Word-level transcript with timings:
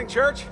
morning, 0.00 0.14
church. 0.14 0.46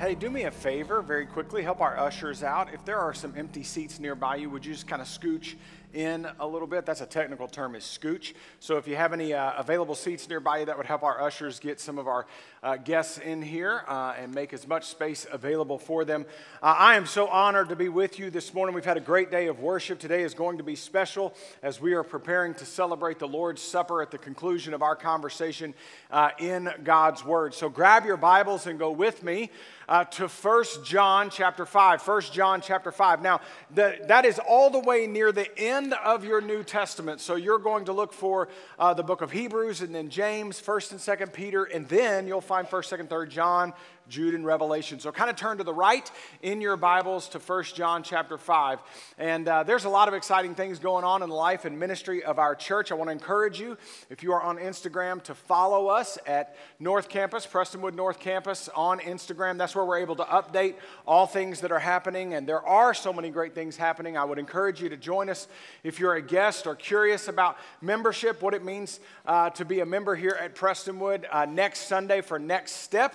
Hey, 0.00 0.16
do 0.16 0.28
me 0.28 0.42
a 0.42 0.50
favor 0.50 1.02
very 1.02 1.24
quickly. 1.24 1.62
Help 1.62 1.80
our 1.80 1.96
ushers 1.96 2.42
out. 2.42 2.74
If 2.74 2.84
there 2.84 2.98
are 2.98 3.14
some 3.14 3.32
empty 3.36 3.62
seats 3.62 4.00
nearby 4.00 4.34
you, 4.34 4.50
would 4.50 4.66
you 4.66 4.72
just 4.72 4.88
kind 4.88 5.00
of 5.00 5.06
scooch 5.06 5.54
in 5.94 6.28
a 6.40 6.46
little 6.46 6.66
bit? 6.66 6.84
That's 6.84 7.00
a 7.00 7.06
technical 7.06 7.48
term, 7.48 7.74
is 7.74 7.84
scooch. 7.84 8.34
So 8.60 8.76
if 8.76 8.88
you 8.88 8.96
have 8.96 9.12
any 9.12 9.32
uh, 9.32 9.52
available 9.56 9.94
seats 9.94 10.28
nearby 10.28 10.64
that 10.64 10.76
would 10.76 10.86
help 10.86 11.02
our 11.02 11.22
ushers 11.22 11.60
get 11.60 11.80
some 11.80 11.98
of 11.98 12.08
our 12.08 12.26
uh, 12.62 12.76
guests 12.76 13.18
in 13.18 13.42
here 13.42 13.82
uh, 13.86 14.14
and 14.18 14.34
make 14.34 14.52
as 14.52 14.66
much 14.66 14.86
space 14.86 15.26
available 15.30 15.78
for 15.78 16.04
them. 16.04 16.24
Uh, 16.62 16.74
I 16.78 16.96
am 16.96 17.06
so 17.06 17.28
honored 17.28 17.68
to 17.68 17.76
be 17.76 17.88
with 17.88 18.18
you 18.18 18.30
this 18.30 18.54
morning. 18.54 18.74
We've 18.74 18.84
had 18.84 18.96
a 18.96 19.00
great 19.00 19.30
day 19.30 19.46
of 19.48 19.60
worship. 19.60 19.98
Today 19.98 20.22
is 20.22 20.34
going 20.34 20.58
to 20.58 20.64
be 20.64 20.74
special 20.74 21.34
as 21.62 21.80
we 21.80 21.92
are 21.92 22.02
preparing 22.02 22.54
to 22.54 22.66
celebrate 22.66 23.18
the 23.18 23.28
Lord's 23.28 23.62
Supper 23.62 24.02
at 24.02 24.10
the 24.10 24.18
conclusion 24.18 24.74
of 24.74 24.82
our 24.82 24.96
conversation 24.96 25.74
uh, 26.10 26.30
in 26.38 26.70
God's 26.82 27.24
Word. 27.24 27.54
So 27.54 27.68
grab 27.68 28.04
your 28.04 28.16
Bibles 28.16 28.66
and 28.66 28.78
go 28.78 28.90
with 28.90 29.22
me 29.22 29.50
uh, 29.88 30.04
to 30.04 30.28
1 30.28 30.64
John 30.84 31.30
chapter 31.30 31.66
5. 31.66 32.06
1 32.06 32.22
John 32.32 32.60
chapter 32.60 32.90
5. 32.90 33.22
Now, 33.22 33.40
the, 33.74 33.98
that 34.08 34.24
is 34.24 34.38
all 34.38 34.70
the 34.70 34.80
way 34.80 35.06
near 35.06 35.32
the 35.32 35.56
end 35.58 35.83
of 35.92 36.24
your 36.24 36.40
New 36.40 36.62
Testament. 36.62 37.20
So 37.20 37.36
you're 37.36 37.58
going 37.58 37.84
to 37.84 37.92
look 37.92 38.12
for 38.12 38.48
uh, 38.78 38.94
the 38.94 39.02
book 39.02 39.20
of 39.20 39.30
Hebrews 39.30 39.80
and 39.80 39.94
then 39.94 40.08
James, 40.08 40.60
1st 40.60 40.92
and 40.92 41.00
2nd 41.00 41.32
Peter, 41.32 41.64
and 41.64 41.88
then 41.88 42.26
you'll 42.26 42.40
find 42.40 42.66
1st, 42.66 42.98
2nd, 42.98 43.08
3rd 43.08 43.28
John, 43.28 43.72
Jude, 44.08 44.34
and 44.34 44.44
Revelation. 44.44 45.00
So 45.00 45.10
kind 45.12 45.30
of 45.30 45.36
turn 45.36 45.58
to 45.58 45.64
the 45.64 45.72
right 45.72 46.10
in 46.42 46.60
your 46.60 46.76
Bibles 46.76 47.28
to 47.30 47.38
1 47.38 47.64
John 47.74 48.02
chapter 48.02 48.36
5. 48.36 48.78
And 49.18 49.48
uh, 49.48 49.62
there's 49.62 49.84
a 49.84 49.88
lot 49.88 50.08
of 50.08 50.14
exciting 50.14 50.54
things 50.54 50.78
going 50.78 51.04
on 51.04 51.22
in 51.22 51.28
the 51.28 51.34
life 51.34 51.64
and 51.64 51.78
ministry 51.78 52.22
of 52.22 52.38
our 52.38 52.54
church. 52.54 52.92
I 52.92 52.94
want 52.94 53.08
to 53.08 53.12
encourage 53.12 53.58
you, 53.60 53.78
if 54.10 54.22
you 54.22 54.32
are 54.32 54.42
on 54.42 54.58
Instagram, 54.58 55.22
to 55.24 55.34
follow 55.34 55.88
us 55.88 56.18
at 56.26 56.56
North 56.78 57.08
Campus, 57.08 57.46
Prestonwood 57.46 57.94
North 57.94 58.20
Campus 58.20 58.68
on 58.74 59.00
Instagram. 59.00 59.58
That's 59.58 59.74
where 59.74 59.84
we're 59.84 59.98
able 59.98 60.16
to 60.16 60.24
update 60.24 60.74
all 61.06 61.26
things 61.26 61.60
that 61.60 61.72
are 61.72 61.78
happening. 61.78 62.34
And 62.34 62.46
there 62.46 62.62
are 62.66 62.94
so 62.94 63.12
many 63.12 63.30
great 63.30 63.54
things 63.54 63.76
happening. 63.76 64.16
I 64.16 64.24
would 64.24 64.38
encourage 64.38 64.82
you 64.82 64.88
to 64.90 64.96
join 64.96 65.30
us 65.30 65.48
if 65.82 65.98
you're 65.98 66.14
a 66.14 66.22
guest 66.22 66.66
or 66.66 66.74
curious 66.74 67.28
about 67.28 67.56
membership, 67.80 68.42
what 68.42 68.54
it 68.54 68.64
means 68.64 69.00
uh, 69.26 69.50
to 69.50 69.64
be 69.64 69.80
a 69.80 69.86
member 69.86 70.14
here 70.14 70.36
at 70.40 70.54
Prestonwood 70.54 71.24
uh, 71.30 71.46
next 71.46 71.80
Sunday 71.88 72.20
for 72.20 72.38
Next 72.38 72.72
Step. 72.72 73.14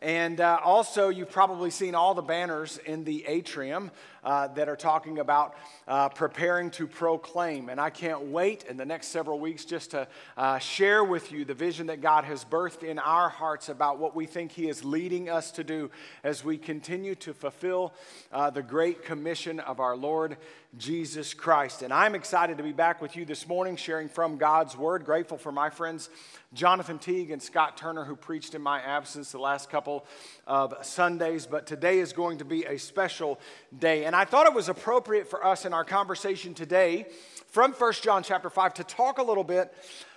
And 0.00 0.40
uh, 0.40 0.60
also, 0.62 1.08
you've 1.08 1.30
probably 1.30 1.70
seen 1.70 1.96
all 1.96 2.14
the 2.14 2.22
banners 2.22 2.78
in 2.78 3.02
the 3.02 3.24
atrium 3.26 3.90
uh, 4.24 4.48
that 4.48 4.68
are 4.68 4.76
talking 4.76 5.18
about 5.18 5.54
uh, 5.86 6.08
preparing 6.08 6.70
to 6.70 6.86
proclaim. 6.86 7.68
And 7.68 7.80
I 7.80 7.90
can't 7.90 8.26
wait 8.26 8.64
in 8.64 8.76
the 8.76 8.84
next 8.84 9.08
several 9.08 9.38
weeks 9.38 9.64
just 9.64 9.92
to 9.92 10.08
uh, 10.36 10.58
share 10.58 11.04
with 11.04 11.32
you 11.32 11.44
the 11.44 11.54
vision 11.54 11.86
that 11.86 12.00
God 12.00 12.24
has 12.24 12.44
birthed 12.44 12.82
in 12.82 12.98
our 12.98 13.28
hearts 13.28 13.68
about 13.68 13.98
what 13.98 14.14
we 14.14 14.26
think 14.26 14.52
He 14.52 14.68
is 14.68 14.84
leading 14.84 15.28
us 15.28 15.50
to 15.52 15.64
do 15.64 15.90
as 16.24 16.44
we 16.44 16.58
continue 16.58 17.14
to 17.16 17.32
fulfill 17.32 17.92
uh, 18.32 18.50
the 18.50 18.62
great 18.62 19.04
commission 19.04 19.60
of 19.60 19.80
our 19.80 19.96
Lord 19.96 20.36
Jesus 20.76 21.32
Christ. 21.32 21.82
And 21.82 21.92
I'm 21.92 22.14
excited 22.14 22.58
to 22.58 22.62
be 22.62 22.72
back 22.72 23.00
with 23.00 23.16
you 23.16 23.24
this 23.24 23.48
morning, 23.48 23.76
sharing 23.76 24.08
from 24.08 24.36
God's 24.36 24.76
Word. 24.76 25.04
Grateful 25.04 25.38
for 25.38 25.50
my 25.50 25.70
friends 25.70 26.10
Jonathan 26.52 26.98
Teague 26.98 27.30
and 27.30 27.42
Scott 27.42 27.76
Turner, 27.76 28.04
who 28.04 28.16
preached 28.16 28.54
in 28.54 28.62
my 28.62 28.80
absence 28.80 29.32
the 29.32 29.38
last 29.38 29.70
couple 29.70 30.06
of 30.46 30.74
Sundays. 30.82 31.46
But 31.46 31.66
today 31.66 31.98
is 31.98 32.12
going 32.12 32.38
to 32.38 32.44
be 32.44 32.64
a 32.64 32.78
special 32.78 33.40
day. 33.78 34.04
And 34.08 34.16
I 34.16 34.24
thought 34.24 34.46
it 34.46 34.54
was 34.54 34.70
appropriate 34.70 35.28
for 35.28 35.44
us 35.44 35.66
in 35.66 35.74
our 35.74 35.84
conversation 35.84 36.54
today 36.54 37.04
from 37.48 37.74
1 37.74 37.92
John 38.00 38.22
chapter 38.22 38.48
5 38.48 38.72
to 38.72 38.84
talk 38.84 39.18
a 39.18 39.22
little 39.22 39.44
bit 39.44 39.70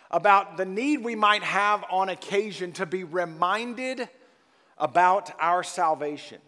about 0.09 0.55
the 0.55 0.63
need 0.63 1.03
we 1.03 1.13
might 1.13 1.43
have 1.43 1.83
on 1.91 2.07
occasion 2.07 2.71
to 2.71 2.85
be 2.85 3.03
reminded 3.03 4.07
about 4.77 5.33
our 5.41 5.61
salvation. 5.61 6.39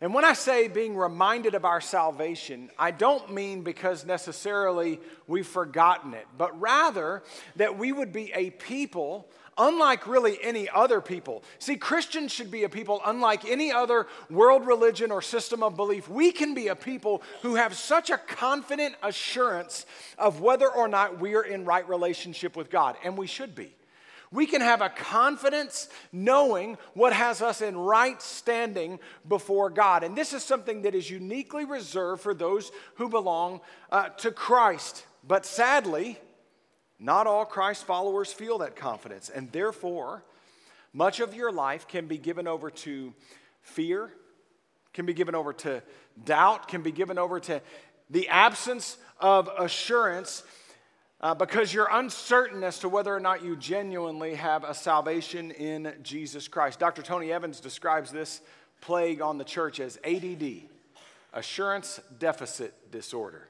And 0.00 0.14
when 0.14 0.24
I 0.24 0.32
say 0.32 0.66
being 0.66 0.96
reminded 0.96 1.54
of 1.54 1.66
our 1.66 1.82
salvation, 1.82 2.70
I 2.78 2.90
don't 2.90 3.34
mean 3.34 3.60
because 3.60 4.06
necessarily 4.06 4.98
we've 5.26 5.46
forgotten 5.46 6.14
it, 6.14 6.26
but 6.38 6.58
rather 6.58 7.22
that 7.56 7.76
we 7.76 7.92
would 7.92 8.14
be 8.14 8.32
a 8.34 8.48
people 8.48 9.28
unlike 9.58 10.06
really 10.06 10.38
any 10.42 10.68
other 10.68 11.00
people. 11.00 11.42
See, 11.58 11.76
Christians 11.76 12.32
should 12.32 12.50
be 12.50 12.64
a 12.64 12.68
people 12.68 13.00
unlike 13.04 13.44
any 13.44 13.72
other 13.72 14.06
world 14.30 14.66
religion 14.66 15.10
or 15.10 15.22
system 15.22 15.62
of 15.62 15.76
belief. 15.76 16.08
We 16.08 16.32
can 16.32 16.54
be 16.54 16.68
a 16.68 16.76
people 16.76 17.22
who 17.42 17.56
have 17.56 17.74
such 17.74 18.10
a 18.10 18.18
confident 18.18 18.94
assurance 19.02 19.86
of 20.18 20.40
whether 20.40 20.68
or 20.68 20.88
not 20.88 21.20
we 21.20 21.34
are 21.34 21.42
in 21.42 21.64
right 21.64 21.86
relationship 21.88 22.56
with 22.56 22.70
God, 22.70 22.96
and 23.04 23.16
we 23.16 23.26
should 23.26 23.54
be. 23.54 23.74
We 24.32 24.46
can 24.46 24.62
have 24.62 24.80
a 24.80 24.88
confidence 24.88 25.88
knowing 26.10 26.78
what 26.94 27.12
has 27.12 27.42
us 27.42 27.60
in 27.60 27.76
right 27.76 28.20
standing 28.20 28.98
before 29.28 29.68
God. 29.68 30.02
And 30.02 30.16
this 30.16 30.32
is 30.32 30.42
something 30.42 30.82
that 30.82 30.94
is 30.94 31.10
uniquely 31.10 31.66
reserved 31.66 32.22
for 32.22 32.32
those 32.32 32.72
who 32.94 33.10
belong 33.10 33.60
uh, 33.90 34.08
to 34.08 34.30
Christ. 34.30 35.04
But 35.22 35.44
sadly, 35.44 36.18
not 37.02 37.26
all 37.26 37.44
Christ 37.44 37.84
followers 37.84 38.32
feel 38.32 38.58
that 38.58 38.76
confidence. 38.76 39.28
And 39.28 39.50
therefore, 39.50 40.22
much 40.92 41.18
of 41.18 41.34
your 41.34 41.50
life 41.50 41.88
can 41.88 42.06
be 42.06 42.16
given 42.16 42.46
over 42.46 42.70
to 42.70 43.12
fear, 43.60 44.12
can 44.92 45.04
be 45.04 45.12
given 45.12 45.34
over 45.34 45.52
to 45.52 45.82
doubt, 46.24 46.68
can 46.68 46.82
be 46.82 46.92
given 46.92 47.18
over 47.18 47.40
to 47.40 47.60
the 48.08 48.28
absence 48.28 48.98
of 49.20 49.50
assurance 49.58 50.44
uh, 51.20 51.34
because 51.34 51.72
you're 51.72 51.88
uncertain 51.90 52.62
as 52.62 52.78
to 52.80 52.88
whether 52.88 53.14
or 53.14 53.20
not 53.20 53.42
you 53.42 53.56
genuinely 53.56 54.34
have 54.34 54.64
a 54.64 54.74
salvation 54.74 55.50
in 55.52 55.94
Jesus 56.02 56.46
Christ. 56.46 56.78
Dr. 56.78 57.02
Tony 57.02 57.32
Evans 57.32 57.60
describes 57.60 58.10
this 58.10 58.40
plague 58.80 59.20
on 59.20 59.38
the 59.38 59.44
church 59.44 59.80
as 59.80 59.98
ADD, 60.04 60.62
assurance 61.32 62.00
deficit 62.18 62.90
disorder. 62.90 63.48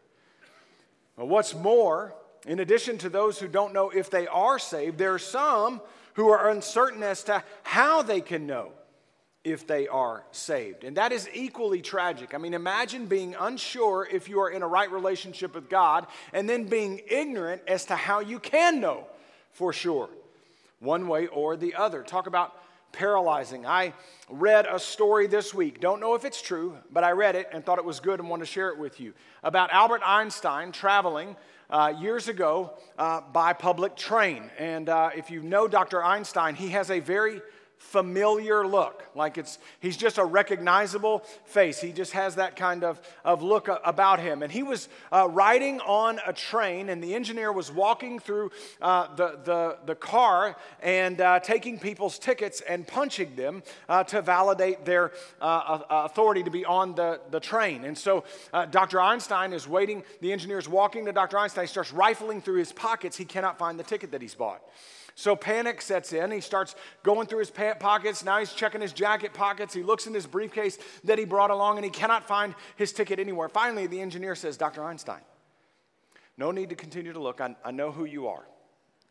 What's 1.16 1.54
more, 1.54 2.14
in 2.46 2.60
addition 2.60 2.98
to 2.98 3.08
those 3.08 3.38
who 3.38 3.48
don't 3.48 3.72
know 3.72 3.90
if 3.90 4.10
they 4.10 4.26
are 4.26 4.58
saved, 4.58 4.98
there 4.98 5.14
are 5.14 5.18
some 5.18 5.80
who 6.14 6.28
are 6.28 6.50
uncertain 6.50 7.02
as 7.02 7.22
to 7.24 7.42
how 7.62 8.02
they 8.02 8.20
can 8.20 8.46
know 8.46 8.72
if 9.44 9.66
they 9.66 9.88
are 9.88 10.24
saved. 10.30 10.84
And 10.84 10.96
that 10.96 11.12
is 11.12 11.28
equally 11.32 11.82
tragic. 11.82 12.34
I 12.34 12.38
mean, 12.38 12.54
imagine 12.54 13.06
being 13.06 13.34
unsure 13.38 14.06
if 14.10 14.28
you 14.28 14.40
are 14.40 14.50
in 14.50 14.62
a 14.62 14.68
right 14.68 14.90
relationship 14.90 15.54
with 15.54 15.68
God 15.68 16.06
and 16.32 16.48
then 16.48 16.64
being 16.64 17.00
ignorant 17.08 17.62
as 17.66 17.86
to 17.86 17.96
how 17.96 18.20
you 18.20 18.38
can 18.38 18.80
know 18.80 19.06
for 19.50 19.72
sure, 19.72 20.08
one 20.80 21.08
way 21.08 21.26
or 21.26 21.56
the 21.56 21.74
other. 21.74 22.02
Talk 22.02 22.26
about 22.26 22.54
paralyzing. 22.92 23.66
I 23.66 23.94
read 24.28 24.66
a 24.66 24.78
story 24.78 25.26
this 25.26 25.52
week. 25.52 25.80
Don't 25.80 26.00
know 26.00 26.14
if 26.14 26.24
it's 26.24 26.40
true, 26.40 26.76
but 26.92 27.04
I 27.04 27.10
read 27.12 27.34
it 27.34 27.48
and 27.52 27.64
thought 27.64 27.78
it 27.78 27.84
was 27.84 28.00
good 28.00 28.20
and 28.20 28.28
want 28.28 28.40
to 28.40 28.46
share 28.46 28.68
it 28.68 28.78
with 28.78 29.00
you 29.00 29.12
about 29.42 29.70
Albert 29.72 30.02
Einstein 30.04 30.72
traveling. 30.72 31.36
Uh, 31.72 31.88
years 31.98 32.28
ago, 32.28 32.70
uh, 32.98 33.22
by 33.32 33.54
public 33.54 33.96
train. 33.96 34.50
And 34.58 34.90
uh, 34.90 35.08
if 35.16 35.30
you 35.30 35.40
know 35.40 35.66
Dr. 35.66 36.04
Einstein, 36.04 36.54
he 36.54 36.68
has 36.68 36.90
a 36.90 37.00
very 37.00 37.40
familiar 37.82 38.66
look. 38.66 39.04
Like 39.14 39.36
it's, 39.36 39.58
he's 39.80 39.96
just 39.96 40.16
a 40.16 40.24
recognizable 40.24 41.20
face. 41.44 41.80
He 41.80 41.92
just 41.92 42.12
has 42.12 42.36
that 42.36 42.56
kind 42.56 42.84
of, 42.84 43.00
of 43.24 43.42
look 43.42 43.68
about 43.84 44.20
him. 44.20 44.42
And 44.42 44.50
he 44.50 44.62
was 44.62 44.88
uh, 45.10 45.28
riding 45.28 45.80
on 45.80 46.18
a 46.26 46.32
train, 46.32 46.88
and 46.88 47.02
the 47.02 47.14
engineer 47.14 47.52
was 47.52 47.70
walking 47.70 48.18
through 48.18 48.50
uh, 48.80 49.14
the, 49.16 49.38
the, 49.44 49.78
the 49.84 49.94
car 49.94 50.56
and 50.80 51.20
uh, 51.20 51.40
taking 51.40 51.78
people's 51.78 52.18
tickets 52.18 52.62
and 52.62 52.86
punching 52.86 53.36
them 53.36 53.62
uh, 53.88 54.04
to 54.04 54.22
validate 54.22 54.84
their 54.84 55.12
uh, 55.40 55.80
authority 55.90 56.42
to 56.44 56.50
be 56.50 56.64
on 56.64 56.94
the, 56.94 57.20
the 57.30 57.40
train. 57.40 57.84
And 57.84 57.98
so 57.98 58.24
uh, 58.52 58.64
Dr. 58.66 59.00
Einstein 59.00 59.52
is 59.52 59.68
waiting. 59.68 60.04
The 60.20 60.32
engineer 60.32 60.58
is 60.58 60.68
walking 60.68 61.04
to 61.06 61.12
Dr. 61.12 61.36
Einstein. 61.36 61.64
He 61.64 61.68
starts 61.68 61.92
rifling 61.92 62.40
through 62.40 62.58
his 62.58 62.72
pockets. 62.72 63.16
He 63.16 63.24
cannot 63.24 63.58
find 63.58 63.78
the 63.78 63.84
ticket 63.84 64.12
that 64.12 64.22
he's 64.22 64.34
bought. 64.34 64.62
So 65.14 65.36
panic 65.36 65.82
sets 65.82 66.12
in. 66.12 66.30
He 66.30 66.40
starts 66.40 66.74
going 67.02 67.26
through 67.26 67.40
his 67.40 67.50
pant 67.50 67.80
pockets. 67.80 68.24
Now 68.24 68.38
he's 68.38 68.52
checking 68.52 68.80
his 68.80 68.92
jacket 68.92 69.34
pockets. 69.34 69.74
He 69.74 69.82
looks 69.82 70.06
in 70.06 70.14
his 70.14 70.26
briefcase 70.26 70.78
that 71.04 71.18
he 71.18 71.24
brought 71.24 71.50
along 71.50 71.76
and 71.76 71.84
he 71.84 71.90
cannot 71.90 72.26
find 72.26 72.54
his 72.76 72.92
ticket 72.92 73.18
anywhere. 73.18 73.48
Finally, 73.48 73.86
the 73.86 74.00
engineer 74.00 74.34
says, 74.34 74.56
Dr. 74.56 74.82
Einstein, 74.84 75.20
no 76.36 76.50
need 76.50 76.70
to 76.70 76.76
continue 76.76 77.12
to 77.12 77.20
look. 77.20 77.40
I, 77.40 77.54
I 77.64 77.70
know 77.70 77.92
who 77.92 78.04
you 78.04 78.28
are. 78.28 78.44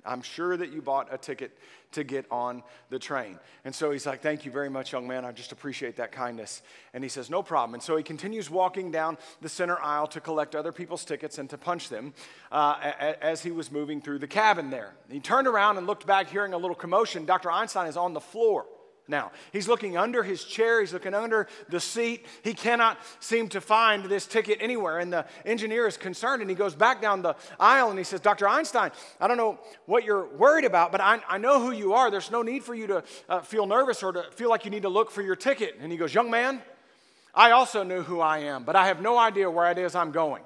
I'm 0.05 0.21
sure 0.21 0.55
that 0.57 0.71
you 0.71 0.81
bought 0.81 1.13
a 1.13 1.17
ticket 1.17 1.57
to 1.91 2.03
get 2.03 2.25
on 2.31 2.63
the 2.89 2.99
train. 2.99 3.37
And 3.65 3.75
so 3.75 3.91
he's 3.91 4.05
like, 4.05 4.21
Thank 4.21 4.45
you 4.45 4.51
very 4.51 4.69
much, 4.69 4.91
young 4.91 5.07
man. 5.07 5.25
I 5.25 5.31
just 5.31 5.51
appreciate 5.51 5.97
that 5.97 6.11
kindness. 6.11 6.61
And 6.93 7.03
he 7.03 7.09
says, 7.09 7.29
No 7.29 7.43
problem. 7.43 7.73
And 7.73 7.83
so 7.83 7.97
he 7.97 8.03
continues 8.03 8.49
walking 8.49 8.91
down 8.91 9.17
the 9.41 9.49
center 9.49 9.79
aisle 9.81 10.07
to 10.07 10.21
collect 10.21 10.55
other 10.55 10.71
people's 10.71 11.05
tickets 11.05 11.37
and 11.37 11.49
to 11.49 11.57
punch 11.57 11.89
them 11.89 12.13
uh, 12.51 12.75
as 13.21 13.43
he 13.43 13.51
was 13.51 13.71
moving 13.71 14.01
through 14.01 14.19
the 14.19 14.27
cabin 14.27 14.69
there. 14.69 14.93
He 15.09 15.19
turned 15.19 15.47
around 15.47 15.77
and 15.77 15.87
looked 15.87 16.05
back, 16.05 16.29
hearing 16.29 16.53
a 16.53 16.57
little 16.57 16.75
commotion. 16.75 17.25
Dr. 17.25 17.51
Einstein 17.51 17.87
is 17.87 17.97
on 17.97 18.13
the 18.13 18.21
floor 18.21 18.65
now. 19.11 19.31
He's 19.53 19.67
looking 19.67 19.95
under 19.95 20.23
his 20.23 20.43
chair, 20.43 20.79
he's 20.79 20.93
looking 20.93 21.13
under 21.13 21.47
the 21.69 21.79
seat. 21.79 22.25
He 22.43 22.55
cannot 22.55 22.97
seem 23.19 23.47
to 23.49 23.61
find 23.61 24.05
this 24.05 24.25
ticket 24.25 24.57
anywhere. 24.59 24.97
And 24.97 25.13
the 25.13 25.25
engineer 25.45 25.85
is 25.85 25.97
concerned 25.97 26.41
and 26.41 26.49
he 26.49 26.55
goes 26.55 26.73
back 26.73 26.99
down 26.99 27.21
the 27.21 27.35
aisle 27.59 27.91
and 27.91 27.99
he 27.99 28.03
says, 28.03 28.19
Dr. 28.19 28.47
Einstein, 28.47 28.89
I 29.19 29.27
don't 29.27 29.37
know 29.37 29.59
what 29.85 30.03
you're 30.03 30.25
worried 30.35 30.65
about, 30.65 30.91
but 30.91 31.01
I, 31.01 31.19
I 31.29 31.37
know 31.37 31.61
who 31.61 31.71
you 31.71 31.93
are. 31.93 32.09
There's 32.09 32.31
no 32.31 32.41
need 32.41 32.63
for 32.63 32.73
you 32.73 32.87
to 32.87 33.03
uh, 33.29 33.41
feel 33.41 33.67
nervous 33.67 34.01
or 34.01 34.13
to 34.13 34.23
feel 34.31 34.49
like 34.49 34.65
you 34.65 34.71
need 34.71 34.81
to 34.81 34.89
look 34.89 35.11
for 35.11 35.21
your 35.21 35.35
ticket. 35.35 35.77
And 35.79 35.91
he 35.91 35.97
goes, 35.99 36.11
Young 36.13 36.31
man, 36.31 36.61
I 37.35 37.51
also 37.51 37.83
knew 37.83 38.01
who 38.01 38.19
I 38.19 38.39
am, 38.39 38.63
but 38.63 38.75
I 38.75 38.87
have 38.87 39.01
no 39.01 39.17
idea 39.17 39.49
where 39.49 39.69
it 39.69 39.77
is 39.77 39.93
I'm 39.93 40.11
going. 40.11 40.43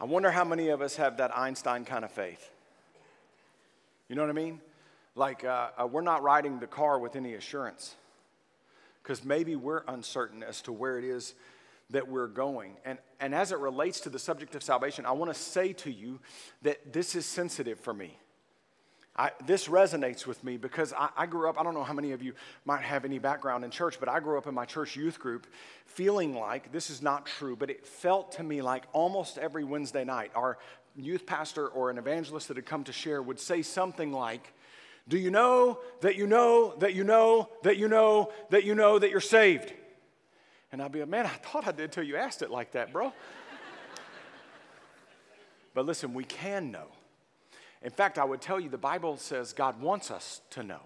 I 0.00 0.04
wonder 0.04 0.30
how 0.30 0.44
many 0.44 0.68
of 0.70 0.80
us 0.80 0.96
have 0.96 1.18
that 1.18 1.36
Einstein 1.36 1.84
kind 1.84 2.06
of 2.06 2.10
faith. 2.10 2.50
You 4.08 4.16
know 4.16 4.22
what 4.22 4.30
I 4.30 4.34
mean? 4.34 4.60
Like, 5.14 5.44
uh, 5.44 5.68
uh, 5.76 5.86
we're 5.86 6.00
not 6.00 6.22
riding 6.22 6.58
the 6.58 6.66
car 6.66 6.98
with 6.98 7.16
any 7.16 7.34
assurance 7.34 7.94
because 9.02 9.24
maybe 9.24 9.56
we're 9.56 9.82
uncertain 9.86 10.42
as 10.42 10.62
to 10.62 10.72
where 10.72 10.98
it 10.98 11.04
is 11.04 11.34
that 11.90 12.08
we're 12.08 12.28
going. 12.28 12.76
And, 12.86 12.98
and 13.20 13.34
as 13.34 13.52
it 13.52 13.58
relates 13.58 14.00
to 14.00 14.10
the 14.10 14.18
subject 14.18 14.54
of 14.54 14.62
salvation, 14.62 15.04
I 15.04 15.12
want 15.12 15.34
to 15.34 15.38
say 15.38 15.74
to 15.74 15.92
you 15.92 16.20
that 16.62 16.94
this 16.94 17.14
is 17.14 17.26
sensitive 17.26 17.78
for 17.78 17.92
me. 17.92 18.16
I, 19.20 19.32
this 19.44 19.68
resonates 19.68 20.26
with 20.26 20.42
me 20.42 20.56
because 20.56 20.94
I, 20.94 21.10
I, 21.14 21.26
grew 21.26 21.46
up, 21.46 21.60
I 21.60 21.62
don't 21.62 21.74
know 21.74 21.84
how 21.84 21.92
many 21.92 22.12
of 22.12 22.22
you 22.22 22.32
might 22.64 22.80
have 22.80 23.04
any 23.04 23.18
background 23.18 23.66
in 23.66 23.70
church, 23.70 24.00
but 24.00 24.08
I 24.08 24.18
grew 24.18 24.38
up 24.38 24.46
in 24.46 24.54
my 24.54 24.64
church 24.64 24.96
youth 24.96 25.18
group 25.18 25.46
feeling 25.84 26.34
like 26.34 26.72
this 26.72 26.88
is 26.88 27.02
not 27.02 27.26
true, 27.26 27.54
but 27.54 27.68
it 27.68 27.86
felt 27.86 28.32
to 28.32 28.42
me 28.42 28.62
like 28.62 28.84
almost 28.94 29.36
every 29.36 29.62
Wednesday 29.62 30.04
night, 30.04 30.30
our 30.34 30.56
youth 30.96 31.26
pastor 31.26 31.68
or 31.68 31.90
an 31.90 31.98
evangelist 31.98 32.48
that 32.48 32.56
had 32.56 32.64
come 32.64 32.82
to 32.84 32.94
share 32.94 33.20
would 33.20 33.38
say 33.38 33.60
something 33.60 34.10
like, 34.10 34.54
Do 35.06 35.18
you 35.18 35.30
know 35.30 35.80
that 36.00 36.16
you 36.16 36.26
know 36.26 36.74
that 36.78 36.94
you 36.94 37.04
know 37.04 37.50
that 37.62 37.76
you 37.76 37.88
know 37.88 38.32
that 38.48 38.64
you 38.64 38.74
know 38.74 38.98
that 38.98 39.10
you're 39.10 39.20
saved? 39.20 39.70
And 40.72 40.80
I'd 40.80 40.92
be 40.92 41.00
like, 41.00 41.10
Man, 41.10 41.26
I 41.26 41.28
thought 41.28 41.68
I 41.68 41.72
did 41.72 41.92
till 41.92 42.04
you 42.04 42.16
asked 42.16 42.40
it 42.40 42.50
like 42.50 42.72
that, 42.72 42.90
bro. 42.90 43.12
but 45.74 45.84
listen, 45.84 46.14
we 46.14 46.24
can 46.24 46.70
know 46.70 46.86
in 47.82 47.90
fact, 47.90 48.18
I 48.18 48.24
would 48.24 48.40
tell 48.40 48.60
you 48.60 48.68
the 48.68 48.78
Bible 48.78 49.16
says 49.16 49.52
God 49.52 49.80
wants 49.80 50.10
us 50.10 50.40
to 50.50 50.62
know 50.62 50.80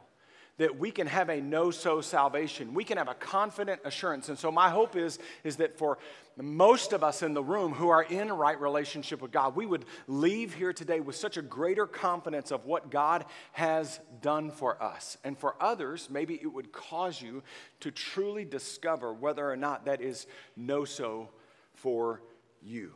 that 0.56 0.78
we 0.78 0.92
can 0.92 1.08
have 1.08 1.28
a 1.30 1.40
know 1.40 1.70
so 1.72 2.00
salvation. 2.00 2.74
We 2.74 2.84
can 2.84 2.98
have 2.98 3.08
a 3.08 3.14
confident 3.14 3.80
assurance. 3.84 4.28
And 4.28 4.38
so, 4.38 4.52
my 4.52 4.70
hope 4.70 4.94
is, 4.94 5.18
is 5.42 5.56
that 5.56 5.76
for 5.76 5.98
most 6.36 6.92
of 6.92 7.02
us 7.02 7.22
in 7.22 7.34
the 7.34 7.42
room 7.42 7.72
who 7.72 7.88
are 7.88 8.02
in 8.02 8.32
right 8.32 8.60
relationship 8.60 9.20
with 9.20 9.32
God, 9.32 9.56
we 9.56 9.66
would 9.66 9.84
leave 10.06 10.54
here 10.54 10.72
today 10.72 11.00
with 11.00 11.16
such 11.16 11.36
a 11.36 11.42
greater 11.42 11.86
confidence 11.86 12.52
of 12.52 12.66
what 12.66 12.90
God 12.90 13.24
has 13.52 13.98
done 14.22 14.50
for 14.50 14.80
us. 14.80 15.18
And 15.24 15.36
for 15.36 15.56
others, 15.60 16.08
maybe 16.08 16.34
it 16.40 16.52
would 16.52 16.70
cause 16.70 17.20
you 17.20 17.42
to 17.80 17.90
truly 17.90 18.44
discover 18.44 19.12
whether 19.12 19.50
or 19.50 19.56
not 19.56 19.86
that 19.86 20.00
is 20.00 20.26
know 20.56 20.84
so 20.84 21.30
for 21.74 22.22
you. 22.62 22.92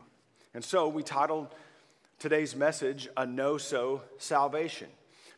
And 0.55 0.65
so, 0.65 0.87
we 0.87 1.03
titled 1.03 1.53
today's 2.19 2.56
message 2.56 3.09
a 3.17 3.25
know 3.25 3.59
so 3.59 4.03
salvation 4.19 4.88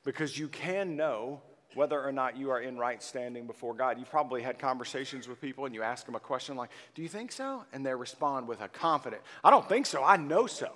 because 0.05 0.39
you 0.39 0.49
can 0.49 0.97
know 0.97 1.41
whether 1.75 2.03
or 2.03 2.11
not 2.11 2.37
you 2.37 2.51
are 2.51 2.61
in 2.61 2.77
right 2.79 3.03
standing 3.03 3.47
before 3.47 3.75
God. 3.75 3.99
You've 3.99 4.11
probably 4.11 4.43
had 4.43 4.59
conversations 4.59 5.29
with 5.29 5.41
people 5.41 5.67
and 5.67 5.75
you 5.75 5.83
ask 5.83 6.07
them 6.07 6.15
a 6.15 6.21
question 6.21 6.57
like, 6.57 6.71
Do 6.95 7.03
you 7.03 7.09
think 7.09 7.33
so? 7.33 7.65
And 7.73 7.85
they 7.85 7.95
respond 7.95 8.49
with 8.49 8.61
a 8.61 8.69
confident, 8.69 9.23
I 9.45 9.51
don't 9.51 9.69
think 9.69 9.87
so, 9.87 10.03
I 10.03 10.17
know 10.17 10.47
so. 10.47 10.73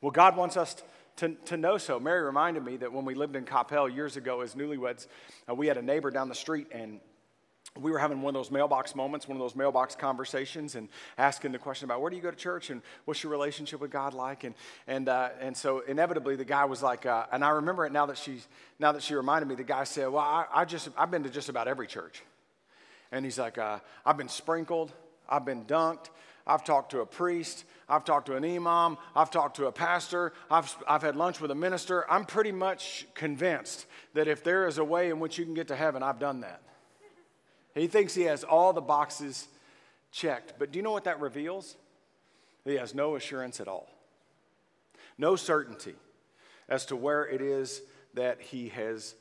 Well, 0.00 0.10
God 0.10 0.36
wants 0.36 0.56
us 0.56 0.76
to, 1.16 1.34
to 1.46 1.56
know 1.56 1.78
so. 1.78 2.00
Mary 2.00 2.22
reminded 2.22 2.64
me 2.64 2.78
that 2.78 2.92
when 2.92 3.04
we 3.04 3.14
lived 3.14 3.36
in 3.36 3.44
Coppell 3.44 3.94
years 3.94 4.16
ago 4.16 4.40
as 4.40 4.54
newlyweds, 4.54 5.06
uh, 5.48 5.54
we 5.54 5.66
had 5.66 5.76
a 5.76 5.82
neighbor 5.82 6.10
down 6.10 6.28
the 6.28 6.34
street 6.34 6.68
and 6.72 7.00
we 7.78 7.90
were 7.92 7.98
having 7.98 8.20
one 8.20 8.34
of 8.34 8.38
those 8.38 8.50
mailbox 8.50 8.96
moments, 8.96 9.28
one 9.28 9.36
of 9.36 9.40
those 9.40 9.54
mailbox 9.54 9.94
conversations, 9.94 10.74
and 10.74 10.88
asking 11.16 11.52
the 11.52 11.58
question 11.58 11.84
about 11.84 12.00
where 12.00 12.10
do 12.10 12.16
you 12.16 12.22
go 12.22 12.30
to 12.30 12.36
church 12.36 12.68
and 12.70 12.82
what's 13.04 13.22
your 13.22 13.30
relationship 13.30 13.80
with 13.80 13.92
God 13.92 14.12
like, 14.12 14.42
and 14.44 14.54
and 14.88 15.08
uh, 15.08 15.28
and 15.40 15.56
so 15.56 15.80
inevitably 15.80 16.34
the 16.34 16.44
guy 16.44 16.64
was 16.64 16.82
like, 16.82 17.06
uh, 17.06 17.26
and 17.30 17.44
I 17.44 17.50
remember 17.50 17.86
it 17.86 17.92
now 17.92 18.06
that 18.06 18.18
she 18.18 18.40
now 18.78 18.92
that 18.92 19.02
she 19.02 19.14
reminded 19.14 19.46
me. 19.46 19.54
The 19.54 19.64
guy 19.64 19.84
said, 19.84 20.08
"Well, 20.08 20.22
I, 20.22 20.46
I 20.52 20.64
just 20.64 20.88
I've 20.96 21.10
been 21.10 21.22
to 21.22 21.30
just 21.30 21.48
about 21.48 21.68
every 21.68 21.86
church," 21.86 22.22
and 23.12 23.24
he's 23.24 23.38
like, 23.38 23.56
uh, 23.56 23.78
"I've 24.04 24.16
been 24.16 24.28
sprinkled, 24.28 24.92
I've 25.28 25.44
been 25.44 25.64
dunked, 25.64 26.10
I've 26.48 26.64
talked 26.64 26.90
to 26.90 27.00
a 27.00 27.06
priest, 27.06 27.64
I've 27.88 28.04
talked 28.04 28.26
to 28.26 28.36
an 28.36 28.44
imam, 28.44 28.98
I've 29.14 29.30
talked 29.30 29.56
to 29.56 29.66
a 29.66 29.72
pastor, 29.72 30.32
I've 30.50 30.74
I've 30.88 31.02
had 31.02 31.14
lunch 31.14 31.40
with 31.40 31.52
a 31.52 31.56
minister. 31.56 32.04
I'm 32.10 32.24
pretty 32.24 32.52
much 32.52 33.06
convinced 33.14 33.86
that 34.14 34.26
if 34.26 34.42
there 34.42 34.66
is 34.66 34.78
a 34.78 34.84
way 34.84 35.08
in 35.08 35.20
which 35.20 35.38
you 35.38 35.44
can 35.44 35.54
get 35.54 35.68
to 35.68 35.76
heaven, 35.76 36.02
I've 36.02 36.18
done 36.18 36.40
that." 36.40 36.62
He 37.74 37.86
thinks 37.86 38.14
he 38.14 38.22
has 38.22 38.44
all 38.44 38.72
the 38.72 38.80
boxes 38.80 39.48
checked. 40.12 40.54
But 40.58 40.72
do 40.72 40.78
you 40.78 40.82
know 40.82 40.92
what 40.92 41.04
that 41.04 41.20
reveals? 41.20 41.76
He 42.64 42.74
has 42.74 42.94
no 42.94 43.16
assurance 43.16 43.60
at 43.60 43.68
all, 43.68 43.88
no 45.16 45.36
certainty 45.36 45.94
as 46.68 46.86
to 46.86 46.96
where 46.96 47.26
it 47.26 47.40
is 47.40 47.82
that 48.14 48.40
he 48.40 48.68
has 48.68 49.14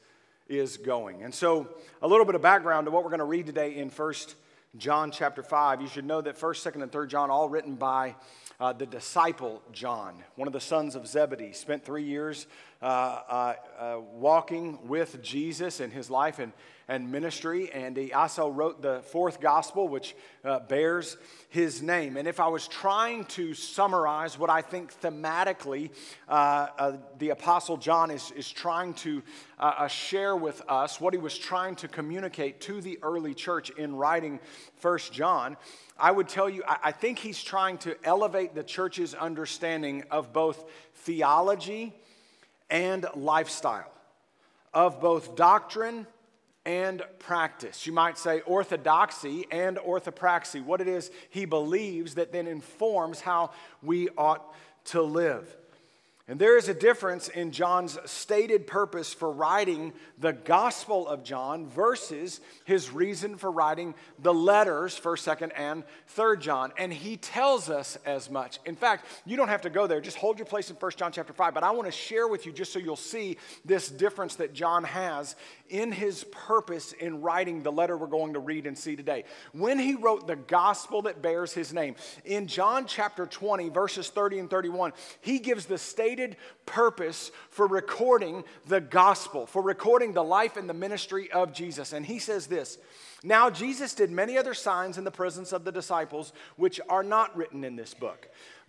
is 0.47 0.77
going. 0.77 1.23
And 1.23 1.33
so, 1.33 1.69
a 2.01 2.07
little 2.07 2.25
bit 2.25 2.35
of 2.35 2.41
background 2.41 2.85
to 2.85 2.91
what 2.91 3.03
we're 3.03 3.11
going 3.11 3.19
to 3.19 3.25
read 3.25 3.45
today 3.45 3.75
in 3.75 3.89
First 3.89 4.35
John 4.77 5.11
chapter 5.11 5.43
5. 5.43 5.81
You 5.81 5.87
should 5.87 6.05
know 6.05 6.21
that 6.21 6.37
1st, 6.37 6.73
2nd, 6.73 6.83
and 6.83 6.91
3rd 6.91 7.07
John, 7.09 7.29
all 7.29 7.47
written 7.47 7.75
by 7.75 8.15
uh, 8.59 8.73
the 8.73 8.85
disciple 8.85 9.61
John, 9.71 10.15
one 10.35 10.47
of 10.47 10.53
the 10.53 10.59
sons 10.59 10.95
of 10.95 11.07
Zebedee, 11.07 11.53
spent 11.53 11.85
three 11.85 12.03
years 12.03 12.47
uh, 12.81 12.85
uh, 12.85 13.53
uh 13.79 13.98
walking 14.19 14.88
with 14.88 15.21
Jesus 15.21 15.80
in 15.80 15.92
his 15.92 16.10
life 16.10 16.39
and 16.39 16.54
and 16.89 17.12
ministry. 17.12 17.71
And 17.71 17.95
he 17.95 18.12
also 18.12 18.50
wrote 18.50 18.81
the 18.81 19.01
fourth 19.04 19.39
gospel, 19.39 19.88
which 19.88 20.16
uh, 20.44 20.60
bears 20.60 21.18
his 21.50 21.81
name. 21.81 22.18
And 22.18 22.27
if 22.27 22.39
I 22.39 22.48
was 22.48 22.68
trying 22.68 23.25
to 23.25 23.54
summarize 23.54 24.38
what 24.38 24.50
I 24.50 24.62
think 24.62 25.00
thematically 25.00 25.92
uh, 26.27 26.31
uh, 26.77 26.98
the 27.19 27.30
Apostle 27.30 27.77
John 27.77 28.10
is, 28.10 28.31
is 28.31 28.51
trying 28.51 28.95
to 28.95 29.21
uh, 29.60 29.74
uh, 29.77 29.88
share 29.88 30.36
with 30.36 30.62
us, 30.68 31.00
what 31.00 31.13
he 31.13 31.19
was 31.19 31.38
trying 31.38 31.75
to 31.75 31.88
communicate 31.88 32.60
to 32.62 32.81
the 32.81 32.98
early 33.04 33.36
church 33.36 33.69
in 33.69 33.95
writing 33.95 34.39
First 34.77 35.13
John, 35.13 35.57
I 35.98 36.12
would 36.12 36.27
tell 36.27 36.50
you, 36.50 36.63
I, 36.68 36.77
I 36.86 36.92
think 36.92 37.19
he's 37.19 37.44
trying 37.44 37.77
to 37.80 37.95
elevate 38.04 38.56
the 38.56 38.64
church's 38.64 39.14
understanding 39.14 40.06
of 40.09 40.33
both 40.33 40.66
theology 40.95 41.94
and 42.71 43.06
lifestyle, 43.16 43.92
of 44.73 44.99
both 44.99 45.35
doctrine 45.35 46.07
and 46.66 47.02
practice. 47.19 47.88
You 47.88 47.94
might 47.94 48.18
say 48.18 48.42
orthodoxy 48.42 49.47
and 49.52 49.78
orthopraxy, 49.78 50.64
what 50.64 50.81
it 50.81 50.88
is 50.88 51.09
he 51.30 51.45
believes 51.45 52.16
that 52.16 52.31
then 52.31 52.47
informs 52.47 53.21
how 53.21 53.52
we 53.81 54.09
ought 54.18 54.54
to 54.85 55.02
live. 55.02 55.57
And 56.30 56.38
there 56.38 56.59
is 56.59 56.69
a 56.69 56.76
difference 56.76 57.28
in 57.28 57.50
John's 57.50 57.98
stated 58.06 58.68
purpose 58.68 59.12
for 59.12 59.31
writing 59.31 59.94
the 60.19 60.31
Gospel 60.31 61.07
of 61.07 61.24
John 61.24 61.68
versus 61.68 62.40
his 62.66 62.92
reason 62.92 63.36
for 63.36 63.50
writing 63.50 63.95
the 64.19 64.31
letters, 64.31 65.00
1st, 65.00 65.38
2nd, 65.38 65.52
and 65.56 65.83
3rd 66.16 66.40
John. 66.40 66.71
And 66.78 66.94
he 66.94 67.18
tells 67.18 67.71
us 67.71 67.98
as 68.06 68.30
much. 68.30 68.59
In 68.68 68.76
fact, 68.76 69.07
you 69.26 69.38
don't 69.38 69.48
have 69.48 69.64
to 69.64 69.71
go 69.71 69.88
there. 69.88 70.00
Just 70.02 70.18
hold 70.18 70.38
your 70.38 70.45
place 70.45 70.69
in 70.69 70.76
1st 70.76 70.98
John 70.98 71.12
chapter 71.12 71.33
5. 71.33 71.52
But 71.52 71.64
I 71.64 71.71
want 71.71 71.88
to 71.88 71.92
share 71.92 72.28
with 72.28 72.45
you 72.45 72.52
just 72.52 72.71
so 72.74 72.78
you'll 72.78 72.95
see 72.95 73.38
this 73.66 73.90
difference 73.90 74.36
that 74.36 74.54
John 74.54 74.83
has 74.83 75.36
in 75.68 75.92
his 75.92 76.26
purpose 76.26 76.92
in 76.92 77.21
writing 77.21 77.64
the 77.64 77.71
letter 77.71 77.98
we're 77.98 78.06
going 78.06 78.33
to 78.33 78.40
read 78.40 78.68
and 78.68 78.78
see 78.78 78.95
today. 78.95 79.24
When 79.54 79.80
he 79.80 79.95
wrote 79.95 80.28
the 80.28 80.36
Gospel 80.36 81.02
that 81.04 81.24
bears 81.24 81.54
his 81.54 81.74
name, 81.74 81.95
in 82.24 82.45
John 82.45 82.86
chapter 82.86 83.26
20, 83.26 83.69
verses 83.69 84.09
30 84.09 84.40
and 84.40 84.50
31, 84.50 84.94
he 85.21 85.40
gives 85.40 85.66
the 85.66 85.80
stated 85.80 86.19
stated 86.19 86.35
purpose 86.66 87.31
for 87.49 87.66
recording 87.66 88.44
the 88.68 88.81
gospel, 88.81 89.45
for 89.45 89.61
recording 89.61 90.11
the 90.11 90.23
life 90.23 90.57
and 90.57 90.69
the 90.69 90.73
ministry 90.73 91.31
of 91.31 91.54
Jesus. 91.54 91.94
And 91.94 92.06
he 92.06 92.19
says 92.19 92.47
this 92.47 92.78
Now, 93.23 93.49
Jesus 93.49 93.94
did 93.94 94.11
many 94.11 94.38
other 94.38 94.54
signs 94.54 94.97
in 94.97 95.06
the 95.06 95.11
presence 95.11 95.54
of 95.54 95.64
the 95.64 95.71
disciples, 95.71 96.33
which 96.57 96.81
are 96.90 97.04
not 97.04 97.35
written 97.38 97.64
in 97.64 97.78
this 97.78 97.94
book. 97.94 98.28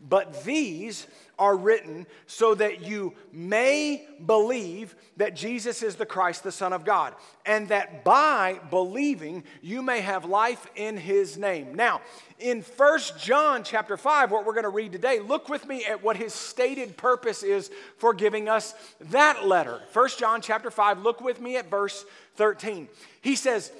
But 0.08 0.44
these 0.44 1.06
are 1.38 1.56
written 1.56 2.06
so 2.26 2.54
that 2.54 2.82
you 2.82 3.14
may 3.32 4.06
believe 4.24 4.94
that 5.16 5.36
Jesus 5.36 5.82
is 5.82 5.96
the 5.96 6.06
Christ, 6.06 6.42
the 6.42 6.52
Son 6.52 6.72
of 6.72 6.84
God, 6.84 7.14
and 7.44 7.68
that 7.68 8.04
by 8.04 8.60
believing 8.70 9.44
you 9.60 9.82
may 9.82 10.00
have 10.00 10.24
life 10.24 10.66
in 10.74 10.96
his 10.96 11.36
name. 11.36 11.74
Now, 11.74 12.00
in 12.38 12.62
First 12.62 13.18
John 13.18 13.62
chapter 13.62 13.96
5, 13.96 14.30
what 14.30 14.46
we're 14.46 14.54
going 14.54 14.64
to 14.64 14.70
read 14.70 14.92
today, 14.92 15.18
look 15.18 15.48
with 15.48 15.66
me 15.66 15.84
at 15.84 16.02
what 16.02 16.16
his 16.16 16.32
stated 16.32 16.96
purpose 16.96 17.42
is 17.42 17.70
for 17.98 18.14
giving 18.14 18.48
us 18.48 18.74
that 19.10 19.46
letter. 19.46 19.80
First 19.90 20.18
John 20.18 20.40
chapter 20.40 20.70
5, 20.70 21.00
look 21.00 21.20
with 21.20 21.40
me 21.40 21.56
at 21.56 21.70
verse 21.70 22.04
13. 22.36 22.88
He 23.20 23.36
says, 23.36 23.70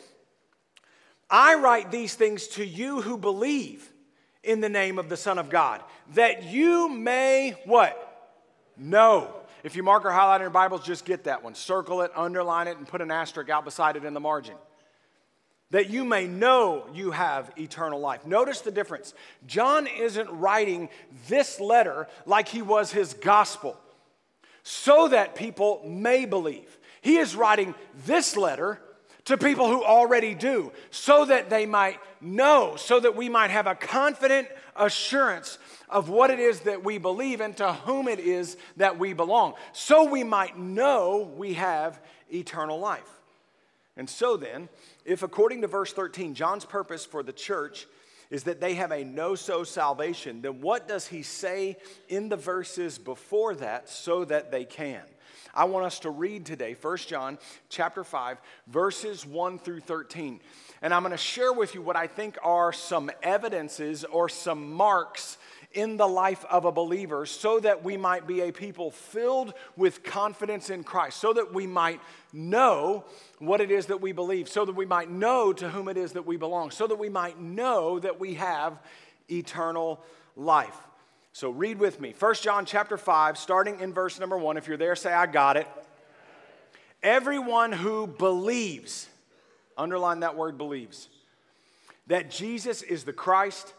I 1.30 1.54
write 1.54 1.90
these 1.90 2.14
things 2.14 2.46
to 2.48 2.64
you 2.64 3.00
who 3.00 3.16
believe 3.16 3.90
in 4.42 4.60
the 4.60 4.68
name 4.68 4.98
of 4.98 5.08
the 5.08 5.16
Son 5.16 5.38
of 5.38 5.50
God, 5.50 5.82
that 6.14 6.44
you 6.44 6.88
may 6.88 7.56
what? 7.64 8.06
Know. 8.76 9.34
If 9.62 9.76
you 9.76 9.82
mark 9.82 10.04
or 10.06 10.10
highlight 10.10 10.40
in 10.40 10.44
your 10.44 10.50
Bibles, 10.50 10.84
just 10.84 11.04
get 11.04 11.24
that 11.24 11.44
one. 11.44 11.54
Circle 11.54 12.02
it, 12.02 12.10
underline 12.16 12.66
it, 12.66 12.78
and 12.78 12.88
put 12.88 13.02
an 13.02 13.10
asterisk 13.10 13.50
out 13.50 13.64
beside 13.64 13.96
it 13.96 14.04
in 14.04 14.14
the 14.14 14.20
margin. 14.20 14.56
That 15.70 15.90
you 15.90 16.04
may 16.04 16.26
know 16.26 16.86
you 16.94 17.10
have 17.10 17.52
eternal 17.58 18.00
life. 18.00 18.26
Notice 18.26 18.62
the 18.62 18.70
difference. 18.70 19.14
John 19.46 19.86
isn't 19.86 20.30
writing 20.30 20.88
this 21.28 21.60
letter 21.60 22.08
like 22.24 22.48
he 22.48 22.62
was 22.62 22.90
his 22.90 23.12
gospel, 23.14 23.78
so 24.62 25.08
that 25.08 25.34
people 25.34 25.82
may 25.86 26.24
believe. 26.24 26.78
He 27.02 27.18
is 27.18 27.36
writing 27.36 27.74
this 28.06 28.36
letter 28.36 28.80
to 29.26 29.36
people 29.36 29.68
who 29.68 29.84
already 29.84 30.34
do, 30.34 30.72
so 30.90 31.24
that 31.24 31.50
they 31.50 31.66
might 31.66 31.98
know, 32.20 32.76
so 32.76 33.00
that 33.00 33.16
we 33.16 33.28
might 33.28 33.50
have 33.50 33.66
a 33.66 33.74
confident 33.74 34.48
assurance 34.76 35.58
of 35.88 36.08
what 36.08 36.30
it 36.30 36.38
is 36.38 36.60
that 36.60 36.84
we 36.84 36.98
believe 36.98 37.40
and 37.40 37.56
to 37.56 37.72
whom 37.72 38.08
it 38.08 38.20
is 38.20 38.56
that 38.76 38.98
we 38.98 39.12
belong, 39.12 39.54
so 39.72 40.04
we 40.04 40.24
might 40.24 40.58
know 40.58 41.32
we 41.36 41.54
have 41.54 42.00
eternal 42.32 42.78
life. 42.78 43.20
And 43.96 44.08
so 44.08 44.36
then, 44.36 44.68
if 45.04 45.22
according 45.22 45.60
to 45.62 45.66
verse 45.66 45.92
13, 45.92 46.34
John's 46.34 46.64
purpose 46.64 47.04
for 47.04 47.22
the 47.22 47.32
church 47.32 47.86
is 48.30 48.44
that 48.44 48.60
they 48.60 48.74
have 48.74 48.92
a 48.92 49.04
know 49.04 49.34
so 49.34 49.64
salvation, 49.64 50.40
then 50.40 50.60
what 50.60 50.86
does 50.86 51.08
he 51.08 51.22
say 51.22 51.76
in 52.08 52.28
the 52.28 52.36
verses 52.36 52.96
before 52.96 53.54
that 53.56 53.88
so 53.88 54.24
that 54.24 54.52
they 54.52 54.64
can? 54.64 55.02
I 55.54 55.64
want 55.64 55.86
us 55.86 56.00
to 56.00 56.10
read 56.10 56.46
today 56.46 56.76
1 56.80 56.96
John 56.98 57.38
chapter 57.68 58.04
5 58.04 58.38
verses 58.68 59.26
1 59.26 59.58
through 59.58 59.80
13. 59.80 60.40
And 60.82 60.94
I'm 60.94 61.02
going 61.02 61.12
to 61.12 61.18
share 61.18 61.52
with 61.52 61.74
you 61.74 61.82
what 61.82 61.96
I 61.96 62.06
think 62.06 62.38
are 62.42 62.72
some 62.72 63.10
evidences 63.22 64.04
or 64.04 64.28
some 64.28 64.72
marks 64.72 65.38
in 65.72 65.96
the 65.96 66.06
life 66.06 66.44
of 66.50 66.64
a 66.64 66.72
believer 66.72 67.26
so 67.26 67.60
that 67.60 67.84
we 67.84 67.96
might 67.96 68.26
be 68.26 68.40
a 68.40 68.52
people 68.52 68.90
filled 68.90 69.54
with 69.76 70.02
confidence 70.02 70.70
in 70.70 70.82
Christ, 70.82 71.18
so 71.18 71.32
that 71.32 71.54
we 71.54 71.66
might 71.66 72.00
know 72.32 73.04
what 73.38 73.60
it 73.60 73.70
is 73.70 73.86
that 73.86 74.00
we 74.00 74.12
believe, 74.12 74.48
so 74.48 74.64
that 74.64 74.74
we 74.74 74.86
might 74.86 75.10
know 75.10 75.52
to 75.52 75.68
whom 75.68 75.88
it 75.88 75.96
is 75.96 76.12
that 76.12 76.26
we 76.26 76.36
belong, 76.36 76.70
so 76.70 76.86
that 76.86 76.98
we 76.98 77.08
might 77.08 77.40
know 77.40 77.98
that 78.00 78.18
we 78.18 78.34
have 78.34 78.80
eternal 79.30 80.00
life. 80.34 80.76
So 81.32 81.50
read 81.50 81.78
with 81.78 82.00
me. 82.00 82.14
1 82.18 82.34
John 82.36 82.66
chapter 82.66 82.96
5 82.96 83.38
starting 83.38 83.80
in 83.80 83.92
verse 83.92 84.18
number 84.18 84.36
1. 84.36 84.56
If 84.56 84.66
you're 84.66 84.76
there 84.76 84.96
say 84.96 85.12
I 85.12 85.26
got 85.26 85.56
it. 85.56 85.66
Everyone 87.02 87.72
who 87.72 88.06
believes, 88.06 89.08
underline 89.76 90.20
that 90.20 90.36
word 90.36 90.58
believes, 90.58 91.08
that 92.08 92.30
Jesus 92.30 92.82
is 92.82 93.04
the 93.04 93.12
Christ 93.12 93.72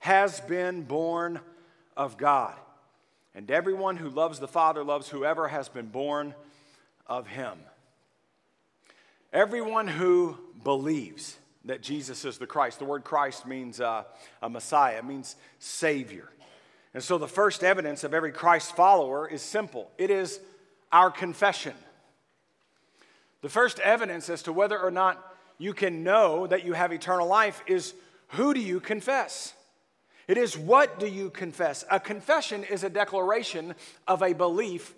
has 0.00 0.40
been 0.40 0.82
born 0.82 1.40
of 1.96 2.18
God. 2.18 2.54
And 3.34 3.50
everyone 3.50 3.96
who 3.96 4.10
loves 4.10 4.38
the 4.38 4.48
Father 4.48 4.82
loves 4.82 5.08
whoever 5.08 5.48
has 5.48 5.68
been 5.68 5.86
born 5.86 6.34
of 7.06 7.26
him. 7.26 7.58
Everyone 9.32 9.88
who 9.88 10.38
believes 10.64 11.38
that 11.64 11.82
Jesus 11.82 12.24
is 12.24 12.38
the 12.38 12.46
Christ, 12.46 12.78
the 12.78 12.84
word 12.84 13.04
Christ 13.04 13.46
means 13.46 13.80
uh, 13.80 14.04
a 14.42 14.48
Messiah, 14.48 14.98
it 14.98 15.04
means 15.04 15.36
Savior. 15.58 16.28
And 16.96 17.04
so 17.04 17.18
the 17.18 17.28
first 17.28 17.62
evidence 17.62 18.04
of 18.04 18.14
every 18.14 18.32
Christ 18.32 18.74
follower 18.74 19.28
is 19.28 19.42
simple 19.42 19.90
it 19.98 20.10
is 20.10 20.40
our 20.90 21.10
confession. 21.10 21.74
The 23.42 23.50
first 23.50 23.78
evidence 23.80 24.30
as 24.30 24.44
to 24.44 24.52
whether 24.54 24.80
or 24.80 24.90
not 24.90 25.22
you 25.58 25.74
can 25.74 26.02
know 26.02 26.46
that 26.46 26.64
you 26.64 26.72
have 26.72 26.94
eternal 26.94 27.28
life 27.28 27.62
is 27.66 27.92
who 28.28 28.54
do 28.54 28.60
you 28.60 28.80
confess? 28.80 29.52
It 30.26 30.38
is 30.38 30.56
what 30.56 30.98
do 30.98 31.06
you 31.06 31.28
confess? 31.28 31.84
A 31.90 32.00
confession 32.00 32.64
is 32.64 32.82
a 32.82 32.88
declaration 32.88 33.74
of 34.08 34.22
a 34.22 34.32
belief 34.32 34.94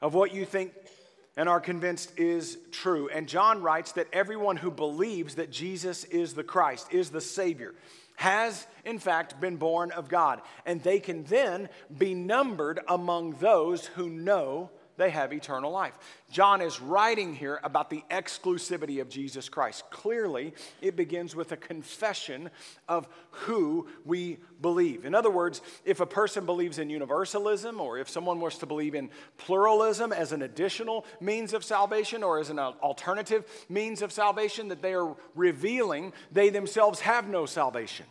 of 0.00 0.14
what 0.14 0.32
you 0.32 0.44
think 0.44 0.72
and 1.36 1.48
are 1.48 1.60
convinced 1.60 2.16
is 2.16 2.58
true. 2.70 3.08
And 3.08 3.26
John 3.26 3.60
writes 3.60 3.90
that 3.92 4.06
everyone 4.12 4.56
who 4.56 4.70
believes 4.70 5.34
that 5.34 5.50
Jesus 5.50 6.04
is 6.04 6.34
the 6.34 6.44
Christ, 6.44 6.92
is 6.92 7.10
the 7.10 7.20
Savior, 7.20 7.74
has 8.16 8.66
in 8.84 8.98
fact 8.98 9.40
been 9.40 9.56
born 9.56 9.90
of 9.92 10.08
God. 10.08 10.40
And 10.64 10.82
they 10.82 11.00
can 11.00 11.24
then 11.24 11.68
be 11.96 12.14
numbered 12.14 12.80
among 12.88 13.32
those 13.32 13.86
who 13.86 14.08
know 14.08 14.70
they 14.96 15.10
have 15.10 15.32
eternal 15.32 15.70
life. 15.70 15.98
John 16.30 16.60
is 16.60 16.80
writing 16.80 17.34
here 17.34 17.60
about 17.62 17.90
the 17.90 18.02
exclusivity 18.10 19.00
of 19.00 19.08
Jesus 19.08 19.48
Christ. 19.48 19.84
Clearly, 19.90 20.54
it 20.80 20.96
begins 20.96 21.36
with 21.36 21.52
a 21.52 21.56
confession 21.56 22.50
of 22.88 23.08
who 23.30 23.88
we 24.04 24.38
believe. 24.60 25.04
In 25.04 25.14
other 25.14 25.30
words, 25.30 25.60
if 25.84 26.00
a 26.00 26.06
person 26.06 26.46
believes 26.46 26.78
in 26.78 26.90
universalism, 26.90 27.80
or 27.80 27.98
if 27.98 28.08
someone 28.08 28.40
was 28.40 28.58
to 28.58 28.66
believe 28.66 28.94
in 28.94 29.10
pluralism 29.38 30.12
as 30.12 30.32
an 30.32 30.42
additional 30.42 31.04
means 31.20 31.52
of 31.52 31.64
salvation 31.64 32.22
or 32.22 32.38
as 32.38 32.50
an 32.50 32.58
alternative 32.58 33.44
means 33.68 34.02
of 34.02 34.12
salvation, 34.12 34.68
that 34.68 34.82
they 34.82 34.94
are 34.94 35.14
revealing 35.34 36.12
they 36.32 36.48
themselves 36.48 37.00
have 37.00 37.28
no 37.28 37.46
salvation. 37.46 38.06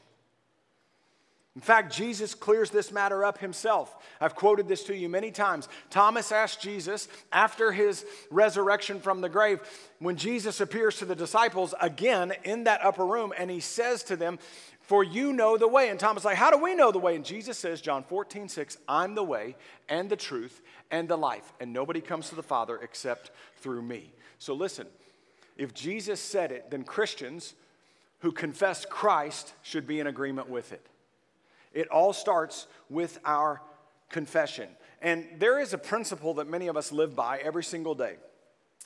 In 1.56 1.62
fact, 1.62 1.96
Jesus 1.96 2.36
clears 2.36 2.70
this 2.70 2.92
matter 2.92 3.24
up 3.24 3.38
himself. 3.38 3.96
I've 4.20 4.36
quoted 4.36 4.68
this 4.68 4.84
to 4.86 4.96
you 4.96 5.08
many 5.08 5.32
times. 5.32 5.70
Thomas 5.90 6.34
asked 6.34 6.62
Jesus 6.62 7.08
after 7.32 7.72
his 7.72 8.06
resurrection 8.30 9.00
from 9.00 9.22
the 9.22 9.30
grave, 9.30 9.62
when 10.00 10.18
Jesus 10.18 10.60
appears 10.60 10.98
to 10.98 11.06
the 11.06 11.16
disciples 11.16 11.74
again 11.80 12.34
in 12.44 12.66
that 12.66 12.84
upper 12.84 13.06
room, 13.06 13.34
and 13.38 13.50
he 13.50 13.62
says 13.62 14.04
to 14.04 14.18
them, 14.18 14.38
For 14.82 15.02
you 15.02 15.32
know 15.32 15.58
the 15.58 15.68
way. 15.68 15.88
And 15.88 15.98
Thomas 15.98 16.26
like, 16.26 16.36
How 16.36 16.52
do 16.52 16.58
we 16.58 16.76
know 16.76 16.92
the 16.92 17.00
way? 17.00 17.16
And 17.16 17.24
Jesus 17.24 17.58
says, 17.58 17.80
John 17.80 18.04
14, 18.04 18.50
6, 18.50 18.78
I'm 18.90 19.16
the 19.16 19.24
way 19.24 19.56
and 19.88 20.10
the 20.10 20.18
truth 20.18 20.62
and 20.92 21.08
the 21.08 21.18
life, 21.18 21.54
and 21.62 21.72
nobody 21.72 22.02
comes 22.02 22.28
to 22.30 22.36
the 22.36 22.44
Father 22.44 22.78
except 22.84 23.32
through 23.56 23.82
me. 23.82 24.12
So 24.40 24.54
listen, 24.54 24.88
if 25.56 25.74
Jesus 25.74 26.20
said 26.20 26.52
it, 26.52 26.70
then 26.70 26.84
Christians 26.84 27.54
who 28.20 28.34
confess 28.34 28.86
Christ 28.86 29.54
should 29.62 29.88
be 29.88 30.02
in 30.02 30.08
agreement 30.08 30.50
with 30.50 30.74
it. 30.74 30.86
It 31.76 31.90
all 31.90 32.14
starts 32.14 32.66
with 32.90 33.20
our 33.26 33.62
confession. 34.10 34.70
And 35.02 35.28
there 35.38 35.60
is 35.60 35.74
a 35.74 35.78
principle 35.78 36.34
that 36.36 36.48
many 36.48 36.68
of 36.68 36.78
us 36.78 36.92
live 36.92 37.16
by 37.16 37.38
every 37.38 37.64
single 37.64 37.94
day, 37.94 38.16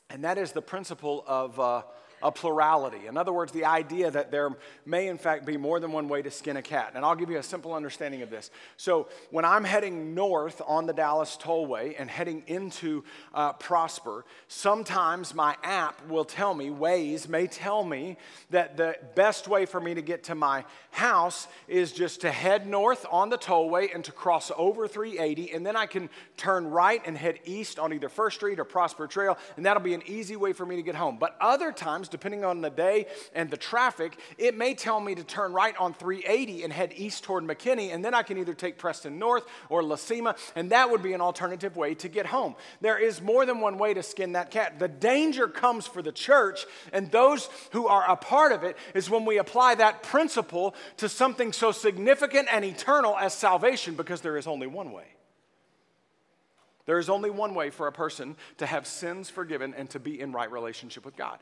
and 0.09 0.25
that 0.25 0.37
is 0.37 0.51
the 0.51 0.61
principle 0.61 1.23
of 1.27 1.57
uh, 1.59 1.83
a 2.21 2.31
plurality. 2.31 3.07
In 3.07 3.17
other 3.17 3.33
words, 3.33 3.51
the 3.51 3.65
idea 3.65 4.11
that 4.11 4.31
there 4.31 4.55
may, 4.85 5.07
in 5.07 5.17
fact, 5.17 5.45
be 5.45 5.57
more 5.57 5.79
than 5.79 5.91
one 5.91 6.07
way 6.07 6.21
to 6.21 6.31
skin 6.31 6.57
a 6.57 6.61
cat. 6.61 6.91
And 6.95 7.05
I'll 7.05 7.15
give 7.15 7.29
you 7.29 7.37
a 7.37 7.43
simple 7.43 7.73
understanding 7.73 8.21
of 8.21 8.29
this. 8.29 8.51
So, 8.77 9.07
when 9.31 9.45
I'm 9.45 9.63
heading 9.63 10.13
north 10.13 10.61
on 10.65 10.85
the 10.85 10.93
Dallas 10.93 11.37
Tollway 11.39 11.95
and 11.97 12.09
heading 12.09 12.43
into 12.47 13.03
uh, 13.33 13.53
Prosper, 13.53 14.25
sometimes 14.47 15.33
my 15.33 15.55
app 15.63 16.07
will 16.07 16.25
tell 16.25 16.53
me, 16.53 16.69
Waze 16.69 17.27
may 17.27 17.47
tell 17.47 17.83
me, 17.83 18.17
that 18.49 18.77
the 18.77 18.97
best 19.15 19.47
way 19.47 19.65
for 19.65 19.79
me 19.79 19.93
to 19.93 20.01
get 20.01 20.25
to 20.25 20.35
my 20.35 20.65
house 20.91 21.47
is 21.67 21.91
just 21.91 22.21
to 22.21 22.31
head 22.31 22.67
north 22.67 23.05
on 23.11 23.29
the 23.29 23.37
tollway 23.37 23.93
and 23.93 24.03
to 24.03 24.11
cross 24.11 24.51
over 24.57 24.87
380, 24.87 25.53
and 25.53 25.65
then 25.65 25.75
I 25.75 25.85
can 25.85 26.09
turn 26.37 26.67
right 26.67 27.01
and 27.05 27.17
head 27.17 27.39
east 27.45 27.79
on 27.79 27.93
either 27.93 28.09
First 28.09 28.37
Street 28.37 28.59
or 28.59 28.65
Prosper 28.65 29.07
Trail, 29.07 29.37
and 29.55 29.65
that'll 29.65 29.83
be 29.83 29.93
an 29.93 30.03
easy 30.05 30.35
way 30.35 30.53
for 30.53 30.65
me 30.65 30.75
to 30.75 30.81
get 30.81 30.95
home. 30.95 31.17
But 31.17 31.35
other 31.39 31.71
times, 31.71 32.08
depending 32.11 32.45
on 32.45 32.61
the 32.61 32.69
day 32.69 33.07
and 33.33 33.49
the 33.49 33.57
traffic, 33.57 34.17
it 34.37 34.57
may 34.57 34.73
tell 34.73 34.99
me 34.99 35.15
to 35.15 35.23
turn 35.23 35.53
right 35.53 35.75
on 35.77 35.93
380 35.93 36.63
and 36.63 36.73
head 36.73 36.93
east 36.95 37.23
toward 37.23 37.43
McKinney, 37.43 37.93
and 37.93 38.03
then 38.03 38.13
I 38.13 38.23
can 38.23 38.37
either 38.37 38.53
take 38.53 38.77
Preston 38.77 39.19
North 39.19 39.45
or 39.69 39.83
La 39.83 39.95
Cima, 39.95 40.35
and 40.55 40.71
that 40.71 40.89
would 40.89 41.03
be 41.03 41.13
an 41.13 41.21
alternative 41.21 41.75
way 41.77 41.95
to 41.95 42.07
get 42.07 42.25
home. 42.25 42.55
There 42.81 42.97
is 42.97 43.21
more 43.21 43.45
than 43.45 43.59
one 43.59 43.77
way 43.77 43.93
to 43.93 44.03
skin 44.03 44.33
that 44.33 44.51
cat. 44.51 44.79
The 44.79 44.87
danger 44.87 45.47
comes 45.47 45.87
for 45.87 46.01
the 46.01 46.11
church 46.11 46.65
and 46.91 47.11
those 47.11 47.49
who 47.71 47.87
are 47.87 48.09
a 48.09 48.15
part 48.15 48.51
of 48.51 48.63
it 48.63 48.77
is 48.93 49.09
when 49.09 49.25
we 49.25 49.37
apply 49.37 49.75
that 49.75 50.03
principle 50.03 50.75
to 50.97 51.09
something 51.09 51.53
so 51.53 51.71
significant 51.71 52.47
and 52.51 52.65
eternal 52.65 53.17
as 53.17 53.33
salvation, 53.33 53.95
because 53.95 54.21
there 54.21 54.37
is 54.37 54.47
only 54.47 54.67
one 54.67 54.91
way. 54.91 55.05
There 56.85 56.99
is 56.99 57.09
only 57.09 57.29
one 57.29 57.53
way 57.53 57.69
for 57.69 57.87
a 57.87 57.91
person 57.91 58.35
to 58.57 58.65
have 58.65 58.87
sins 58.87 59.29
forgiven 59.29 59.75
and 59.77 59.89
to 59.91 59.99
be 59.99 60.19
in 60.19 60.31
right 60.31 60.51
relationship 60.51 61.05
with 61.05 61.15
God. 61.15 61.39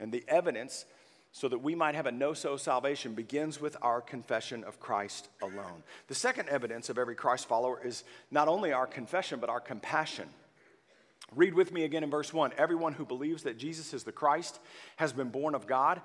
And 0.00 0.10
the 0.10 0.24
evidence, 0.26 0.86
so 1.32 1.48
that 1.48 1.58
we 1.58 1.74
might 1.74 1.94
have 1.94 2.06
a 2.06 2.12
know 2.12 2.32
so 2.32 2.56
salvation, 2.56 3.14
begins 3.14 3.60
with 3.60 3.76
our 3.82 4.00
confession 4.00 4.64
of 4.64 4.80
Christ 4.80 5.28
alone. 5.42 5.84
The 6.08 6.14
second 6.14 6.48
evidence 6.48 6.88
of 6.88 6.98
every 6.98 7.14
Christ 7.14 7.46
follower 7.46 7.80
is 7.84 8.02
not 8.30 8.48
only 8.48 8.72
our 8.72 8.86
confession, 8.86 9.38
but 9.38 9.50
our 9.50 9.60
compassion. 9.60 10.28
Read 11.36 11.54
with 11.54 11.72
me 11.72 11.84
again 11.84 12.02
in 12.02 12.10
verse 12.10 12.32
1 12.32 12.52
Everyone 12.58 12.94
who 12.94 13.04
believes 13.04 13.44
that 13.44 13.58
Jesus 13.58 13.94
is 13.94 14.02
the 14.02 14.12
Christ 14.12 14.58
has 14.96 15.12
been 15.12 15.28
born 15.28 15.54
of 15.54 15.66
God, 15.66 16.00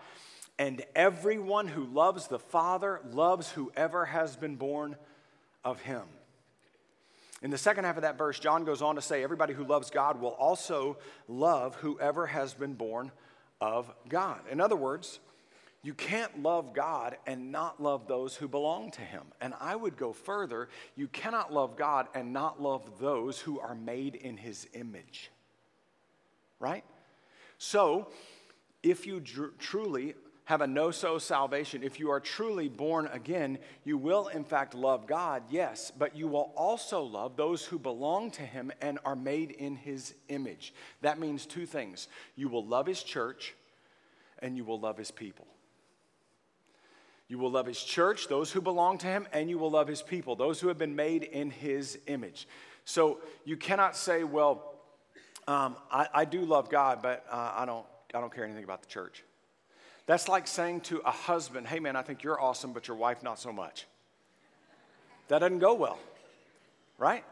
and 0.60 0.84
everyone 0.96 1.68
who 1.68 1.86
loves 1.86 2.28
the 2.28 2.40
Father 2.40 3.02
loves 3.12 3.50
whoever 3.52 4.06
has 4.06 4.36
been 4.36 4.56
born 4.56 4.96
of 5.64 5.82
him. 5.82 6.04
In 7.42 7.52
the 7.52 7.58
second 7.58 7.84
half 7.84 7.98
of 7.98 8.04
that 8.04 8.18
verse, 8.18 8.40
John 8.40 8.64
goes 8.64 8.82
on 8.82 8.96
to 8.96 9.02
say, 9.02 9.24
Everybody 9.24 9.54
who 9.54 9.66
loves 9.66 9.90
God 9.90 10.22
will 10.22 10.30
also 10.30 10.98
love 11.28 11.75
whoever 11.75 12.28
has 12.28 12.54
been 12.54 12.74
born 12.74 13.12
of 13.62 13.92
God. 14.10 14.42
In 14.52 14.60
other 14.62 14.76
words, 14.76 15.20
You 15.86 15.94
can't 15.94 16.42
love 16.42 16.74
God 16.74 17.16
and 17.28 17.52
not 17.52 17.80
love 17.80 18.08
those 18.08 18.36
who 18.36 18.48
belong 18.48 18.90
to 18.90 19.02
Him. 19.02 19.22
And 19.40 19.54
I 19.60 19.76
would 19.76 19.98
go 19.98 20.14
further 20.14 20.68
you 20.96 21.08
cannot 21.08 21.54
love 21.54 21.78
God 21.78 22.08
and 22.16 22.34
not 22.34 22.60
love 22.60 22.98
those 23.00 23.40
who 23.40 23.60
are 23.60 23.76
made 23.76 24.16
in 24.16 24.36
His 24.36 24.68
image. 24.74 25.30
Right? 26.60 26.84
So, 27.60 28.08
if 28.82 29.06
you 29.06 29.20
dr- 29.20 29.60
truly 29.60 30.16
have 30.46 30.62
a 30.62 30.68
know 30.68 30.92
so 30.92 31.18
salvation, 31.18 31.84
if 31.84 32.00
you 32.00 32.12
are 32.12 32.20
truly 32.20 32.70
born 32.70 33.08
again, 33.12 33.58
you 33.84 33.98
will 33.98 34.28
in 34.28 34.44
fact 34.44 34.74
love 34.74 35.08
God, 35.08 35.44
yes, 35.50 35.92
but 35.98 36.16
you 36.16 36.28
will 36.28 36.54
also 36.56 37.02
love 37.02 37.36
those 37.36 37.66
who 37.66 37.78
belong 37.80 38.32
to 38.32 38.42
Him 38.44 38.72
and 38.82 39.00
are 39.04 39.16
made 39.16 39.52
in 39.52 39.75
His 39.75 40.14
image. 40.30 40.74
That 41.02 41.20
means 41.20 41.46
two 41.46 41.66
things 41.66 42.08
you 42.36 42.48
will 42.48 42.66
love 42.66 42.86
His 42.86 43.04
church 43.04 43.56
and 44.40 44.56
you 44.56 44.64
will 44.64 44.80
love 44.80 44.98
His 44.98 45.12
people. 45.12 45.48
You 47.28 47.40
will 47.40 47.50
love 47.50 47.66
his 47.66 47.82
church, 47.82 48.28
those 48.28 48.52
who 48.52 48.62
belong 48.62 49.00
to 49.00 49.08
him, 49.08 49.28
and 49.34 49.50
you 49.50 49.58
will 49.58 49.72
love 49.72 49.88
his 49.88 50.02
people, 50.02 50.36
those 50.36 50.60
who 50.60 50.68
have 50.68 50.78
been 50.78 50.96
made 50.96 51.24
in 51.24 51.50
his 51.50 51.98
image. 52.06 52.48
So 52.86 53.20
you 53.46 53.58
cannot 53.58 53.96
say, 53.96 54.24
well, 54.24 54.75
um, 55.48 55.75
I, 55.92 56.08
I, 56.14 56.25
do 56.25 56.42
love 56.42 56.70
God, 56.70 57.00
but 57.02 57.25
uh, 57.30 57.54
I, 57.56 57.66
don't, 57.66 57.86
I 58.14 58.22
don't 58.22 58.34
care 58.34 58.44
anything 58.46 58.64
about 58.64 58.82
the 58.82 58.88
church. 58.88 59.24
That's 60.06 60.28
like 60.28 60.48
saying 60.48 60.82
to 60.82 61.00
a 61.00 61.12
husband, 61.12 61.68
hey 61.68 61.80
man, 61.80 61.96
I 61.96 62.02
think 62.02 62.24
you're 62.24 62.40
awesome, 62.40 62.74
but 62.74 62.88
your 62.88 62.98
wife 62.98 63.24
not 63.24 63.40
so 63.40 63.52
much. 63.52 63.88
That 65.28 65.40
doesn't 65.40 65.60
go 65.60 65.74
well, 65.74 65.98
right? 66.98 67.24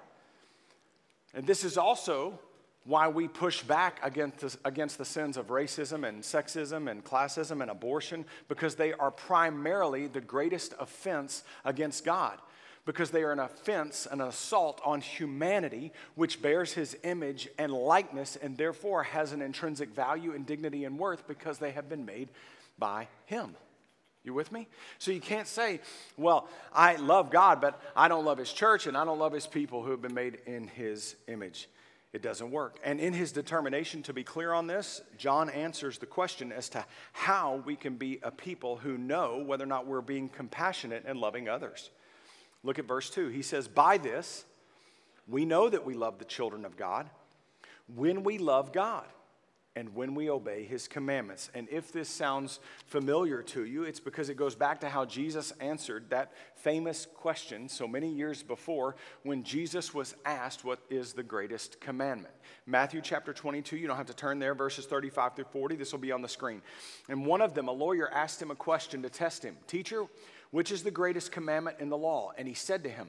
And 1.35 1.45
this 1.45 1.63
is 1.63 1.77
also 1.77 2.39
why 2.85 3.07
we 3.07 3.27
push 3.27 3.61
back 3.61 3.99
against 4.03 4.39
the, 4.39 4.57
against 4.65 4.97
the 4.97 5.05
sins 5.05 5.37
of 5.37 5.47
racism 5.47 6.07
and 6.07 6.21
sexism 6.21 6.89
and 6.89 7.03
classism 7.03 7.61
and 7.61 7.71
abortion, 7.71 8.25
because 8.47 8.75
they 8.75 8.91
are 8.93 9.11
primarily 9.11 10.07
the 10.07 10.21
greatest 10.21 10.73
offense 10.79 11.43
against 11.63 12.03
God. 12.03 12.39
Because 12.85 13.11
they 13.11 13.23
are 13.23 13.31
an 13.31 13.39
offense, 13.39 14.07
an 14.11 14.19
assault 14.19 14.81
on 14.83 14.99
humanity, 14.99 15.93
which 16.15 16.41
bears 16.41 16.73
his 16.73 16.97
image 17.03 17.47
and 17.57 17.71
likeness, 17.71 18.35
and 18.35 18.57
therefore 18.57 19.03
has 19.03 19.31
an 19.31 19.41
intrinsic 19.41 19.95
value 19.95 20.33
and 20.33 20.45
dignity 20.45 20.83
and 20.83 20.99
worth 20.99 21.25
because 21.25 21.59
they 21.59 21.71
have 21.71 21.87
been 21.87 22.05
made 22.05 22.27
by 22.77 23.07
him. 23.25 23.55
You 24.23 24.33
with 24.33 24.51
me? 24.51 24.67
So 24.99 25.11
you 25.11 25.19
can't 25.19 25.47
say, 25.47 25.81
well, 26.15 26.47
I 26.73 26.95
love 26.95 27.29
God, 27.29 27.59
but 27.59 27.81
I 27.95 28.07
don't 28.07 28.23
love 28.23 28.37
his 28.37 28.53
church 28.53 28.87
and 28.87 28.95
I 28.95 29.03
don't 29.03 29.19
love 29.19 29.33
his 29.33 29.47
people 29.47 29.83
who 29.83 29.91
have 29.91 30.01
been 30.01 30.13
made 30.13 30.39
in 30.45 30.67
his 30.67 31.15
image 31.27 31.67
it 32.13 32.21
doesn't 32.21 32.51
work. 32.51 32.79
And 32.83 32.99
in 32.99 33.11
his 33.11 33.31
determination 33.31 34.03
to 34.03 34.13
be 34.13 34.23
clear 34.23 34.53
on 34.53 34.67
this, 34.67 35.01
John 35.17 35.49
answers 35.49 35.97
the 35.97 36.05
question 36.05 36.51
as 36.51 36.69
to 36.69 36.85
how 37.11 37.63
we 37.65 37.75
can 37.75 37.95
be 37.95 38.19
a 38.21 38.29
people 38.29 38.77
who 38.77 38.99
know 38.99 39.43
whether 39.43 39.63
or 39.63 39.67
not 39.67 39.87
we're 39.87 40.01
being 40.01 40.29
compassionate 40.29 41.03
and 41.07 41.19
loving 41.19 41.49
others. 41.49 41.89
Look 42.63 42.77
at 42.77 42.85
verse 42.85 43.09
2. 43.09 43.29
He 43.29 43.41
says, 43.41 43.67
By 43.67 43.97
this, 43.97 44.45
we 45.27 45.43
know 45.43 45.67
that 45.67 45.85
we 45.85 45.95
love 45.95 46.19
the 46.19 46.25
children 46.25 46.65
of 46.65 46.77
God 46.77 47.09
when 47.93 48.23
we 48.23 48.37
love 48.37 48.71
God 48.71 49.05
and 49.75 49.95
when 49.95 50.13
we 50.13 50.29
obey 50.29 50.65
his 50.65 50.87
commandments. 50.87 51.49
And 51.55 51.67
if 51.69 51.91
this 51.91 52.07
sounds 52.07 52.59
familiar 52.85 53.41
to 53.43 53.65
you, 53.65 53.83
it's 53.83 53.99
because 53.99 54.29
it 54.29 54.35
goes 54.35 54.53
back 54.53 54.81
to 54.81 54.89
how 54.89 55.05
Jesus 55.05 55.51
answered 55.59 56.11
that 56.11 56.31
famous 56.55 57.07
question 57.15 57.67
so 57.67 57.87
many 57.87 58.11
years 58.11 58.43
before 58.43 58.95
when 59.23 59.43
Jesus 59.43 59.93
was 59.93 60.15
asked, 60.25 60.63
What 60.63 60.79
is 60.89 61.13
the 61.13 61.23
greatest 61.23 61.81
commandment? 61.81 62.33
Matthew 62.67 63.01
chapter 63.01 63.33
22, 63.33 63.77
you 63.77 63.87
don't 63.87 63.97
have 63.97 64.05
to 64.05 64.15
turn 64.15 64.37
there, 64.37 64.53
verses 64.53 64.85
35 64.85 65.35
through 65.35 65.45
40. 65.45 65.75
This 65.75 65.91
will 65.91 65.99
be 65.99 66.11
on 66.11 66.21
the 66.21 66.29
screen. 66.29 66.61
And 67.09 67.25
one 67.25 67.41
of 67.41 67.55
them, 67.55 67.67
a 67.67 67.71
lawyer 67.71 68.11
asked 68.13 68.41
him 68.41 68.51
a 68.51 68.55
question 68.55 69.01
to 69.01 69.09
test 69.09 69.43
him 69.43 69.57
Teacher, 69.65 70.05
which 70.51 70.71
is 70.71 70.83
the 70.83 70.91
greatest 70.91 71.31
commandment 71.31 71.77
in 71.79 71.89
the 71.89 71.97
law? 71.97 72.31
And 72.37 72.47
he 72.47 72.53
said 72.53 72.83
to 72.83 72.89
him, 72.89 73.07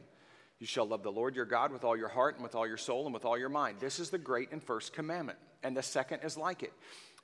You 0.58 0.66
shall 0.66 0.86
love 0.86 1.02
the 1.02 1.12
Lord 1.12 1.34
your 1.34 1.44
God 1.44 1.72
with 1.72 1.84
all 1.84 1.96
your 1.96 2.08
heart 2.08 2.36
and 2.36 2.42
with 2.42 2.54
all 2.54 2.66
your 2.66 2.76
soul 2.76 3.04
and 3.04 3.12
with 3.12 3.24
all 3.24 3.36
your 3.36 3.48
mind. 3.48 3.78
This 3.80 3.98
is 3.98 4.10
the 4.10 4.18
great 4.18 4.52
and 4.52 4.62
first 4.62 4.92
commandment 4.92 5.38
and 5.64 5.76
the 5.76 5.82
second 5.82 6.20
is 6.22 6.36
like 6.36 6.62
it 6.62 6.72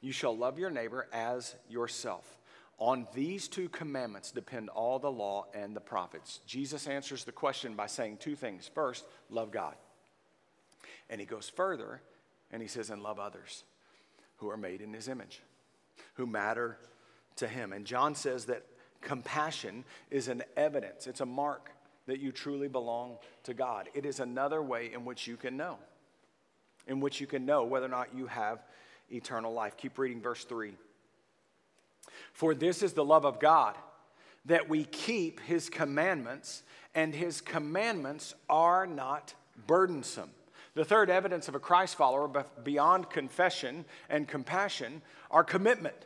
you 0.00 0.12
shall 0.12 0.36
love 0.36 0.58
your 0.58 0.70
neighbor 0.70 1.06
as 1.12 1.54
yourself. 1.68 2.38
On 2.78 3.06
these 3.14 3.48
two 3.48 3.68
commandments 3.68 4.30
depend 4.30 4.70
all 4.70 4.98
the 4.98 5.12
law 5.12 5.44
and 5.52 5.76
the 5.76 5.80
prophets. 5.80 6.40
Jesus 6.46 6.86
answers 6.86 7.24
the 7.24 7.32
question 7.32 7.74
by 7.74 7.86
saying 7.86 8.16
two 8.16 8.34
things. 8.34 8.70
First, 8.74 9.04
love 9.28 9.50
God. 9.50 9.74
And 11.10 11.20
he 11.20 11.26
goes 11.26 11.50
further 11.50 12.00
and 12.50 12.62
he 12.62 12.68
says, 12.68 12.88
and 12.88 13.02
love 13.02 13.18
others 13.18 13.64
who 14.38 14.48
are 14.48 14.56
made 14.56 14.80
in 14.80 14.94
his 14.94 15.06
image, 15.06 15.42
who 16.14 16.26
matter 16.26 16.78
to 17.36 17.46
him. 17.46 17.74
And 17.74 17.84
John 17.84 18.14
says 18.14 18.46
that 18.46 18.64
compassion 19.02 19.84
is 20.10 20.28
an 20.28 20.42
evidence, 20.56 21.06
it's 21.06 21.20
a 21.20 21.26
mark 21.26 21.70
that 22.06 22.20
you 22.20 22.32
truly 22.32 22.68
belong 22.68 23.16
to 23.44 23.54
God. 23.54 23.88
It 23.94 24.04
is 24.04 24.20
another 24.20 24.62
way 24.62 24.92
in 24.92 25.04
which 25.04 25.26
you 25.26 25.36
can 25.36 25.56
know 25.56 25.78
in 26.86 27.00
which 27.00 27.20
you 27.20 27.26
can 27.26 27.46
know 27.46 27.64
whether 27.64 27.86
or 27.86 27.90
not 27.90 28.14
you 28.14 28.26
have 28.26 28.62
eternal 29.10 29.52
life. 29.52 29.76
Keep 29.76 29.98
reading 29.98 30.20
verse 30.20 30.44
3. 30.44 30.74
For 32.32 32.54
this 32.54 32.82
is 32.82 32.92
the 32.92 33.04
love 33.04 33.24
of 33.24 33.40
God, 33.40 33.76
that 34.46 34.68
we 34.68 34.84
keep 34.84 35.40
his 35.40 35.68
commandments, 35.68 36.62
and 36.94 37.14
his 37.14 37.40
commandments 37.40 38.34
are 38.48 38.86
not 38.86 39.34
burdensome. 39.66 40.30
The 40.74 40.84
third 40.84 41.10
evidence 41.10 41.48
of 41.48 41.54
a 41.54 41.60
Christ 41.60 41.96
follower, 41.96 42.28
beyond 42.62 43.10
confession 43.10 43.84
and 44.08 44.26
compassion, 44.26 45.02
are 45.30 45.44
commitment. 45.44 45.96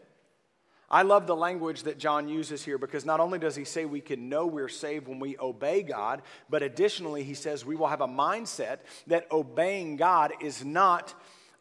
I 0.90 1.02
love 1.02 1.26
the 1.26 1.36
language 1.36 1.84
that 1.84 1.98
John 1.98 2.28
uses 2.28 2.62
here 2.62 2.78
because 2.78 3.04
not 3.04 3.20
only 3.20 3.38
does 3.38 3.56
he 3.56 3.64
say 3.64 3.84
we 3.84 4.00
can 4.00 4.28
know 4.28 4.46
we're 4.46 4.68
saved 4.68 5.08
when 5.08 5.18
we 5.18 5.38
obey 5.38 5.82
God, 5.82 6.22
but 6.50 6.62
additionally, 6.62 7.24
he 7.24 7.34
says 7.34 7.64
we 7.64 7.76
will 7.76 7.88
have 7.88 8.02
a 8.02 8.06
mindset 8.06 8.78
that 9.06 9.30
obeying 9.32 9.96
God 9.96 10.32
is 10.40 10.64
not 10.64 11.14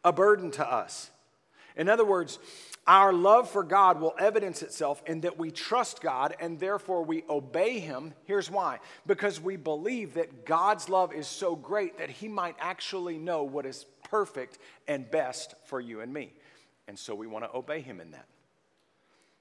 a 0.03 0.11
burden 0.11 0.51
to 0.51 0.69
us. 0.69 1.09
In 1.75 1.89
other 1.89 2.05
words, 2.05 2.37
our 2.85 3.13
love 3.13 3.49
for 3.49 3.63
God 3.63 4.01
will 4.01 4.13
evidence 4.19 4.61
itself 4.61 5.01
in 5.07 5.21
that 5.21 5.39
we 5.39 5.51
trust 5.51 6.01
God 6.01 6.35
and 6.39 6.59
therefore 6.59 7.03
we 7.03 7.23
obey 7.29 7.79
Him. 7.79 8.13
Here's 8.25 8.51
why 8.51 8.79
because 9.07 9.39
we 9.39 9.55
believe 9.55 10.15
that 10.15 10.45
God's 10.45 10.89
love 10.89 11.13
is 11.13 11.27
so 11.27 11.55
great 11.55 11.97
that 11.97 12.09
He 12.09 12.27
might 12.27 12.55
actually 12.59 13.17
know 13.17 13.43
what 13.43 13.65
is 13.65 13.85
perfect 14.09 14.59
and 14.87 15.09
best 15.09 15.55
for 15.65 15.79
you 15.79 16.01
and 16.01 16.13
me. 16.13 16.33
And 16.89 16.99
so 16.99 17.15
we 17.15 17.25
want 17.25 17.45
to 17.45 17.57
obey 17.57 17.79
Him 17.79 18.01
in 18.01 18.11
that. 18.11 18.25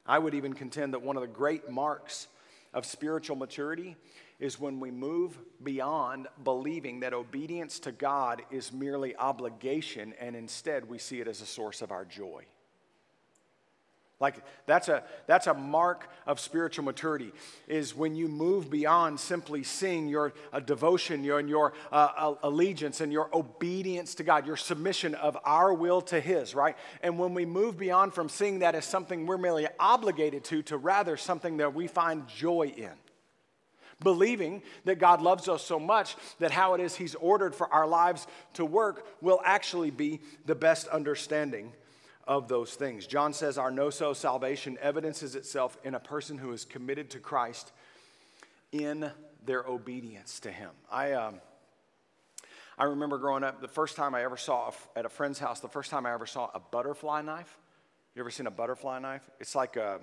I 0.07 0.19
would 0.19 0.35
even 0.35 0.53
contend 0.53 0.95
that 0.95 1.03
one 1.03 1.17
of 1.17 1.23
the 1.23 1.29
great 1.29 1.71
marks 1.71 2.29
of 2.75 2.87
spiritual 2.87 3.37
maturity 3.37 3.97
is 4.41 4.59
when 4.59 4.81
we 4.81 4.91
move 4.91 5.39
beyond 5.63 6.27
believing 6.43 7.01
that 7.01 7.13
obedience 7.13 7.79
to 7.81 7.93
God 7.93 8.43
is 8.51 8.73
merely 8.73 9.15
obligation 9.17 10.15
and 10.19 10.35
instead 10.35 10.89
we 10.89 10.99
see 10.99 11.21
it 11.21 11.29
as 11.29 11.41
a 11.41 11.47
source 11.47 11.83
of 11.83 11.93
our 11.93 12.05
joy. 12.05 12.45
Like 14.23 14.37
that's 14.67 14.89
a 14.89 15.03
that's 15.27 15.49
a 15.49 15.53
mark 15.53 16.09
of 16.29 16.39
spiritual 16.39 16.85
maturity 16.85 17.33
is 17.67 17.93
when 17.93 18.15
you 18.15 18.29
move 18.29 18.71
beyond 18.71 19.19
simply 19.19 19.65
seeing 19.65 20.07
your 20.07 20.33
uh, 20.53 20.61
devotion, 20.61 21.25
your 21.25 21.41
and 21.41 21.49
your 21.49 21.73
uh, 21.91 22.35
allegiance 22.45 23.01
and 23.01 23.13
your 23.13 23.29
obedience 23.37 24.15
to 24.15 24.23
God, 24.23 24.47
your 24.47 24.57
submission 24.57 25.17
of 25.17 25.37
our 25.45 25.75
will 25.75 26.01
to 26.03 26.21
His, 26.21 26.55
right? 26.55 26.77
And 27.03 27.19
when 27.19 27.35
we 27.35 27.45
move 27.45 27.77
beyond 27.77 28.15
from 28.15 28.29
seeing 28.29 28.61
that 28.61 28.77
as 28.77 28.85
something 28.85 29.27
we're 29.27 29.39
merely 29.39 29.67
obligated 29.81 30.45
to, 30.45 30.63
to 30.63 30.77
rather 30.77 31.17
something 31.17 31.57
that 31.57 31.75
we 31.75 31.89
find 31.89 32.29
joy 32.29 32.73
in 32.77 32.93
believing 34.05 34.63
that 34.85 34.99
God 34.99 35.21
loves 35.21 35.49
us 35.49 35.65
so 35.65 35.79
much 35.81 36.17
that 36.39 36.53
how 36.53 36.75
it 36.75 36.81
is 36.81 36.95
He's 36.95 37.17
ordered 37.17 37.57
for 37.57 37.73
our 37.73 37.89
lives 37.89 38.29
to 38.55 38.65
work 38.65 39.05
will 39.21 39.41
actually 39.45 39.91
be 39.91 40.21
the 40.47 40.55
best 40.55 40.87
understanding 40.89 41.73
of 42.27 42.49
those 42.49 42.75
things. 42.75 43.07
John 43.07 43.33
says 43.33 43.59
our 43.59 43.71
know 43.71 43.91
so 43.91 44.13
salvation 44.13 44.79
evidences 44.81 45.35
itself 45.35 45.77
in 45.85 45.95
a 45.95 46.01
person 46.01 46.39
who 46.39 46.53
is 46.53 46.65
committed 46.65 47.11
to 47.11 47.19
Christ 47.19 47.73
in 48.71 49.11
their 49.45 49.65
obedience 49.67 50.41
to 50.41 50.51
Him. 50.51 50.71
I, 50.91 51.13
um, 51.13 51.41
I 52.79 52.85
remember 52.85 53.19
growing 53.19 53.45
up, 53.45 53.61
the 53.61 53.69
first 53.69 53.97
time 53.97 54.15
I 54.15 54.23
ever 54.23 54.37
saw 54.37 54.73
at 54.97 55.05
a 55.05 55.09
friend's 55.09 55.39
house, 55.39 55.61
the 55.61 55.69
first 55.69 55.91
time 55.91 56.07
I 56.07 56.13
ever 56.13 56.27
saw 56.27 56.51
a 56.55 56.61
butterfly 56.61 57.23
knife. 57.23 57.59
You 58.15 58.21
ever 58.21 58.31
seen 58.31 58.47
a 58.47 58.51
butterfly 58.51 58.99
knife? 58.99 59.23
It's 59.41 59.55
like 59.55 59.77
a 59.77 60.01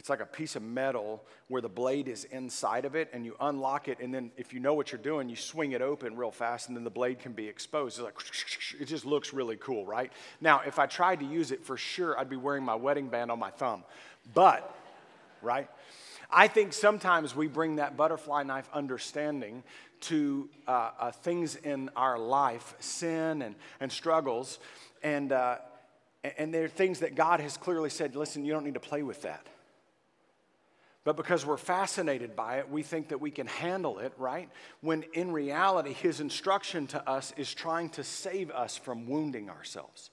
it's 0.00 0.08
like 0.08 0.22
a 0.22 0.26
piece 0.26 0.56
of 0.56 0.62
metal 0.62 1.22
where 1.48 1.60
the 1.60 1.68
blade 1.68 2.08
is 2.08 2.24
inside 2.24 2.86
of 2.86 2.94
it, 2.94 3.10
and 3.12 3.26
you 3.26 3.36
unlock 3.38 3.86
it, 3.86 3.98
and 4.00 4.14
then 4.14 4.30
if 4.38 4.54
you 4.54 4.58
know 4.58 4.72
what 4.72 4.90
you're 4.90 4.98
doing, 4.98 5.28
you 5.28 5.36
swing 5.36 5.72
it 5.72 5.82
open 5.82 6.16
real 6.16 6.30
fast, 6.30 6.68
and 6.68 6.76
then 6.76 6.84
the 6.84 6.90
blade 6.90 7.18
can 7.18 7.32
be 7.32 7.46
exposed. 7.46 7.98
It's 7.98 8.04
like 8.06 8.14
it 8.80 8.86
just 8.86 9.04
looks 9.04 9.34
really 9.34 9.58
cool, 9.58 9.84
right? 9.84 10.10
Now, 10.40 10.62
if 10.64 10.78
I 10.78 10.86
tried 10.86 11.20
to 11.20 11.26
use 11.26 11.50
it 11.50 11.62
for 11.62 11.76
sure, 11.76 12.18
I'd 12.18 12.30
be 12.30 12.38
wearing 12.38 12.64
my 12.64 12.76
wedding 12.76 13.08
band 13.08 13.30
on 13.30 13.38
my 13.38 13.50
thumb. 13.50 13.84
But, 14.32 14.74
right? 15.42 15.68
I 16.30 16.48
think 16.48 16.72
sometimes 16.72 17.36
we 17.36 17.46
bring 17.46 17.76
that 17.76 17.98
butterfly 17.98 18.44
knife 18.44 18.70
understanding 18.72 19.62
to 20.02 20.48
uh, 20.66 20.92
uh, 20.98 21.10
things 21.10 21.56
in 21.56 21.90
our 21.94 22.18
life, 22.18 22.74
sin 22.80 23.42
and, 23.42 23.54
and 23.80 23.92
struggles, 23.92 24.60
and, 25.02 25.30
uh, 25.30 25.56
and 26.38 26.54
there 26.54 26.64
are 26.64 26.68
things 26.68 27.00
that 27.00 27.16
God 27.16 27.40
has 27.40 27.58
clearly 27.58 27.90
said, 27.90 28.16
listen, 28.16 28.46
you 28.46 28.52
don't 28.54 28.64
need 28.64 28.72
to 28.74 28.80
play 28.80 29.02
with 29.02 29.20
that 29.20 29.46
But 31.10 31.16
because 31.16 31.44
we're 31.44 31.56
fascinated 31.56 32.36
by 32.36 32.58
it, 32.58 32.70
we 32.70 32.84
think 32.84 33.08
that 33.08 33.20
we 33.20 33.32
can 33.32 33.48
handle 33.48 33.98
it, 33.98 34.12
right? 34.16 34.48
When 34.80 35.02
in 35.12 35.32
reality, 35.32 35.92
his 35.92 36.20
instruction 36.20 36.86
to 36.88 37.10
us 37.10 37.34
is 37.36 37.52
trying 37.52 37.88
to 37.90 38.04
save 38.04 38.52
us 38.52 38.76
from 38.76 39.08
wounding 39.08 39.50
ourselves 39.50 40.10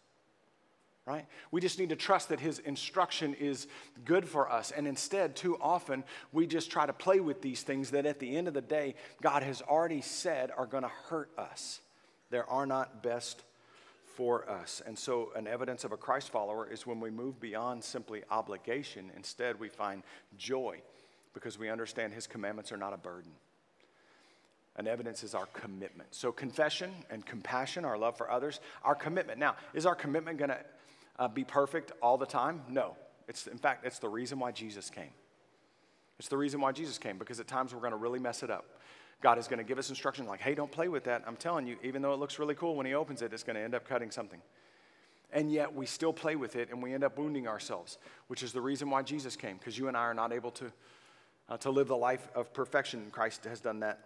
right? 1.06 1.26
We 1.52 1.62
just 1.62 1.80
need 1.80 1.88
to 1.90 1.96
trust 1.96 2.28
that 2.30 2.42
His 2.42 2.60
instruction 2.60 3.34
is 3.36 3.68
good 4.04 4.28
for 4.28 4.52
us. 4.52 4.72
And 4.72 4.86
instead, 4.86 5.38
too 5.38 5.58
often, 5.62 6.04
we 6.34 6.46
just 6.46 6.70
try 6.70 6.86
to 6.86 6.92
play 6.92 7.22
with 7.22 7.42
these 7.42 7.64
things 7.64 7.92
that 7.92 8.06
at 8.06 8.20
the 8.20 8.36
end 8.36 8.50
of 8.50 8.54
the 8.54 8.60
day, 8.60 8.96
God 9.22 9.42
has 9.42 9.62
already 9.62 10.02
said 10.02 10.52
are 10.58 10.66
going 10.66 10.84
to 10.84 10.92
hurt 11.06 11.30
us. 11.38 11.80
There 12.30 12.46
are 12.50 12.66
not 12.66 13.02
best 13.04 13.42
for 14.18 14.50
us. 14.50 14.82
And 14.88 14.98
so, 14.98 15.30
an 15.36 15.46
evidence 15.46 15.84
of 15.84 15.92
a 15.92 15.98
Christ 15.98 16.32
follower 16.32 16.68
is 16.68 16.88
when 16.88 17.00
we 17.00 17.12
move 17.12 17.40
beyond 17.40 17.84
simply 17.84 18.24
obligation. 18.32 19.12
Instead, 19.16 19.60
we 19.60 19.70
find 19.70 20.02
joy 20.40 20.82
because 21.36 21.60
we 21.60 21.70
understand 21.70 22.14
His 22.14 22.26
commandments 22.26 22.72
are 22.72 22.78
not 22.78 22.94
a 22.94 22.98
burden. 22.98 23.32
An 24.76 24.88
evidence 24.88 25.24
is 25.24 25.36
our 25.36 25.46
commitment. 25.54 26.16
So, 26.16 26.32
confession 26.32 26.92
and 27.12 27.24
compassion, 27.28 27.86
our 27.86 27.96
love 27.96 28.18
for 28.18 28.32
others, 28.32 28.60
our 28.84 28.96
commitment. 28.96 29.38
Now, 29.38 29.56
is 29.76 29.86
our 29.86 29.96
commitment 29.96 30.40
going 30.40 30.50
to 30.50 30.60
uh, 31.20 31.28
be 31.28 31.44
perfect 31.44 31.92
all 32.02 32.18
the 32.18 32.26
time? 32.26 32.64
No. 32.68 32.96
It's, 33.28 33.46
in 33.46 33.60
fact, 33.60 33.86
it's 33.86 34.00
the 34.00 34.10
reason 34.10 34.40
why 34.40 34.52
Jesus 34.52 34.90
came. 34.90 35.14
It's 36.18 36.28
the 36.28 36.38
reason 36.38 36.60
why 36.60 36.72
Jesus 36.72 36.98
came, 36.98 37.20
because 37.20 37.40
at 37.40 37.48
times 37.48 37.72
we're 37.72 37.82
going 37.82 37.92
to 37.92 37.98
really 37.98 38.20
mess 38.20 38.42
it 38.42 38.50
up. 38.50 38.66
God 39.22 39.40
is 39.40 39.48
going 39.48 39.58
to 39.58 39.64
give 39.64 39.80
us 39.80 39.90
instruction 39.90 40.28
like, 40.28 40.42
hey, 40.42 40.54
don't 40.54 40.72
play 40.72 40.88
with 40.88 41.06
that. 41.06 41.24
I'm 41.26 41.36
telling 41.36 41.66
you, 41.66 41.78
even 41.84 42.02
though 42.02 42.14
it 42.14 42.20
looks 42.20 42.38
really 42.38 42.56
cool 42.56 42.76
when 42.76 42.86
He 42.86 42.94
opens 42.94 43.22
it, 43.22 43.34
it's 43.34 43.44
going 43.44 43.56
to 43.56 43.62
end 43.62 43.74
up 43.74 43.88
cutting 43.88 44.12
something. 44.12 44.42
And 45.34 45.52
yet 45.52 45.74
we 45.74 45.86
still 45.86 46.14
play 46.14 46.36
with 46.36 46.56
it 46.56 46.70
and 46.70 46.82
we 46.82 46.94
end 46.94 47.04
up 47.04 47.18
wounding 47.18 47.48
ourselves, 47.48 47.98
which 48.28 48.44
is 48.44 48.54
the 48.54 48.62
reason 48.62 48.90
why 48.90 49.04
Jesus 49.04 49.36
came, 49.36 49.58
because 49.58 49.78
you 49.78 49.88
and 49.88 49.98
I 49.98 50.02
are 50.02 50.14
not 50.14 50.32
able 50.32 50.52
to, 50.52 50.72
uh, 51.50 51.58
to 51.58 51.70
live 51.70 51.88
the 51.88 51.98
life 51.98 52.28
of 52.36 52.54
perfection. 52.54 53.08
Christ 53.12 53.44
has 53.46 53.60
done 53.60 53.82
that 53.82 54.00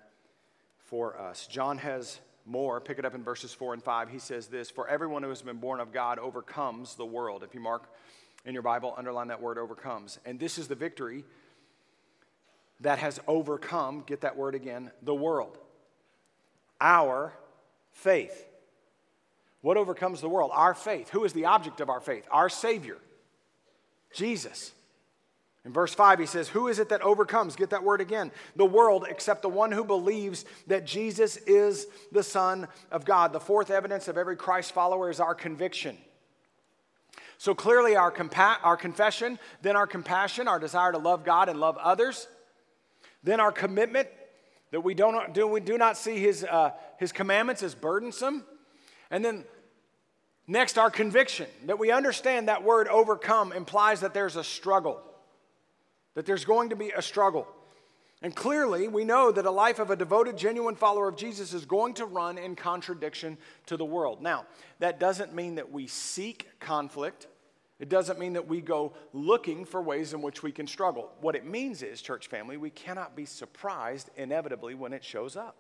for 0.85 1.19
us. 1.19 1.45
John 1.47 1.77
has 1.77 2.19
more. 2.45 2.79
Pick 2.81 2.97
it 2.97 3.05
up 3.05 3.13
in 3.13 3.23
verses 3.23 3.53
4 3.53 3.73
and 3.73 3.83
5. 3.83 4.09
He 4.09 4.19
says 4.19 4.47
this 4.47 4.69
For 4.69 4.87
everyone 4.87 5.23
who 5.23 5.29
has 5.29 5.41
been 5.41 5.57
born 5.57 5.79
of 5.79 5.91
God 5.91 6.19
overcomes 6.19 6.95
the 6.95 7.05
world. 7.05 7.43
If 7.43 7.53
you 7.53 7.59
mark 7.59 7.83
in 8.45 8.53
your 8.53 8.63
Bible, 8.63 8.93
underline 8.97 9.27
that 9.27 9.41
word 9.41 9.57
overcomes. 9.57 10.19
And 10.25 10.39
this 10.39 10.57
is 10.57 10.67
the 10.67 10.75
victory 10.75 11.23
that 12.81 12.99
has 12.99 13.19
overcome, 13.27 14.03
get 14.05 14.21
that 14.21 14.35
word 14.35 14.55
again, 14.55 14.91
the 15.01 15.15
world. 15.15 15.57
Our 16.79 17.33
faith. 17.91 18.47
What 19.61 19.77
overcomes 19.77 20.21
the 20.21 20.29
world? 20.29 20.51
Our 20.53 20.73
faith. 20.73 21.09
Who 21.09 21.23
is 21.23 21.33
the 21.33 21.45
object 21.45 21.81
of 21.81 21.89
our 21.89 21.99
faith? 21.99 22.25
Our 22.31 22.49
Savior, 22.49 22.97
Jesus. 24.13 24.71
In 25.63 25.71
verse 25.71 25.93
5, 25.93 26.17
he 26.17 26.25
says, 26.25 26.49
Who 26.49 26.67
is 26.67 26.79
it 26.79 26.89
that 26.89 27.03
overcomes? 27.03 27.55
Get 27.55 27.69
that 27.69 27.83
word 27.83 28.01
again. 28.01 28.31
The 28.55 28.65
world, 28.65 29.05
except 29.07 29.43
the 29.43 29.49
one 29.49 29.71
who 29.71 29.83
believes 29.83 30.43
that 30.65 30.85
Jesus 30.85 31.37
is 31.37 31.85
the 32.11 32.23
Son 32.23 32.67
of 32.91 33.05
God. 33.05 33.31
The 33.31 33.39
fourth 33.39 33.69
evidence 33.69 34.07
of 34.07 34.17
every 34.17 34.35
Christ 34.35 34.71
follower 34.71 35.11
is 35.11 35.19
our 35.19 35.35
conviction. 35.35 35.97
So 37.37 37.53
clearly, 37.53 37.95
our, 37.95 38.11
compa- 38.11 38.57
our 38.63 38.77
confession, 38.77 39.37
then 39.61 39.75
our 39.75 39.87
compassion, 39.87 40.47
our 40.47 40.59
desire 40.59 40.91
to 40.93 40.97
love 40.97 41.23
God 41.23 41.47
and 41.47 41.59
love 41.59 41.77
others, 41.77 42.27
then 43.23 43.39
our 43.39 43.51
commitment 43.51 44.07
that 44.71 44.81
we, 44.81 44.93
don't, 44.93 45.33
do, 45.33 45.47
we 45.47 45.59
do 45.59 45.77
not 45.77 45.97
see 45.97 46.17
his, 46.19 46.43
uh, 46.43 46.71
his 46.97 47.11
commandments 47.11 47.61
as 47.63 47.75
burdensome, 47.75 48.45
and 49.09 49.23
then 49.23 49.43
next, 50.47 50.77
our 50.77 50.89
conviction 50.89 51.47
that 51.65 51.77
we 51.77 51.91
understand 51.91 52.47
that 52.47 52.63
word 52.63 52.87
overcome 52.87 53.51
implies 53.51 54.01
that 54.01 54.13
there's 54.13 54.35
a 54.35 54.43
struggle 54.43 55.01
that 56.13 56.25
there's 56.25 56.45
going 56.45 56.69
to 56.69 56.75
be 56.75 56.91
a 56.91 57.01
struggle. 57.01 57.47
And 58.21 58.35
clearly, 58.35 58.87
we 58.87 59.03
know 59.03 59.31
that 59.31 59.45
a 59.45 59.51
life 59.51 59.79
of 59.79 59.89
a 59.89 59.95
devoted, 59.95 60.37
genuine 60.37 60.75
follower 60.75 61.07
of 61.07 61.15
Jesus 61.15 61.53
is 61.53 61.65
going 61.65 61.95
to 61.95 62.05
run 62.05 62.37
in 62.37 62.55
contradiction 62.55 63.37
to 63.65 63.77
the 63.77 63.85
world. 63.85 64.21
Now, 64.21 64.45
that 64.79 64.99
doesn't 64.99 65.33
mean 65.33 65.55
that 65.55 65.71
we 65.71 65.87
seek 65.87 66.47
conflict. 66.59 67.27
It 67.81 67.89
doesn't 67.89 68.19
mean 68.19 68.33
that 68.33 68.47
we 68.47 68.61
go 68.61 68.93
looking 69.11 69.65
for 69.65 69.81
ways 69.81 70.13
in 70.13 70.21
which 70.21 70.43
we 70.43 70.51
can 70.51 70.67
struggle. 70.67 71.11
What 71.19 71.35
it 71.35 71.47
means 71.47 71.81
is, 71.81 71.99
church 71.99 72.27
family, 72.27 72.55
we 72.55 72.69
cannot 72.69 73.15
be 73.15 73.25
surprised 73.25 74.11
inevitably 74.15 74.75
when 74.75 74.93
it 74.93 75.03
shows 75.03 75.35
up. 75.35 75.55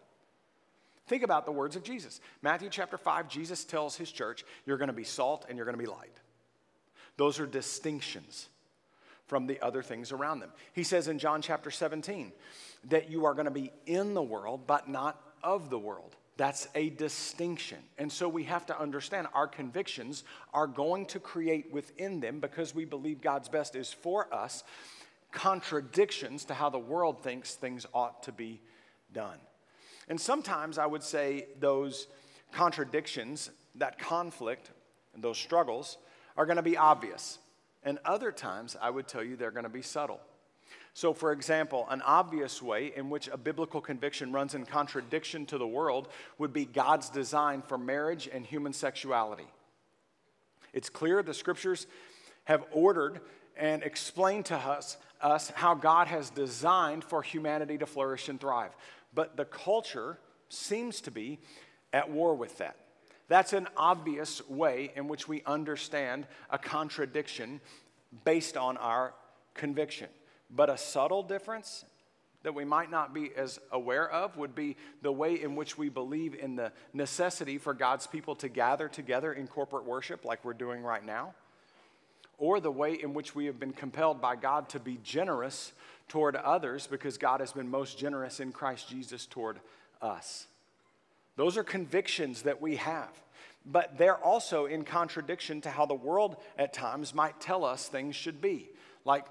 Think 1.07 1.23
about 1.23 1.47
the 1.47 1.51
words 1.51 1.75
of 1.75 1.83
Jesus. 1.83 2.21
Matthew 2.43 2.69
chapter 2.69 2.95
5, 2.95 3.27
Jesus 3.27 3.65
tells 3.65 3.95
his 3.95 4.11
church, 4.11 4.45
You're 4.67 4.77
going 4.77 4.87
to 4.87 4.93
be 4.93 5.03
salt 5.03 5.47
and 5.49 5.57
you're 5.57 5.65
going 5.65 5.77
to 5.77 5.83
be 5.83 5.89
light. 5.89 6.15
Those 7.17 7.39
are 7.39 7.47
distinctions 7.47 8.49
from 9.25 9.47
the 9.47 9.59
other 9.59 9.81
things 9.81 10.11
around 10.11 10.41
them. 10.41 10.51
He 10.73 10.83
says 10.83 11.07
in 11.07 11.17
John 11.17 11.41
chapter 11.41 11.71
17 11.71 12.31
that 12.89 13.09
you 13.09 13.25
are 13.25 13.33
going 13.33 13.45
to 13.45 13.51
be 13.51 13.71
in 13.87 14.13
the 14.13 14.21
world, 14.21 14.67
but 14.67 14.87
not 14.87 15.19
of 15.43 15.71
the 15.71 15.79
world. 15.79 16.15
That's 16.41 16.67
a 16.73 16.89
distinction. 16.89 17.77
And 17.99 18.11
so 18.11 18.27
we 18.27 18.45
have 18.45 18.65
to 18.65 18.79
understand 18.79 19.27
our 19.35 19.45
convictions 19.45 20.23
are 20.55 20.65
going 20.65 21.05
to 21.05 21.19
create 21.19 21.71
within 21.71 22.19
them, 22.19 22.39
because 22.39 22.73
we 22.73 22.83
believe 22.83 23.21
God's 23.21 23.47
best 23.47 23.75
is 23.75 23.93
for 23.93 24.25
us, 24.33 24.63
contradictions 25.31 26.45
to 26.45 26.55
how 26.55 26.71
the 26.71 26.79
world 26.79 27.21
thinks 27.21 27.53
things 27.53 27.85
ought 27.93 28.23
to 28.23 28.31
be 28.31 28.59
done. 29.13 29.37
And 30.09 30.19
sometimes 30.19 30.79
I 30.79 30.87
would 30.87 31.03
say 31.03 31.45
those 31.59 32.07
contradictions, 32.51 33.51
that 33.75 33.99
conflict, 33.99 34.71
and 35.13 35.23
those 35.23 35.37
struggles 35.37 35.99
are 36.37 36.47
going 36.47 36.55
to 36.55 36.63
be 36.63 36.75
obvious. 36.75 37.37
And 37.83 37.99
other 38.03 38.31
times, 38.31 38.75
I 38.81 38.89
would 38.89 39.07
tell 39.07 39.23
you 39.23 39.35
they're 39.35 39.51
going 39.51 39.65
to 39.65 39.69
be 39.69 39.83
subtle. 39.83 40.19
So, 40.93 41.13
for 41.13 41.31
example, 41.31 41.87
an 41.89 42.01
obvious 42.01 42.61
way 42.61 42.91
in 42.95 43.09
which 43.09 43.29
a 43.29 43.37
biblical 43.37 43.79
conviction 43.79 44.33
runs 44.33 44.55
in 44.55 44.65
contradiction 44.65 45.45
to 45.47 45.57
the 45.57 45.67
world 45.67 46.09
would 46.37 46.51
be 46.51 46.65
God's 46.65 47.09
design 47.09 47.61
for 47.61 47.77
marriage 47.77 48.29
and 48.31 48.45
human 48.45 48.73
sexuality. 48.73 49.47
It's 50.73 50.89
clear 50.89 51.23
the 51.23 51.33
scriptures 51.33 51.87
have 52.45 52.65
ordered 52.71 53.21
and 53.55 53.83
explained 53.83 54.45
to 54.45 54.55
us, 54.55 54.97
us 55.21 55.49
how 55.51 55.75
God 55.75 56.07
has 56.07 56.29
designed 56.29 57.03
for 57.03 57.21
humanity 57.21 57.77
to 57.77 57.85
flourish 57.85 58.27
and 58.27 58.39
thrive. 58.39 58.71
But 59.13 59.37
the 59.37 59.45
culture 59.45 60.17
seems 60.49 61.01
to 61.01 61.11
be 61.11 61.39
at 61.93 62.09
war 62.09 62.35
with 62.35 62.57
that. 62.57 62.75
That's 63.27 63.53
an 63.53 63.67
obvious 63.77 64.47
way 64.49 64.91
in 64.95 65.07
which 65.07 65.27
we 65.27 65.41
understand 65.45 66.27
a 66.49 66.57
contradiction 66.57 67.61
based 68.25 68.57
on 68.57 68.75
our 68.77 69.13
conviction. 69.53 70.09
But 70.53 70.69
a 70.69 70.77
subtle 70.77 71.23
difference 71.23 71.85
that 72.43 72.55
we 72.55 72.65
might 72.65 72.89
not 72.89 73.13
be 73.13 73.31
as 73.35 73.59
aware 73.71 74.09
of 74.09 74.35
would 74.37 74.55
be 74.55 74.75
the 75.01 75.11
way 75.11 75.41
in 75.41 75.55
which 75.55 75.77
we 75.77 75.89
believe 75.89 76.33
in 76.33 76.55
the 76.55 76.71
necessity 76.93 77.57
for 77.57 77.73
God's 77.73 78.07
people 78.07 78.35
to 78.37 78.49
gather 78.49 78.87
together 78.87 79.31
in 79.31 79.47
corporate 79.47 79.85
worship, 79.85 80.25
like 80.25 80.43
we're 80.43 80.53
doing 80.53 80.81
right 80.81 81.05
now, 81.05 81.33
or 82.37 82.59
the 82.59 82.71
way 82.71 82.93
in 82.93 83.13
which 83.13 83.35
we 83.35 83.45
have 83.45 83.59
been 83.59 83.73
compelled 83.73 84.19
by 84.19 84.35
God 84.35 84.69
to 84.69 84.79
be 84.79 84.97
generous 85.03 85.71
toward 86.07 86.35
others 86.35 86.87
because 86.87 87.17
God 87.17 87.39
has 87.39 87.53
been 87.53 87.69
most 87.69 87.97
generous 87.97 88.39
in 88.39 88.51
Christ 88.51 88.89
Jesus 88.89 89.27
toward 89.27 89.59
us. 90.01 90.47
Those 91.35 91.57
are 91.57 91.63
convictions 91.63 92.41
that 92.41 92.61
we 92.61 92.77
have. 92.77 93.09
But 93.63 93.97
they're 93.99 94.17
also 94.17 94.65
in 94.65 94.83
contradiction 94.83 95.61
to 95.61 95.69
how 95.69 95.85
the 95.85 95.93
world 95.93 96.37
at 96.57 96.73
times 96.73 97.13
might 97.13 97.39
tell 97.39 97.63
us 97.63 97.87
things 97.87 98.15
should 98.15 98.41
be. 98.41 98.69
Like, 99.05 99.25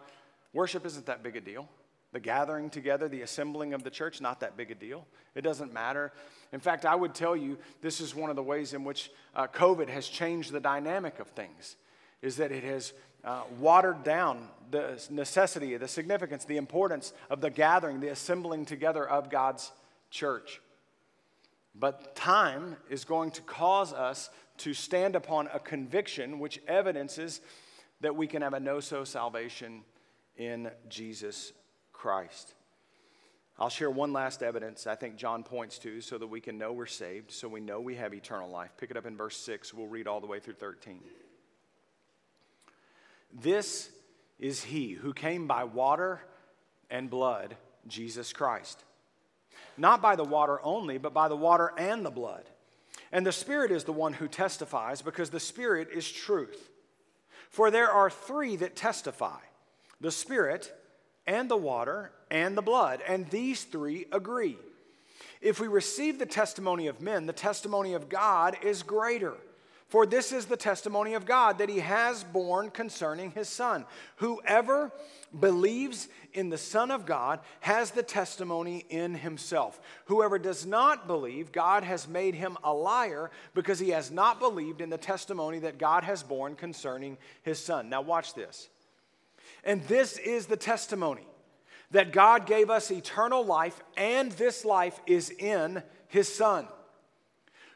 worship 0.52 0.86
isn't 0.86 1.06
that 1.06 1.22
big 1.22 1.36
a 1.36 1.40
deal. 1.40 1.68
The 2.12 2.20
gathering 2.20 2.70
together, 2.70 3.08
the 3.08 3.22
assembling 3.22 3.72
of 3.72 3.84
the 3.84 3.90
church, 3.90 4.20
not 4.20 4.40
that 4.40 4.56
big 4.56 4.70
a 4.70 4.74
deal. 4.74 5.06
It 5.36 5.42
doesn't 5.42 5.72
matter. 5.72 6.12
In 6.52 6.58
fact, 6.58 6.84
I 6.84 6.96
would 6.96 7.14
tell 7.14 7.36
you 7.36 7.56
this 7.82 8.00
is 8.00 8.14
one 8.14 8.30
of 8.30 8.36
the 8.36 8.42
ways 8.42 8.74
in 8.74 8.82
which 8.82 9.12
uh, 9.34 9.46
COVID 9.46 9.88
has 9.88 10.08
changed 10.08 10.50
the 10.50 10.58
dynamic 10.58 11.20
of 11.20 11.28
things, 11.28 11.76
is 12.20 12.36
that 12.38 12.50
it 12.50 12.64
has 12.64 12.92
uh, 13.22 13.42
watered 13.60 14.02
down 14.02 14.48
the 14.70 15.00
necessity, 15.10 15.76
the 15.76 15.86
significance, 15.86 16.44
the 16.44 16.56
importance 16.56 17.12
of 17.28 17.40
the 17.40 17.50
gathering, 17.50 18.00
the 18.00 18.08
assembling 18.08 18.64
together 18.64 19.08
of 19.08 19.30
God's 19.30 19.70
church. 20.10 20.60
But 21.74 22.16
time 22.16 22.76
is 22.88 23.04
going 23.04 23.30
to 23.32 23.42
cause 23.42 23.92
us 23.92 24.30
to 24.58 24.74
stand 24.74 25.14
upon 25.14 25.48
a 25.52 25.60
conviction 25.60 26.38
which 26.38 26.60
evidences 26.66 27.40
that 28.00 28.16
we 28.16 28.26
can 28.26 28.42
have 28.42 28.54
a 28.54 28.60
know 28.60 28.80
so 28.80 29.04
salvation 29.04 29.82
in 30.40 30.70
Jesus 30.88 31.52
Christ. 31.92 32.54
I'll 33.58 33.68
share 33.68 33.90
one 33.90 34.12
last 34.14 34.42
evidence 34.42 34.86
I 34.86 34.94
think 34.94 35.16
John 35.16 35.42
points 35.42 35.78
to 35.80 36.00
so 36.00 36.16
that 36.16 36.26
we 36.26 36.40
can 36.40 36.56
know 36.56 36.72
we're 36.72 36.86
saved, 36.86 37.30
so 37.30 37.46
we 37.46 37.60
know 37.60 37.80
we 37.80 37.96
have 37.96 38.14
eternal 38.14 38.48
life. 38.48 38.70
Pick 38.78 38.90
it 38.90 38.96
up 38.96 39.06
in 39.06 39.16
verse 39.16 39.36
6. 39.36 39.74
We'll 39.74 39.86
read 39.86 40.08
all 40.08 40.20
the 40.20 40.26
way 40.26 40.40
through 40.40 40.54
13. 40.54 41.00
This 43.32 43.90
is 44.38 44.64
he 44.64 44.92
who 44.92 45.12
came 45.12 45.46
by 45.46 45.64
water 45.64 46.22
and 46.90 47.10
blood, 47.10 47.56
Jesus 47.86 48.32
Christ 48.32 48.82
not 49.76 50.02
by 50.02 50.14
the 50.14 50.24
water 50.24 50.60
only, 50.62 50.98
but 50.98 51.14
by 51.14 51.28
the 51.28 51.36
water 51.36 51.72
and 51.76 52.04
the 52.04 52.10
blood. 52.10 52.44
And 53.12 53.26
the 53.26 53.32
Spirit 53.32 53.70
is 53.72 53.84
the 53.84 53.92
one 53.92 54.12
who 54.12 54.28
testifies, 54.28 55.02
because 55.02 55.30
the 55.30 55.40
Spirit 55.40 55.88
is 55.92 56.10
truth. 56.10 56.70
For 57.48 57.70
there 57.70 57.90
are 57.90 58.10
three 58.10 58.56
that 58.56 58.76
testify 58.76 59.40
the 60.00 60.10
Spirit, 60.10 60.72
and 61.26 61.50
the 61.50 61.56
water 61.56 62.10
and 62.30 62.56
the 62.56 62.62
blood, 62.62 63.02
and 63.06 63.28
these 63.30 63.64
three 63.64 64.06
agree. 64.12 64.56
If 65.40 65.60
we 65.60 65.68
receive 65.68 66.18
the 66.18 66.26
testimony 66.26 66.86
of 66.86 67.00
men, 67.00 67.26
the 67.26 67.32
testimony 67.32 67.94
of 67.94 68.08
God 68.08 68.56
is 68.62 68.82
greater. 68.82 69.34
For 69.88 70.06
this 70.06 70.30
is 70.30 70.46
the 70.46 70.56
testimony 70.56 71.14
of 71.14 71.26
God 71.26 71.58
that 71.58 71.68
he 71.68 71.80
has 71.80 72.22
borne 72.22 72.70
concerning 72.70 73.32
his 73.32 73.48
Son. 73.48 73.84
Whoever 74.16 74.92
believes 75.38 76.08
in 76.32 76.48
the 76.48 76.58
Son 76.58 76.92
of 76.92 77.06
God 77.06 77.40
has 77.58 77.90
the 77.90 78.04
testimony 78.04 78.84
in 78.88 79.14
himself. 79.14 79.80
Whoever 80.04 80.38
does 80.38 80.64
not 80.64 81.08
believe, 81.08 81.50
God 81.50 81.82
has 81.82 82.06
made 82.06 82.36
him 82.36 82.56
a 82.62 82.72
liar 82.72 83.32
because 83.52 83.80
he 83.80 83.88
has 83.88 84.12
not 84.12 84.38
believed 84.38 84.80
in 84.80 84.90
the 84.90 84.98
testimony 84.98 85.58
that 85.60 85.78
God 85.78 86.04
has 86.04 86.22
borne 86.22 86.54
concerning 86.54 87.18
his 87.42 87.58
Son. 87.58 87.88
Now, 87.88 88.02
watch 88.02 88.34
this. 88.34 88.68
And 89.64 89.82
this 89.84 90.18
is 90.18 90.46
the 90.46 90.56
testimony 90.56 91.26
that 91.90 92.12
God 92.12 92.46
gave 92.46 92.70
us 92.70 92.90
eternal 92.90 93.44
life, 93.44 93.80
and 93.96 94.30
this 94.32 94.64
life 94.64 95.00
is 95.06 95.30
in 95.30 95.82
his 96.08 96.32
Son. 96.32 96.68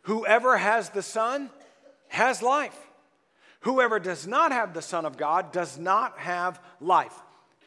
Whoever 0.03 0.57
has 0.57 0.91
the 0.91 1.03
Son, 1.03 1.51
has 2.09 2.43
life. 2.43 2.79
Whoever 3.61 3.99
does 3.99 4.27
not 4.27 4.53
have 4.53 4.75
the 4.75 4.83
Son 4.83 5.05
of 5.05 5.17
God 5.17 5.51
does 5.51 5.79
not 5.79 6.19
have 6.19 6.61
life. 6.81 7.15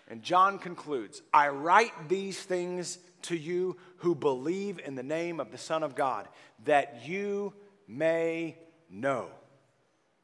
And 0.08 0.24
John 0.24 0.60
concludes 0.60 1.22
I 1.34 1.50
write 1.50 2.08
these 2.08 2.40
things 2.40 3.00
to 3.24 3.36
you 3.36 3.78
who 3.98 4.16
believe 4.16 4.80
in 4.80 4.96
the 4.96 5.04
name 5.04 5.40
of 5.40 5.52
the 5.52 5.58
Son 5.58 5.84
of 5.84 5.96
God, 5.96 6.28
that 6.66 7.02
you 7.08 7.54
may 7.88 8.58
know 8.90 9.28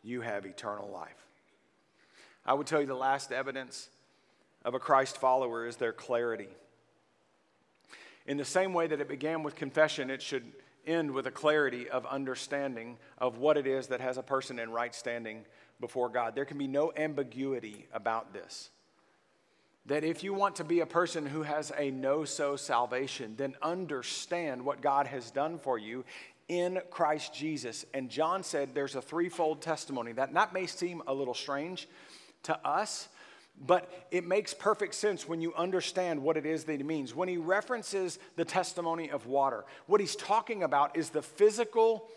you 0.04 0.22
have 0.22 0.46
eternal 0.46 0.90
life. 0.90 1.10
I 2.46 2.54
would 2.54 2.68
tell 2.68 2.82
you 2.82 2.88
the 2.88 2.96
last 2.96 3.32
evidence 3.32 3.90
of 4.66 4.74
a 4.74 4.80
Christ 4.80 5.18
follower 5.18 5.66
is 5.66 5.78
their 5.78 5.94
clarity. 5.94 6.50
In 8.26 8.38
the 8.38 8.46
same 8.46 8.74
way 8.74 8.88
that 8.88 9.02
it 9.02 9.08
began 9.08 9.44
with 9.44 9.56
confession, 9.56 10.10
it 10.10 10.22
should 10.22 10.52
end 10.86 11.12
with 11.12 11.28
a 11.28 11.32
clarity 11.32 11.90
of 11.90 12.06
understanding 12.06 12.98
of 13.18 13.38
what 13.38 13.58
it 13.58 13.68
is 13.68 13.88
that 13.88 14.02
has 14.02 14.18
a 14.18 14.24
person 14.24 14.60
in 14.60 14.72
right 14.72 14.94
standing 14.94 15.46
before 15.80 16.10
God. 16.10 16.36
There 16.36 16.46
can 16.46 16.58
be 16.58 16.68
no 16.68 16.92
ambiguity 16.96 17.88
about 17.94 18.34
this. 18.34 18.70
That 19.86 20.06
if 20.06 20.24
you 20.24 20.34
want 20.34 20.58
to 20.58 20.64
be 20.64 20.80
a 20.80 20.86
person 20.86 21.26
who 21.26 21.44
has 21.44 21.72
a 21.78 21.92
know 21.92 22.24
so 22.24 22.56
salvation, 22.56 23.36
then 23.36 23.56
understand 23.62 24.64
what 24.64 24.82
God 24.82 25.08
has 25.08 25.30
done 25.32 25.60
for 25.60 25.78
you 25.78 26.06
in 26.48 26.80
Christ 26.90 27.34
Jesus. 27.34 27.86
And 27.94 28.10
John 28.10 28.44
said 28.44 28.70
there's 28.74 28.96
a 28.96 29.02
threefold 29.02 29.62
testimony. 29.62 30.14
That, 30.14 30.34
that 30.34 30.54
may 30.54 30.68
seem 30.68 31.02
a 31.08 31.14
little 31.14 31.34
strange 31.34 31.88
to 32.44 32.68
us, 32.68 33.10
but 33.60 34.08
it 34.12 34.26
makes 34.26 34.54
perfect 34.54 34.96
sense 34.96 35.28
when 35.28 35.42
you 35.42 35.54
understand 35.56 36.22
what 36.22 36.38
it 36.38 36.46
is 36.46 36.64
that 36.66 36.78
he 36.78 36.84
means. 36.84 37.16
When 37.16 37.30
he 37.30 37.38
references 37.38 38.20
the 38.36 38.46
testimony 38.46 39.12
of 39.12 39.28
water, 39.28 39.66
what 39.86 40.02
he's 40.02 40.16
talking 40.16 40.64
about 40.64 40.98
is 40.98 41.10
the 41.10 41.22
physical, 41.22 42.10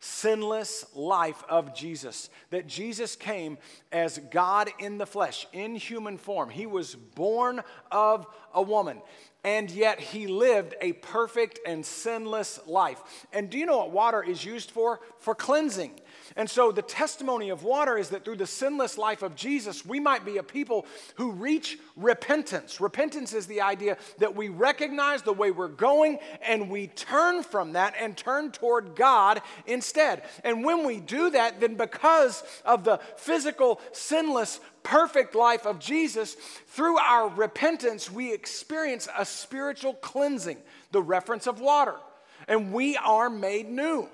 sinless 0.00 0.84
life 0.94 1.42
of 1.48 1.74
Jesus. 1.74 2.28
That 2.50 2.66
Jesus 2.66 3.16
came 3.16 3.56
as 3.92 4.18
God 4.30 4.68
in 4.78 4.98
the 4.98 5.06
flesh, 5.06 5.46
in 5.52 5.76
human 5.76 6.18
form. 6.18 6.50
He 6.50 6.66
was 6.66 6.94
born 6.94 7.62
of 7.90 8.26
a 8.52 8.60
woman, 8.60 9.00
and 9.44 9.70
yet 9.70 10.00
he 10.00 10.26
lived 10.26 10.74
a 10.80 10.92
perfect 10.94 11.60
and 11.66 11.86
sinless 11.86 12.60
life. 12.66 13.26
And 13.32 13.48
do 13.48 13.58
you 13.58 13.64
know 13.64 13.78
what 13.78 13.92
water 13.92 14.22
is 14.22 14.44
used 14.44 14.70
for? 14.70 15.00
For 15.18 15.34
cleansing. 15.34 16.00
And 16.36 16.48
so 16.48 16.72
the 16.72 16.82
testimony 16.82 17.50
of 17.50 17.62
water 17.62 17.98
is 17.98 18.08
that 18.10 18.24
through 18.24 18.36
the 18.36 18.46
sinless 18.46 18.96
life 18.96 19.22
of 19.22 19.36
Jesus, 19.36 19.84
we 19.84 20.00
might 20.00 20.24
be 20.24 20.38
a 20.38 20.42
people 20.42 20.86
who 21.16 21.32
reach 21.32 21.78
repentance. 21.96 22.80
Repentance 22.80 23.32
is 23.32 23.46
the 23.46 23.60
idea 23.60 23.98
that 24.18 24.34
we 24.34 24.48
recognize 24.48 25.22
the 25.22 25.32
way 25.32 25.50
we're 25.50 25.68
going 25.68 26.18
and 26.42 26.70
we 26.70 26.88
turn 26.88 27.42
from 27.42 27.74
that 27.74 27.94
and 27.98 28.16
turn 28.16 28.52
toward 28.52 28.96
God 28.96 29.42
instead. 29.66 30.22
And 30.42 30.64
when 30.64 30.86
we 30.86 31.00
do 31.00 31.30
that, 31.30 31.60
then 31.60 31.74
because 31.74 32.42
of 32.64 32.84
the 32.84 33.00
physical, 33.16 33.80
sinless, 33.92 34.60
perfect 34.82 35.34
life 35.34 35.66
of 35.66 35.78
Jesus, 35.78 36.34
through 36.68 36.98
our 36.98 37.28
repentance, 37.28 38.10
we 38.10 38.32
experience 38.32 39.08
a 39.16 39.24
spiritual 39.24 39.94
cleansing, 39.94 40.58
the 40.90 41.02
reference 41.02 41.46
of 41.46 41.60
water. 41.60 41.96
And 42.48 42.72
we 42.72 42.96
are 42.96 43.30
made 43.30 43.68
new. 43.68 44.08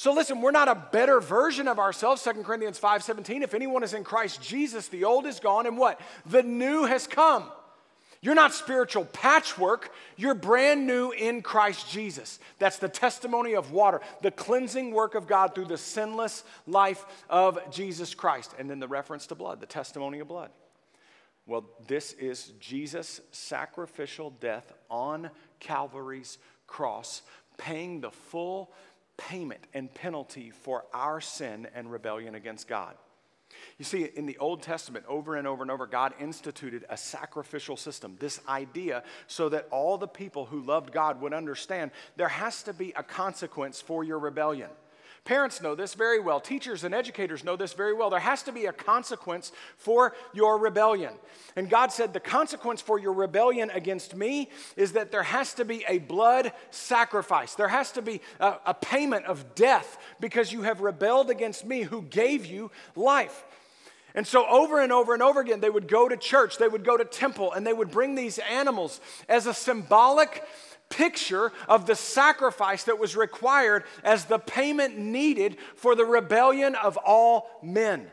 So 0.00 0.14
listen, 0.14 0.40
we're 0.40 0.50
not 0.50 0.68
a 0.68 0.74
better 0.74 1.20
version 1.20 1.68
of 1.68 1.78
ourselves. 1.78 2.22
2 2.22 2.42
Corinthians 2.42 2.78
5:17. 2.78 3.42
If 3.42 3.52
anyone 3.52 3.82
is 3.82 3.92
in 3.92 4.02
Christ 4.02 4.40
Jesus, 4.40 4.88
the 4.88 5.04
old 5.04 5.26
is 5.26 5.40
gone 5.40 5.66
and 5.66 5.76
what? 5.76 6.00
The 6.24 6.42
new 6.42 6.84
has 6.84 7.06
come. 7.06 7.52
You're 8.22 8.34
not 8.34 8.54
spiritual 8.54 9.04
patchwork. 9.04 9.92
You're 10.16 10.32
brand 10.32 10.86
new 10.86 11.10
in 11.10 11.42
Christ 11.42 11.90
Jesus. 11.90 12.38
That's 12.58 12.78
the 12.78 12.88
testimony 12.88 13.52
of 13.52 13.72
water, 13.72 14.00
the 14.22 14.30
cleansing 14.30 14.92
work 14.92 15.14
of 15.14 15.26
God 15.26 15.54
through 15.54 15.66
the 15.66 15.76
sinless 15.76 16.44
life 16.66 17.04
of 17.28 17.58
Jesus 17.70 18.14
Christ. 18.14 18.54
And 18.58 18.70
then 18.70 18.80
the 18.80 18.88
reference 18.88 19.26
to 19.26 19.34
blood, 19.34 19.60
the 19.60 19.66
testimony 19.66 20.20
of 20.20 20.28
blood. 20.28 20.50
Well, 21.44 21.66
this 21.88 22.14
is 22.14 22.54
Jesus' 22.58 23.20
sacrificial 23.32 24.30
death 24.30 24.72
on 24.88 25.28
Calvary's 25.58 26.38
cross, 26.66 27.20
paying 27.58 28.00
the 28.00 28.10
full 28.10 28.72
payment 29.20 29.60
and 29.74 29.92
penalty 29.92 30.50
for 30.50 30.84
our 30.94 31.20
sin 31.20 31.68
and 31.74 31.92
rebellion 31.92 32.34
against 32.34 32.66
God. 32.66 32.94
You 33.78 33.84
see, 33.84 34.04
in 34.04 34.26
the 34.26 34.38
Old 34.38 34.62
Testament, 34.62 35.04
over 35.08 35.36
and 35.36 35.46
over 35.46 35.62
and 35.62 35.70
over, 35.70 35.86
God 35.86 36.14
instituted 36.20 36.84
a 36.88 36.96
sacrificial 36.96 37.76
system, 37.76 38.16
this 38.18 38.40
idea, 38.48 39.02
so 39.26 39.48
that 39.48 39.66
all 39.70 39.98
the 39.98 40.08
people 40.08 40.46
who 40.46 40.60
loved 40.60 40.92
God 40.92 41.20
would 41.20 41.34
understand 41.34 41.90
there 42.16 42.28
has 42.28 42.62
to 42.64 42.72
be 42.72 42.92
a 42.96 43.02
consequence 43.02 43.80
for 43.80 44.04
your 44.04 44.18
rebellion. 44.18 44.70
Parents 45.24 45.60
know 45.60 45.74
this 45.74 45.94
very 45.94 46.18
well. 46.18 46.40
Teachers 46.40 46.82
and 46.82 46.94
educators 46.94 47.44
know 47.44 47.54
this 47.54 47.74
very 47.74 47.92
well. 47.92 48.10
There 48.10 48.18
has 48.18 48.42
to 48.44 48.52
be 48.52 48.66
a 48.66 48.72
consequence 48.72 49.52
for 49.76 50.14
your 50.32 50.58
rebellion. 50.58 51.12
And 51.56 51.68
God 51.68 51.92
said, 51.92 52.12
The 52.12 52.20
consequence 52.20 52.80
for 52.80 52.98
your 52.98 53.12
rebellion 53.12 53.70
against 53.70 54.16
me 54.16 54.48
is 54.76 54.92
that 54.92 55.12
there 55.12 55.22
has 55.22 55.54
to 55.54 55.64
be 55.64 55.84
a 55.86 55.98
blood 55.98 56.52
sacrifice. 56.70 57.54
There 57.54 57.68
has 57.68 57.92
to 57.92 58.02
be 58.02 58.22
a, 58.40 58.54
a 58.66 58.74
payment 58.74 59.26
of 59.26 59.54
death 59.54 59.98
because 60.20 60.52
you 60.52 60.62
have 60.62 60.80
rebelled 60.80 61.30
against 61.30 61.66
me 61.66 61.82
who 61.82 62.02
gave 62.02 62.46
you 62.46 62.70
life. 62.96 63.44
And 64.14 64.26
so, 64.26 64.44
over 64.46 64.80
and 64.80 64.92
over 64.92 65.14
and 65.14 65.22
over 65.22 65.40
again, 65.40 65.60
they 65.60 65.70
would 65.70 65.86
go 65.86 66.08
to 66.08 66.16
church, 66.16 66.58
they 66.58 66.66
would 66.66 66.84
go 66.84 66.96
to 66.96 67.04
temple, 67.04 67.52
and 67.52 67.64
they 67.64 67.72
would 67.72 67.90
bring 67.90 68.14
these 68.14 68.38
animals 68.38 69.00
as 69.28 69.46
a 69.46 69.54
symbolic 69.54 70.42
picture 70.90 71.52
of 71.68 71.86
the 71.86 71.94
sacrifice 71.94 72.84
that 72.84 72.98
was 72.98 73.16
required 73.16 73.84
as 74.04 74.26
the 74.26 74.38
payment 74.38 74.98
needed 74.98 75.56
for 75.76 75.94
the 75.94 76.04
rebellion 76.04 76.74
of 76.74 76.98
all 76.98 77.48
men. 77.62 78.10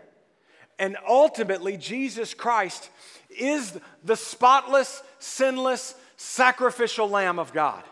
And 0.79 0.95
ultimately, 1.07 1.75
Jesus 1.75 2.33
Christ 2.33 2.89
is 3.29 3.77
the 4.03 4.15
spotless, 4.15 5.03
sinless, 5.19 5.95
sacrificial 6.15 7.09
Lamb 7.09 7.39
of 7.39 7.51
God. 7.51 7.83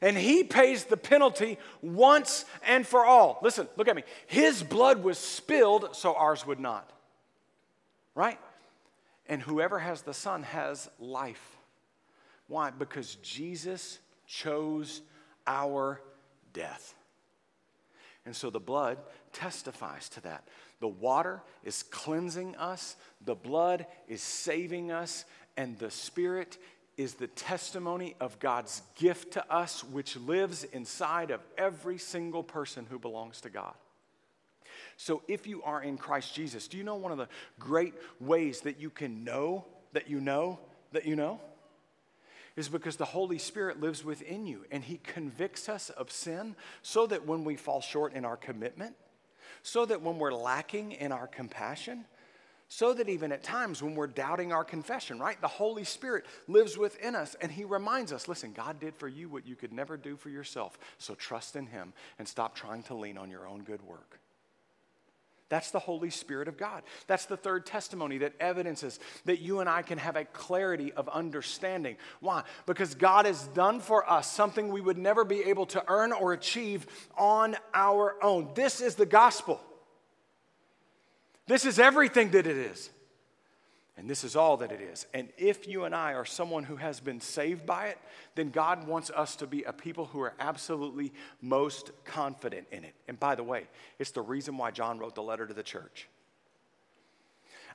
And 0.00 0.16
he 0.16 0.42
pays 0.42 0.84
the 0.84 0.96
penalty 0.96 1.58
once 1.80 2.44
and 2.66 2.86
for 2.86 3.04
all. 3.04 3.38
Listen, 3.42 3.68
look 3.76 3.88
at 3.88 3.96
me. 3.96 4.02
His 4.26 4.62
blood 4.62 5.02
was 5.02 5.18
spilled 5.18 5.94
so 5.94 6.14
ours 6.14 6.46
would 6.46 6.60
not. 6.60 6.90
Right? 8.14 8.38
And 9.28 9.40
whoever 9.42 9.78
has 9.78 10.02
the 10.02 10.14
Son 10.14 10.42
has 10.42 10.88
life. 10.98 11.55
Why? 12.48 12.70
Because 12.70 13.16
Jesus 13.16 13.98
chose 14.26 15.02
our 15.46 16.00
death. 16.52 16.94
And 18.24 18.34
so 18.34 18.50
the 18.50 18.60
blood 18.60 18.98
testifies 19.32 20.08
to 20.10 20.20
that. 20.22 20.48
The 20.80 20.88
water 20.88 21.42
is 21.64 21.84
cleansing 21.84 22.56
us, 22.56 22.96
the 23.24 23.34
blood 23.34 23.86
is 24.08 24.20
saving 24.20 24.90
us, 24.90 25.24
and 25.56 25.78
the 25.78 25.90
Spirit 25.90 26.58
is 26.96 27.14
the 27.14 27.28
testimony 27.28 28.16
of 28.20 28.38
God's 28.38 28.82
gift 28.94 29.34
to 29.34 29.52
us, 29.52 29.84
which 29.84 30.16
lives 30.16 30.64
inside 30.64 31.30
of 31.30 31.40
every 31.56 31.98
single 31.98 32.42
person 32.42 32.86
who 32.88 32.98
belongs 32.98 33.40
to 33.42 33.50
God. 33.50 33.74
So 34.96 35.22
if 35.28 35.46
you 35.46 35.62
are 35.62 35.82
in 35.82 35.98
Christ 35.98 36.34
Jesus, 36.34 36.68
do 36.68 36.78
you 36.78 36.84
know 36.84 36.94
one 36.96 37.12
of 37.12 37.18
the 37.18 37.28
great 37.58 37.94
ways 38.18 38.62
that 38.62 38.80
you 38.80 38.90
can 38.90 39.24
know 39.24 39.66
that 39.92 40.08
you 40.10 40.20
know 40.20 40.58
that 40.92 41.06
you 41.06 41.16
know? 41.16 41.40
Is 42.56 42.68
because 42.68 42.96
the 42.96 43.04
Holy 43.04 43.38
Spirit 43.38 43.80
lives 43.80 44.04
within 44.04 44.46
you 44.46 44.64
and 44.70 44.82
He 44.82 44.98
convicts 44.98 45.68
us 45.68 45.90
of 45.90 46.10
sin 46.10 46.56
so 46.82 47.06
that 47.06 47.26
when 47.26 47.44
we 47.44 47.56
fall 47.56 47.80
short 47.80 48.14
in 48.14 48.24
our 48.24 48.36
commitment, 48.36 48.96
so 49.62 49.84
that 49.86 50.02
when 50.02 50.18
we're 50.18 50.32
lacking 50.32 50.92
in 50.92 51.12
our 51.12 51.26
compassion, 51.26 52.06
so 52.68 52.94
that 52.94 53.08
even 53.08 53.30
at 53.30 53.42
times 53.42 53.82
when 53.82 53.94
we're 53.94 54.06
doubting 54.06 54.52
our 54.52 54.64
confession, 54.64 55.20
right? 55.20 55.40
The 55.40 55.46
Holy 55.46 55.84
Spirit 55.84 56.24
lives 56.48 56.76
within 56.76 57.14
us 57.14 57.36
and 57.40 57.52
He 57.52 57.64
reminds 57.64 58.12
us 58.12 58.26
listen, 58.26 58.52
God 58.52 58.80
did 58.80 58.96
for 58.96 59.08
you 59.08 59.28
what 59.28 59.46
you 59.46 59.54
could 59.54 59.72
never 59.72 59.96
do 59.96 60.16
for 60.16 60.30
yourself. 60.30 60.78
So 60.98 61.14
trust 61.14 61.56
in 61.56 61.66
Him 61.66 61.92
and 62.18 62.26
stop 62.26 62.56
trying 62.56 62.82
to 62.84 62.94
lean 62.94 63.18
on 63.18 63.30
your 63.30 63.46
own 63.46 63.62
good 63.62 63.82
work. 63.82 64.18
That's 65.48 65.70
the 65.70 65.78
Holy 65.78 66.10
Spirit 66.10 66.48
of 66.48 66.56
God. 66.56 66.82
That's 67.06 67.26
the 67.26 67.36
third 67.36 67.66
testimony 67.66 68.18
that 68.18 68.34
evidences 68.40 68.98
that 69.26 69.40
you 69.40 69.60
and 69.60 69.68
I 69.68 69.82
can 69.82 69.98
have 69.98 70.16
a 70.16 70.24
clarity 70.24 70.92
of 70.92 71.08
understanding. 71.08 71.96
Why? 72.20 72.42
Because 72.66 72.96
God 72.96 73.26
has 73.26 73.46
done 73.48 73.78
for 73.78 74.10
us 74.10 74.30
something 74.30 74.68
we 74.68 74.80
would 74.80 74.98
never 74.98 75.24
be 75.24 75.44
able 75.44 75.66
to 75.66 75.84
earn 75.86 76.12
or 76.12 76.32
achieve 76.32 76.86
on 77.16 77.56
our 77.74 78.16
own. 78.24 78.50
This 78.54 78.80
is 78.80 78.96
the 78.96 79.06
gospel. 79.06 79.60
This 81.46 81.64
is 81.64 81.78
everything 81.78 82.30
that 82.32 82.46
it 82.48 82.56
is. 82.56 82.90
And 83.98 84.10
this 84.10 84.24
is 84.24 84.36
all 84.36 84.58
that 84.58 84.72
it 84.72 84.80
is. 84.80 85.06
And 85.14 85.28
if 85.38 85.66
you 85.66 85.84
and 85.84 85.94
I 85.94 86.12
are 86.12 86.26
someone 86.26 86.64
who 86.64 86.76
has 86.76 87.00
been 87.00 87.20
saved 87.20 87.64
by 87.64 87.86
it, 87.86 87.98
then 88.34 88.50
God 88.50 88.86
wants 88.86 89.10
us 89.10 89.36
to 89.36 89.46
be 89.46 89.62
a 89.62 89.72
people 89.72 90.04
who 90.04 90.20
are 90.20 90.34
absolutely 90.38 91.14
most 91.40 91.92
confident 92.04 92.66
in 92.70 92.84
it. 92.84 92.94
And 93.08 93.18
by 93.18 93.34
the 93.34 93.42
way, 93.42 93.68
it's 93.98 94.10
the 94.10 94.20
reason 94.20 94.58
why 94.58 94.70
John 94.70 94.98
wrote 94.98 95.14
the 95.14 95.22
letter 95.22 95.46
to 95.46 95.54
the 95.54 95.62
church. 95.62 96.08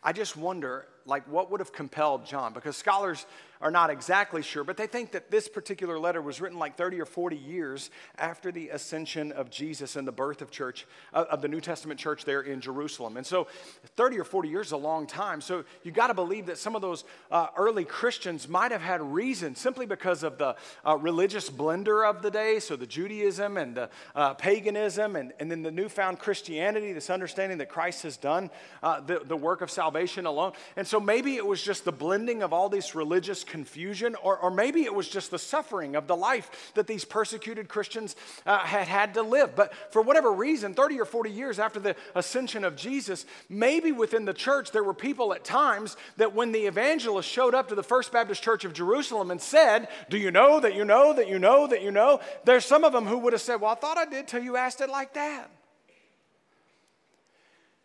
I 0.04 0.14
just 0.14 0.38
wonder, 0.38 0.88
like, 1.06 1.28
what 1.28 1.52
would 1.52 1.60
have 1.60 1.74
compelled 1.74 2.26
John? 2.26 2.54
Because 2.54 2.78
scholars 2.78 3.26
are 3.62 3.72
not 3.72 3.90
exactly 3.90 4.42
sure, 4.42 4.64
but 4.64 4.76
they 4.76 4.88
think 4.88 5.12
that 5.12 5.30
this 5.30 5.48
particular 5.48 6.00
letter 6.00 6.22
was 6.22 6.42
written 6.42 6.58
like 6.58 6.76
30 6.76 7.00
or 7.00 7.06
40 7.06 7.36
years 7.36 7.92
after 8.18 8.52
the 8.52 8.70
ascension 8.70 9.32
of 9.32 9.52
Jesus 9.52 9.96
and 9.96 10.08
the 10.08 10.12
birth 10.12 10.42
of 10.42 10.50
church, 10.50 10.88
uh, 11.14 11.26
of 11.30 11.42
the 11.42 11.48
New 11.48 11.62
Testament 11.62 12.00
church 12.00 12.26
there 12.26 12.42
in 12.42 12.60
Jerusalem. 12.60 13.18
And 13.18 13.26
so 13.26 13.48
30 13.96 14.20
or 14.20 14.24
40 14.24 14.50
years 14.50 14.68
is 14.68 14.72
a 14.72 14.78
long 14.78 15.06
time. 15.06 15.42
So 15.42 15.64
you 15.84 15.92
got 15.92 16.08
to 16.08 16.14
believe 16.14 16.48
that 16.48 16.58
some 16.58 16.76
of 16.76 16.82
those 16.82 17.04
uh, 17.30 17.48
early 17.56 17.86
Christians 17.86 18.48
might 18.48 18.72
have 18.72 18.82
had 18.82 19.02
reason 19.02 19.56
simply 19.56 19.86
because 19.86 20.24
of 20.24 20.40
the 20.40 20.56
uh, 20.86 20.98
religious 20.98 21.50
blender 21.50 22.10
of 22.10 22.24
the 22.24 22.32
day. 22.32 22.60
So 22.60 22.76
the 22.76 22.88
Judaism 22.88 23.58
and 23.58 23.76
the 23.76 23.90
uh, 24.16 24.34
paganism 24.34 25.16
and, 25.16 25.34
and 25.40 25.52
then 25.52 25.62
the 25.62 25.72
newfound 25.72 26.18
Christianity, 26.18 26.94
this 26.94 27.12
understanding 27.12 27.60
that 27.60 27.70
Christ 27.70 28.04
has 28.04 28.18
done 28.18 28.50
uh, 28.82 29.02
the, 29.02 29.20
the 29.20 29.38
work 29.38 29.62
of 29.62 29.70
salvation 29.70 30.26
alone. 30.26 30.54
And 30.76 30.88
so 30.92 31.00
maybe 31.00 31.38
it 31.38 31.48
was 31.48 31.64
just 31.64 31.86
the 31.86 31.92
blending 31.94 32.44
of 32.44 32.52
all 32.52 32.68
this 32.68 32.96
religious 32.96 33.46
confusion, 33.46 34.14
or, 34.22 34.38
or 34.38 34.52
maybe 34.52 34.84
it 34.84 34.94
was 34.94 35.08
just 35.08 35.32
the 35.32 35.40
suffering 35.40 35.96
of 35.96 36.06
the 36.06 36.18
life 36.18 36.74
that 36.74 36.86
these 36.86 37.06
persecuted 37.06 37.70
Christians 37.70 38.18
uh, 38.46 38.58
had 38.58 38.90
had 38.90 39.14
to 39.14 39.22
live. 39.22 39.56
But 39.56 39.74
for 39.92 40.02
whatever 40.02 40.34
reason, 40.34 40.74
30 40.74 41.00
or 41.00 41.06
40 41.06 41.30
years 41.30 41.60
after 41.60 41.80
the 41.80 41.96
ascension 42.14 42.66
of 42.66 42.76
Jesus, 42.76 43.26
maybe 43.48 43.94
within 43.94 44.26
the 44.26 44.34
church 44.34 44.72
there 44.72 44.84
were 44.84 44.94
people 44.94 45.34
at 45.34 45.46
times 45.46 45.96
that 46.18 46.36
when 46.36 46.52
the 46.52 46.66
evangelist 46.66 47.30
showed 47.30 47.56
up 47.56 47.70
to 47.70 47.76
the 47.76 47.84
First 47.84 48.12
Baptist 48.12 48.44
Church 48.44 48.66
of 48.66 48.74
Jerusalem 48.74 49.32
and 49.32 49.42
said, 49.42 49.88
Do 50.10 50.18
you 50.18 50.30
know 50.30 50.60
that 50.60 50.76
you 50.76 50.84
know 50.84 51.14
that 51.14 51.30
you 51.30 51.40
know 51.40 51.68
that 51.68 51.82
you 51.82 51.92
know? 51.92 52.20
There's 52.44 52.66
some 52.66 52.84
of 52.84 52.92
them 52.92 53.06
who 53.06 53.20
would 53.20 53.32
have 53.32 53.42
said, 53.42 53.62
Well, 53.62 53.72
I 53.72 53.76
thought 53.76 53.98
I 53.98 54.04
did 54.04 54.28
till 54.28 54.44
you 54.44 54.58
asked 54.58 54.82
it 54.82 54.90
like 54.90 55.14
that. 55.14 55.50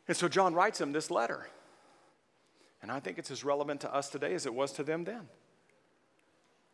And 0.08 0.16
so 0.16 0.26
John 0.26 0.54
writes 0.54 0.80
him 0.80 0.90
this 0.90 1.08
letter. 1.08 1.46
And 2.82 2.90
I 2.90 3.00
think 3.00 3.18
it's 3.18 3.30
as 3.30 3.44
relevant 3.44 3.80
to 3.82 3.94
us 3.94 4.08
today 4.08 4.34
as 4.34 4.46
it 4.46 4.54
was 4.54 4.72
to 4.72 4.84
them 4.84 5.04
then. 5.04 5.28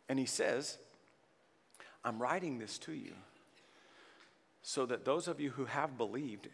And 0.09 0.19
he 0.19 0.27
says, 0.27 0.79
I'm 2.05 2.21
writing 2.21 2.59
this 2.59 2.79
to 2.79 2.93
you 2.93 3.13
so 4.63 4.87
that 4.87 5.05
those 5.05 5.29
of 5.29 5.41
you 5.41 5.51
who 5.51 5.65
have 5.65 5.97
believed 5.97 6.49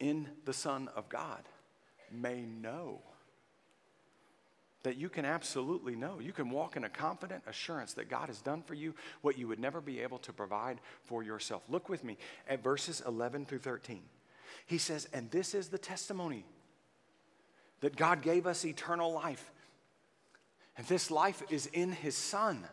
in 0.00 0.28
the 0.44 0.52
Son 0.52 0.88
of 0.94 1.08
God 1.08 1.42
may 2.10 2.42
know 2.42 3.00
that 4.84 4.96
you 4.96 5.08
can 5.08 5.24
absolutely 5.24 5.96
know. 5.96 6.20
You 6.20 6.32
can 6.32 6.50
walk 6.50 6.76
in 6.76 6.84
a 6.84 6.88
confident 6.88 7.42
assurance 7.46 7.94
that 7.94 8.08
God 8.08 8.28
has 8.28 8.40
done 8.40 8.62
for 8.62 8.74
you 8.74 8.94
what 9.22 9.36
you 9.36 9.48
would 9.48 9.58
never 9.58 9.80
be 9.80 10.00
able 10.00 10.18
to 10.18 10.32
provide 10.32 10.80
for 11.04 11.22
yourself. 11.22 11.62
Look 11.68 11.88
with 11.88 12.04
me 12.04 12.16
at 12.48 12.62
verses 12.62 13.02
11 13.06 13.46
through 13.46 13.58
13. 13.58 14.00
He 14.66 14.78
says, 14.78 15.08
And 15.12 15.30
this 15.30 15.54
is 15.54 15.68
the 15.68 15.78
testimony 15.78 16.44
that 17.80 17.96
God 17.96 18.22
gave 18.22 18.46
us 18.46 18.64
eternal 18.64 19.12
life. 19.12 19.50
And 20.76 20.86
this 20.86 21.10
life 21.10 21.42
is 21.50 21.66
in 21.66 21.92
his 21.92 22.16
Son. 22.16 22.64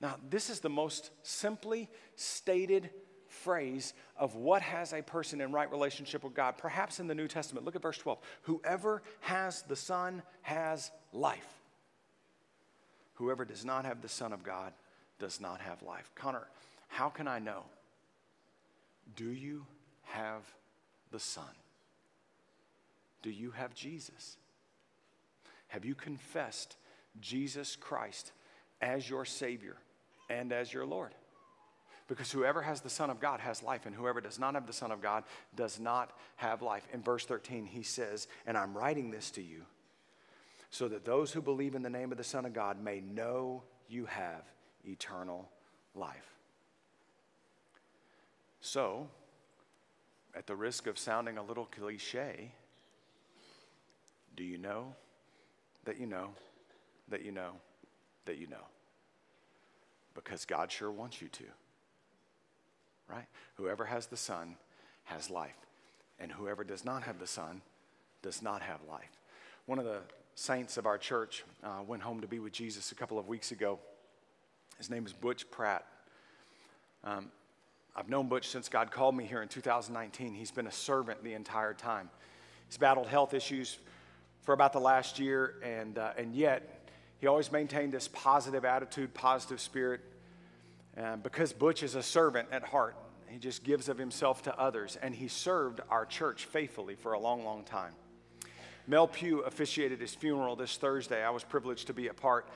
Now, 0.00 0.16
this 0.30 0.50
is 0.50 0.60
the 0.60 0.70
most 0.70 1.10
simply 1.22 1.88
stated 2.16 2.90
phrase 3.28 3.94
of 4.16 4.36
what 4.36 4.62
has 4.62 4.92
a 4.92 5.02
person 5.02 5.40
in 5.40 5.50
right 5.50 5.70
relationship 5.70 6.22
with 6.22 6.34
God, 6.34 6.56
perhaps 6.56 7.00
in 7.00 7.06
the 7.06 7.14
New 7.14 7.28
Testament. 7.28 7.64
Look 7.64 7.76
at 7.76 7.82
verse 7.82 7.98
12. 7.98 8.18
Whoever 8.42 9.02
has 9.20 9.62
the 9.62 9.76
Son 9.76 10.22
has 10.42 10.90
life. 11.12 11.60
Whoever 13.14 13.44
does 13.44 13.64
not 13.64 13.84
have 13.84 14.02
the 14.02 14.08
Son 14.08 14.32
of 14.32 14.42
God 14.42 14.72
does 15.18 15.40
not 15.40 15.60
have 15.60 15.82
life. 15.82 16.10
Connor, 16.14 16.46
how 16.88 17.08
can 17.08 17.28
I 17.28 17.38
know? 17.38 17.64
Do 19.16 19.30
you 19.30 19.66
have 20.02 20.42
the 21.10 21.20
Son? 21.20 21.44
Do 23.24 23.30
you 23.30 23.52
have 23.52 23.74
Jesus? 23.74 24.36
Have 25.68 25.86
you 25.86 25.94
confessed 25.94 26.76
Jesus 27.22 27.74
Christ 27.74 28.32
as 28.82 29.08
your 29.08 29.24
Savior 29.24 29.78
and 30.28 30.52
as 30.52 30.70
your 30.70 30.84
Lord? 30.84 31.14
Because 32.06 32.30
whoever 32.30 32.60
has 32.60 32.82
the 32.82 32.90
Son 32.90 33.08
of 33.08 33.20
God 33.20 33.40
has 33.40 33.62
life, 33.62 33.86
and 33.86 33.94
whoever 33.94 34.20
does 34.20 34.38
not 34.38 34.52
have 34.52 34.66
the 34.66 34.74
Son 34.74 34.92
of 34.92 35.00
God 35.00 35.24
does 35.56 35.80
not 35.80 36.12
have 36.36 36.60
life. 36.60 36.86
In 36.92 37.02
verse 37.02 37.24
13, 37.24 37.64
he 37.64 37.82
says, 37.82 38.28
And 38.46 38.58
I'm 38.58 38.76
writing 38.76 39.10
this 39.10 39.30
to 39.32 39.42
you 39.42 39.62
so 40.68 40.86
that 40.88 41.06
those 41.06 41.32
who 41.32 41.40
believe 41.40 41.74
in 41.74 41.82
the 41.82 41.88
name 41.88 42.12
of 42.12 42.18
the 42.18 42.24
Son 42.24 42.44
of 42.44 42.52
God 42.52 42.78
may 42.78 43.00
know 43.00 43.62
you 43.88 44.04
have 44.04 44.42
eternal 44.84 45.48
life. 45.94 46.36
So, 48.60 49.08
at 50.34 50.46
the 50.46 50.56
risk 50.56 50.86
of 50.86 50.98
sounding 50.98 51.38
a 51.38 51.42
little 51.42 51.64
cliche, 51.64 52.52
do 54.36 54.44
you 54.44 54.58
know 54.58 54.94
that 55.84 55.98
you 55.98 56.06
know 56.06 56.30
that 57.08 57.24
you 57.24 57.32
know 57.32 57.52
that 58.26 58.38
you 58.38 58.46
know? 58.46 58.66
Because 60.14 60.44
God 60.44 60.70
sure 60.70 60.90
wants 60.90 61.20
you 61.20 61.28
to. 61.28 61.44
Right? 63.08 63.26
Whoever 63.56 63.84
has 63.84 64.06
the 64.06 64.16
Son 64.16 64.56
has 65.04 65.28
life, 65.28 65.56
and 66.18 66.32
whoever 66.32 66.64
does 66.64 66.84
not 66.84 67.02
have 67.02 67.18
the 67.18 67.26
Son 67.26 67.60
does 68.22 68.40
not 68.40 68.62
have 68.62 68.80
life. 68.88 69.20
One 69.66 69.78
of 69.78 69.84
the 69.84 70.00
saints 70.34 70.76
of 70.76 70.86
our 70.86 70.98
church 70.98 71.44
uh, 71.62 71.82
went 71.86 72.02
home 72.02 72.20
to 72.20 72.26
be 72.26 72.38
with 72.38 72.52
Jesus 72.52 72.92
a 72.92 72.94
couple 72.94 73.18
of 73.18 73.28
weeks 73.28 73.52
ago. 73.52 73.78
His 74.78 74.90
name 74.90 75.06
is 75.06 75.12
Butch 75.12 75.48
Pratt. 75.50 75.84
Um, 77.04 77.30
I've 77.94 78.08
known 78.08 78.28
Butch 78.28 78.48
since 78.48 78.68
God 78.68 78.90
called 78.90 79.14
me 79.14 79.24
here 79.24 79.42
in 79.42 79.48
2019. 79.48 80.34
He's 80.34 80.50
been 80.50 80.66
a 80.66 80.72
servant 80.72 81.22
the 81.22 81.34
entire 81.34 81.74
time. 81.74 82.10
He's 82.66 82.78
battled 82.78 83.06
health 83.06 83.34
issues 83.34 83.78
for 84.44 84.52
about 84.52 84.72
the 84.72 84.80
last 84.80 85.18
year, 85.18 85.54
and, 85.62 85.98
uh, 85.98 86.12
and 86.16 86.34
yet 86.34 86.88
he 87.18 87.26
always 87.26 87.50
maintained 87.50 87.92
this 87.92 88.08
positive 88.08 88.64
attitude, 88.64 89.12
positive 89.14 89.60
spirit. 89.60 90.00
Because 91.22 91.52
Butch 91.52 91.82
is 91.82 91.96
a 91.96 92.02
servant 92.02 92.48
at 92.52 92.62
heart, 92.62 92.96
he 93.28 93.38
just 93.38 93.64
gives 93.64 93.88
of 93.88 93.98
himself 93.98 94.42
to 94.42 94.56
others, 94.56 94.96
and 95.02 95.12
he 95.12 95.26
served 95.26 95.80
our 95.90 96.06
church 96.06 96.44
faithfully 96.44 96.94
for 96.94 97.14
a 97.14 97.18
long, 97.18 97.44
long 97.44 97.64
time. 97.64 97.92
Mel 98.86 99.08
Pugh 99.08 99.40
officiated 99.40 100.00
his 100.00 100.14
funeral 100.14 100.54
this 100.54 100.76
Thursday. 100.76 101.24
I 101.24 101.30
was 101.30 101.42
privileged 101.42 101.86
to 101.88 101.94
be 101.94 102.08
a 102.08 102.14
part, 102.14 102.46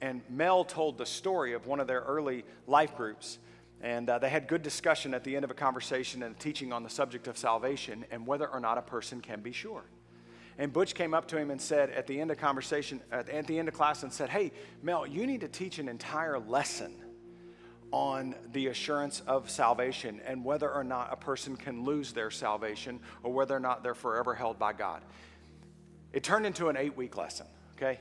and 0.00 0.20
Mel 0.28 0.64
told 0.64 0.98
the 0.98 1.06
story 1.06 1.54
of 1.54 1.66
one 1.66 1.80
of 1.80 1.86
their 1.86 2.02
early 2.02 2.44
life 2.66 2.96
groups. 2.96 3.38
And 3.80 4.10
uh, 4.10 4.18
they 4.18 4.28
had 4.28 4.48
good 4.48 4.62
discussion 4.62 5.14
at 5.14 5.24
the 5.24 5.34
end 5.36 5.44
of 5.44 5.50
a 5.50 5.54
conversation 5.54 6.22
and 6.24 6.38
teaching 6.38 6.72
on 6.72 6.82
the 6.82 6.90
subject 6.90 7.28
of 7.28 7.38
salvation 7.38 8.04
and 8.10 8.26
whether 8.26 8.46
or 8.48 8.60
not 8.60 8.76
a 8.76 8.82
person 8.82 9.20
can 9.20 9.40
be 9.40 9.52
sure. 9.52 9.84
And 10.58 10.72
Butch 10.72 10.94
came 10.94 11.14
up 11.14 11.28
to 11.28 11.38
him 11.38 11.50
and 11.50 11.60
said 11.60 11.90
at 11.90 12.08
the 12.08 12.20
end 12.20 12.32
of 12.32 12.38
conversation, 12.38 13.00
at 13.12 13.46
the 13.46 13.58
end 13.58 13.68
of 13.68 13.74
class, 13.74 14.02
and 14.02 14.12
said, 14.12 14.28
Hey, 14.28 14.52
Mel, 14.82 15.06
you 15.06 15.26
need 15.26 15.40
to 15.42 15.48
teach 15.48 15.78
an 15.78 15.88
entire 15.88 16.38
lesson 16.38 16.92
on 17.90 18.34
the 18.52 18.66
assurance 18.66 19.20
of 19.26 19.48
salvation 19.48 20.20
and 20.26 20.44
whether 20.44 20.70
or 20.70 20.84
not 20.84 21.12
a 21.12 21.16
person 21.16 21.56
can 21.56 21.84
lose 21.84 22.12
their 22.12 22.30
salvation 22.30 23.00
or 23.22 23.32
whether 23.32 23.56
or 23.56 23.60
not 23.60 23.82
they're 23.82 23.94
forever 23.94 24.34
held 24.34 24.58
by 24.58 24.72
God. 24.72 25.02
It 26.12 26.22
turned 26.22 26.44
into 26.44 26.68
an 26.68 26.76
eight 26.76 26.96
week 26.96 27.16
lesson, 27.16 27.46
okay? 27.76 28.00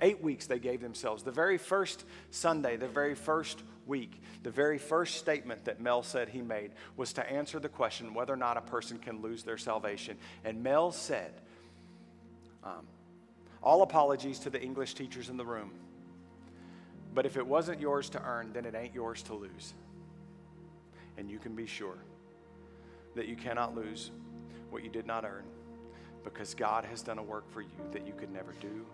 Eight 0.00 0.22
weeks 0.22 0.46
they 0.46 0.58
gave 0.58 0.80
themselves. 0.80 1.22
The 1.22 1.30
very 1.30 1.56
first 1.56 2.04
Sunday, 2.30 2.76
the 2.76 2.88
very 2.88 3.14
first 3.14 3.62
week, 3.86 4.20
the 4.42 4.50
very 4.50 4.78
first 4.78 5.16
statement 5.16 5.64
that 5.66 5.80
Mel 5.80 6.02
said 6.02 6.28
he 6.28 6.42
made 6.42 6.72
was 6.96 7.12
to 7.14 7.30
answer 7.30 7.58
the 7.58 7.68
question 7.68 8.12
whether 8.12 8.32
or 8.32 8.38
not 8.38 8.56
a 8.56 8.62
person 8.62 8.98
can 8.98 9.22
lose 9.22 9.42
their 9.44 9.58
salvation. 9.58 10.16
And 10.44 10.62
Mel 10.62 10.92
said, 10.92 11.32
um, 12.64 12.86
all 13.62 13.82
apologies 13.82 14.38
to 14.40 14.50
the 14.50 14.60
English 14.60 14.94
teachers 14.94 15.28
in 15.28 15.36
the 15.36 15.44
room. 15.44 15.70
But 17.14 17.26
if 17.26 17.36
it 17.36 17.46
wasn't 17.46 17.80
yours 17.80 18.08
to 18.10 18.22
earn, 18.22 18.52
then 18.52 18.64
it 18.64 18.74
ain't 18.74 18.94
yours 18.94 19.22
to 19.24 19.34
lose. 19.34 19.74
And 21.18 21.30
you 21.30 21.38
can 21.38 21.54
be 21.54 21.66
sure 21.66 21.98
that 23.14 23.26
you 23.26 23.36
cannot 23.36 23.74
lose 23.74 24.10
what 24.70 24.84
you 24.84 24.90
did 24.90 25.06
not 25.06 25.24
earn 25.24 25.44
because 26.22 26.54
God 26.54 26.84
has 26.84 27.02
done 27.02 27.18
a 27.18 27.22
work 27.22 27.50
for 27.50 27.62
you 27.62 27.68
that 27.92 28.06
you 28.06 28.12
could 28.12 28.32
never 28.32 28.52
do 28.60 28.84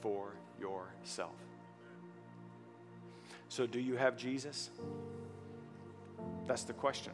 for 0.00 0.32
yourself. 0.60 1.34
So, 3.48 3.66
do 3.66 3.78
you 3.78 3.96
have 3.96 4.16
Jesus? 4.16 4.70
That's 6.46 6.64
the 6.64 6.72
question. 6.72 7.12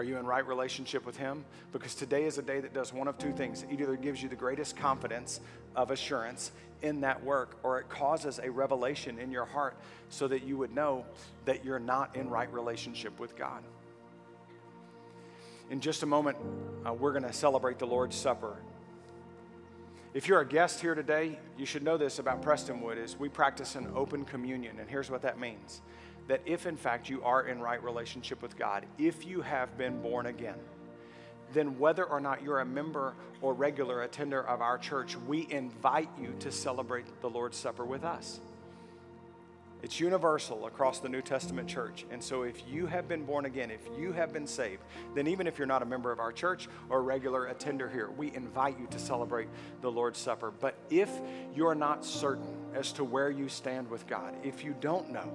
Are 0.00 0.02
you 0.02 0.16
in 0.16 0.24
right 0.24 0.46
relationship 0.46 1.04
with 1.04 1.18
Him? 1.18 1.44
Because 1.72 1.94
today 1.94 2.24
is 2.24 2.38
a 2.38 2.42
day 2.42 2.58
that 2.58 2.72
does 2.72 2.90
one 2.90 3.06
of 3.06 3.18
two 3.18 3.32
things. 3.32 3.66
It 3.70 3.82
either 3.82 3.96
gives 3.96 4.22
you 4.22 4.30
the 4.30 4.34
greatest 4.34 4.74
confidence 4.74 5.40
of 5.76 5.90
assurance 5.90 6.52
in 6.80 7.02
that 7.02 7.22
work, 7.22 7.58
or 7.62 7.78
it 7.80 7.90
causes 7.90 8.40
a 8.42 8.50
revelation 8.50 9.18
in 9.18 9.30
your 9.30 9.44
heart 9.44 9.76
so 10.08 10.26
that 10.28 10.42
you 10.42 10.56
would 10.56 10.74
know 10.74 11.04
that 11.44 11.66
you're 11.66 11.78
not 11.78 12.16
in 12.16 12.30
right 12.30 12.50
relationship 12.50 13.20
with 13.20 13.36
God. 13.36 13.62
In 15.68 15.80
just 15.80 16.02
a 16.02 16.06
moment, 16.06 16.38
uh, 16.86 16.94
we're 16.94 17.12
going 17.12 17.24
to 17.24 17.32
celebrate 17.34 17.78
the 17.78 17.86
Lord's 17.86 18.16
Supper. 18.16 18.56
If 20.14 20.28
you're 20.28 20.40
a 20.40 20.48
guest 20.48 20.80
here 20.80 20.94
today, 20.94 21.38
you 21.58 21.66
should 21.66 21.82
know 21.82 21.98
this 21.98 22.18
about 22.18 22.40
Prestonwood 22.42 22.96
is 22.96 23.18
we 23.18 23.28
practice 23.28 23.74
an 23.74 23.92
open 23.94 24.24
communion, 24.24 24.78
and 24.80 24.88
here's 24.88 25.10
what 25.10 25.20
that 25.20 25.38
means 25.38 25.82
that 26.30 26.40
if 26.46 26.64
in 26.64 26.76
fact 26.76 27.08
you 27.08 27.20
are 27.24 27.48
in 27.48 27.58
right 27.58 27.82
relationship 27.82 28.40
with 28.40 28.56
God, 28.56 28.86
if 28.98 29.26
you 29.26 29.40
have 29.40 29.76
been 29.76 30.00
born 30.00 30.26
again, 30.26 30.54
then 31.52 31.76
whether 31.76 32.04
or 32.04 32.20
not 32.20 32.40
you're 32.40 32.60
a 32.60 32.64
member 32.64 33.14
or 33.42 33.52
regular 33.52 34.02
attender 34.02 34.46
of 34.46 34.60
our 34.60 34.78
church, 34.78 35.16
we 35.26 35.48
invite 35.50 36.08
you 36.20 36.32
to 36.38 36.52
celebrate 36.52 37.04
the 37.20 37.28
Lord's 37.28 37.56
Supper 37.56 37.84
with 37.84 38.04
us. 38.04 38.38
It's 39.82 39.98
universal 39.98 40.66
across 40.66 41.00
the 41.00 41.08
New 41.08 41.20
Testament 41.20 41.66
church. 41.66 42.06
And 42.12 42.22
so, 42.22 42.42
if 42.42 42.62
you 42.68 42.86
have 42.86 43.08
been 43.08 43.24
born 43.24 43.46
again, 43.46 43.72
if 43.72 43.80
you 43.98 44.12
have 44.12 44.32
been 44.32 44.46
saved, 44.46 44.84
then 45.16 45.26
even 45.26 45.48
if 45.48 45.58
you're 45.58 45.66
not 45.66 45.82
a 45.82 45.86
member 45.86 46.12
of 46.12 46.20
our 46.20 46.30
church 46.30 46.68
or 46.90 46.98
a 46.98 47.02
regular 47.02 47.46
attender 47.46 47.88
here, 47.88 48.08
we 48.16 48.32
invite 48.34 48.78
you 48.78 48.86
to 48.88 49.00
celebrate 49.00 49.48
the 49.80 49.90
Lord's 49.90 50.20
Supper. 50.20 50.52
But 50.52 50.76
if 50.90 51.10
you're 51.56 51.74
not 51.74 52.04
certain 52.04 52.54
as 52.72 52.92
to 52.92 53.02
where 53.04 53.30
you 53.30 53.48
stand 53.48 53.90
with 53.90 54.06
God, 54.06 54.36
if 54.44 54.62
you 54.62 54.76
don't 54.80 55.10
know, 55.10 55.28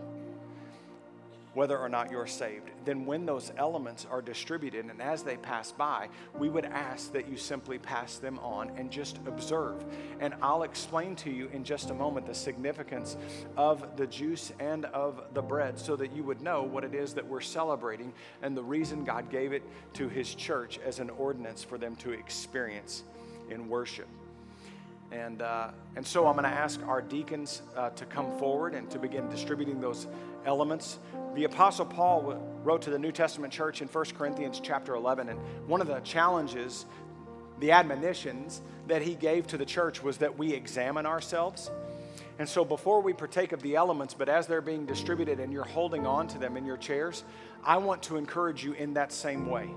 whether 1.55 1.77
or 1.77 1.89
not 1.89 2.11
you're 2.11 2.27
saved. 2.27 2.69
Then, 2.83 3.05
when 3.05 3.25
those 3.25 3.51
elements 3.57 4.05
are 4.11 4.21
distributed 4.21 4.85
and 4.85 5.01
as 5.01 5.23
they 5.23 5.37
pass 5.37 5.71
by, 5.71 6.09
we 6.37 6.49
would 6.49 6.65
ask 6.65 7.11
that 7.13 7.27
you 7.27 7.37
simply 7.37 7.79
pass 7.79 8.17
them 8.17 8.37
on 8.39 8.71
and 8.77 8.91
just 8.91 9.17
observe. 9.25 9.83
And 10.19 10.35
I'll 10.41 10.63
explain 10.63 11.15
to 11.17 11.31
you 11.31 11.49
in 11.53 11.63
just 11.63 11.89
a 11.89 11.93
moment 11.93 12.27
the 12.27 12.35
significance 12.35 13.17
of 13.57 13.97
the 13.97 14.05
juice 14.05 14.51
and 14.59 14.85
of 14.85 15.23
the 15.33 15.41
bread 15.41 15.79
so 15.79 15.95
that 15.95 16.15
you 16.15 16.23
would 16.23 16.41
know 16.41 16.61
what 16.61 16.83
it 16.83 16.93
is 16.93 17.13
that 17.13 17.25
we're 17.25 17.41
celebrating 17.41 18.13
and 18.41 18.55
the 18.55 18.63
reason 18.63 19.03
God 19.03 19.31
gave 19.31 19.53
it 19.53 19.63
to 19.93 20.09
His 20.09 20.35
church 20.35 20.79
as 20.85 20.99
an 20.99 21.09
ordinance 21.09 21.63
for 21.63 21.77
them 21.77 21.95
to 21.97 22.11
experience 22.11 23.03
in 23.49 23.69
worship. 23.69 24.07
And, 25.11 25.41
uh, 25.41 25.69
and 25.95 26.05
so 26.05 26.27
I'm 26.27 26.33
going 26.33 26.43
to 26.43 26.49
ask 26.49 26.81
our 26.87 27.01
deacons 27.01 27.61
uh, 27.75 27.91
to 27.91 28.05
come 28.05 28.37
forward 28.37 28.73
and 28.73 28.89
to 28.89 28.99
begin 28.99 29.29
distributing 29.29 29.79
those 29.79 30.07
elements. 30.45 30.99
The 31.33 31.43
Apostle 31.43 31.85
Paul 31.85 32.41
wrote 32.63 32.81
to 32.83 32.89
the 32.89 32.99
New 32.99 33.11
Testament 33.11 33.51
church 33.51 33.81
in 33.81 33.87
1 33.87 34.05
Corinthians 34.17 34.59
chapter 34.63 34.95
11, 34.95 35.29
and 35.29 35.39
one 35.67 35.81
of 35.81 35.87
the 35.87 35.99
challenges, 35.99 36.85
the 37.59 37.71
admonitions 37.71 38.61
that 38.87 39.01
he 39.01 39.15
gave 39.15 39.47
to 39.47 39.57
the 39.57 39.65
church 39.65 40.01
was 40.01 40.17
that 40.17 40.37
we 40.37 40.53
examine 40.53 41.05
ourselves. 41.05 41.71
And 42.37 42.47
so 42.47 42.65
before 42.65 43.01
we 43.01 43.13
partake 43.13 43.51
of 43.51 43.61
the 43.61 43.75
elements, 43.75 44.13
but 44.13 44.27
as 44.27 44.45
they're 44.45 44.61
being 44.61 44.85
distributed 44.85 45.39
and 45.39 45.53
you're 45.53 45.63
holding 45.63 46.05
on 46.05 46.27
to 46.29 46.37
them 46.37 46.57
in 46.57 46.65
your 46.65 46.77
chairs, 46.77 47.23
I 47.63 47.77
want 47.77 48.03
to 48.03 48.17
encourage 48.17 48.63
you 48.63 48.73
in 48.73 48.93
that 48.95 49.11
same 49.11 49.49
way. 49.49 49.69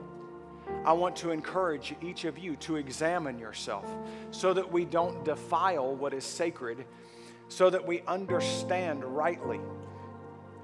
I 0.84 0.92
want 0.92 1.16
to 1.16 1.30
encourage 1.30 1.94
each 2.02 2.24
of 2.24 2.38
you 2.38 2.56
to 2.56 2.76
examine 2.76 3.38
yourself 3.38 3.86
so 4.30 4.52
that 4.54 4.70
we 4.70 4.84
don't 4.84 5.24
defile 5.24 5.94
what 5.94 6.12
is 6.12 6.24
sacred, 6.24 6.84
so 7.48 7.70
that 7.70 7.86
we 7.86 8.02
understand 8.02 9.04
rightly 9.04 9.60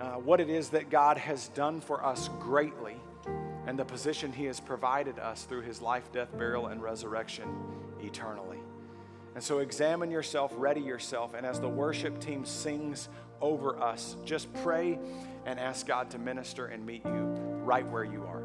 uh, 0.01 0.15
what 0.15 0.41
it 0.41 0.51
is 0.51 0.71
that 0.71 0.91
God 0.91 1.17
has 1.19 1.49
done 1.49 1.81
for 1.81 2.05
us 2.05 2.29
greatly 2.41 2.97
and 3.67 3.79
the 3.79 3.85
position 3.85 4.33
He 4.33 4.45
has 4.45 4.61
provided 4.61 5.19
us 5.19 5.45
through 5.45 5.63
His 5.63 5.81
life, 5.81 6.11
death, 6.13 6.37
burial, 6.37 6.67
and 6.67 6.83
resurrection 6.83 7.49
eternally. 8.01 8.59
And 9.35 9.43
so 9.43 9.59
examine 9.59 10.11
yourself, 10.11 10.53
ready 10.57 10.81
yourself, 10.81 11.35
and 11.35 11.45
as 11.45 11.61
the 11.61 11.69
worship 11.69 12.21
team 12.21 12.45
sings 12.45 13.09
over 13.41 13.81
us, 13.83 14.17
just 14.25 14.53
pray 14.63 14.99
and 15.45 15.59
ask 15.59 15.87
God 15.87 16.11
to 16.11 16.19
minister 16.19 16.67
and 16.67 16.87
meet 16.87 17.05
you 17.05 17.35
right 17.65 17.87
where 17.89 18.05
you 18.05 18.25
are. 18.25 18.43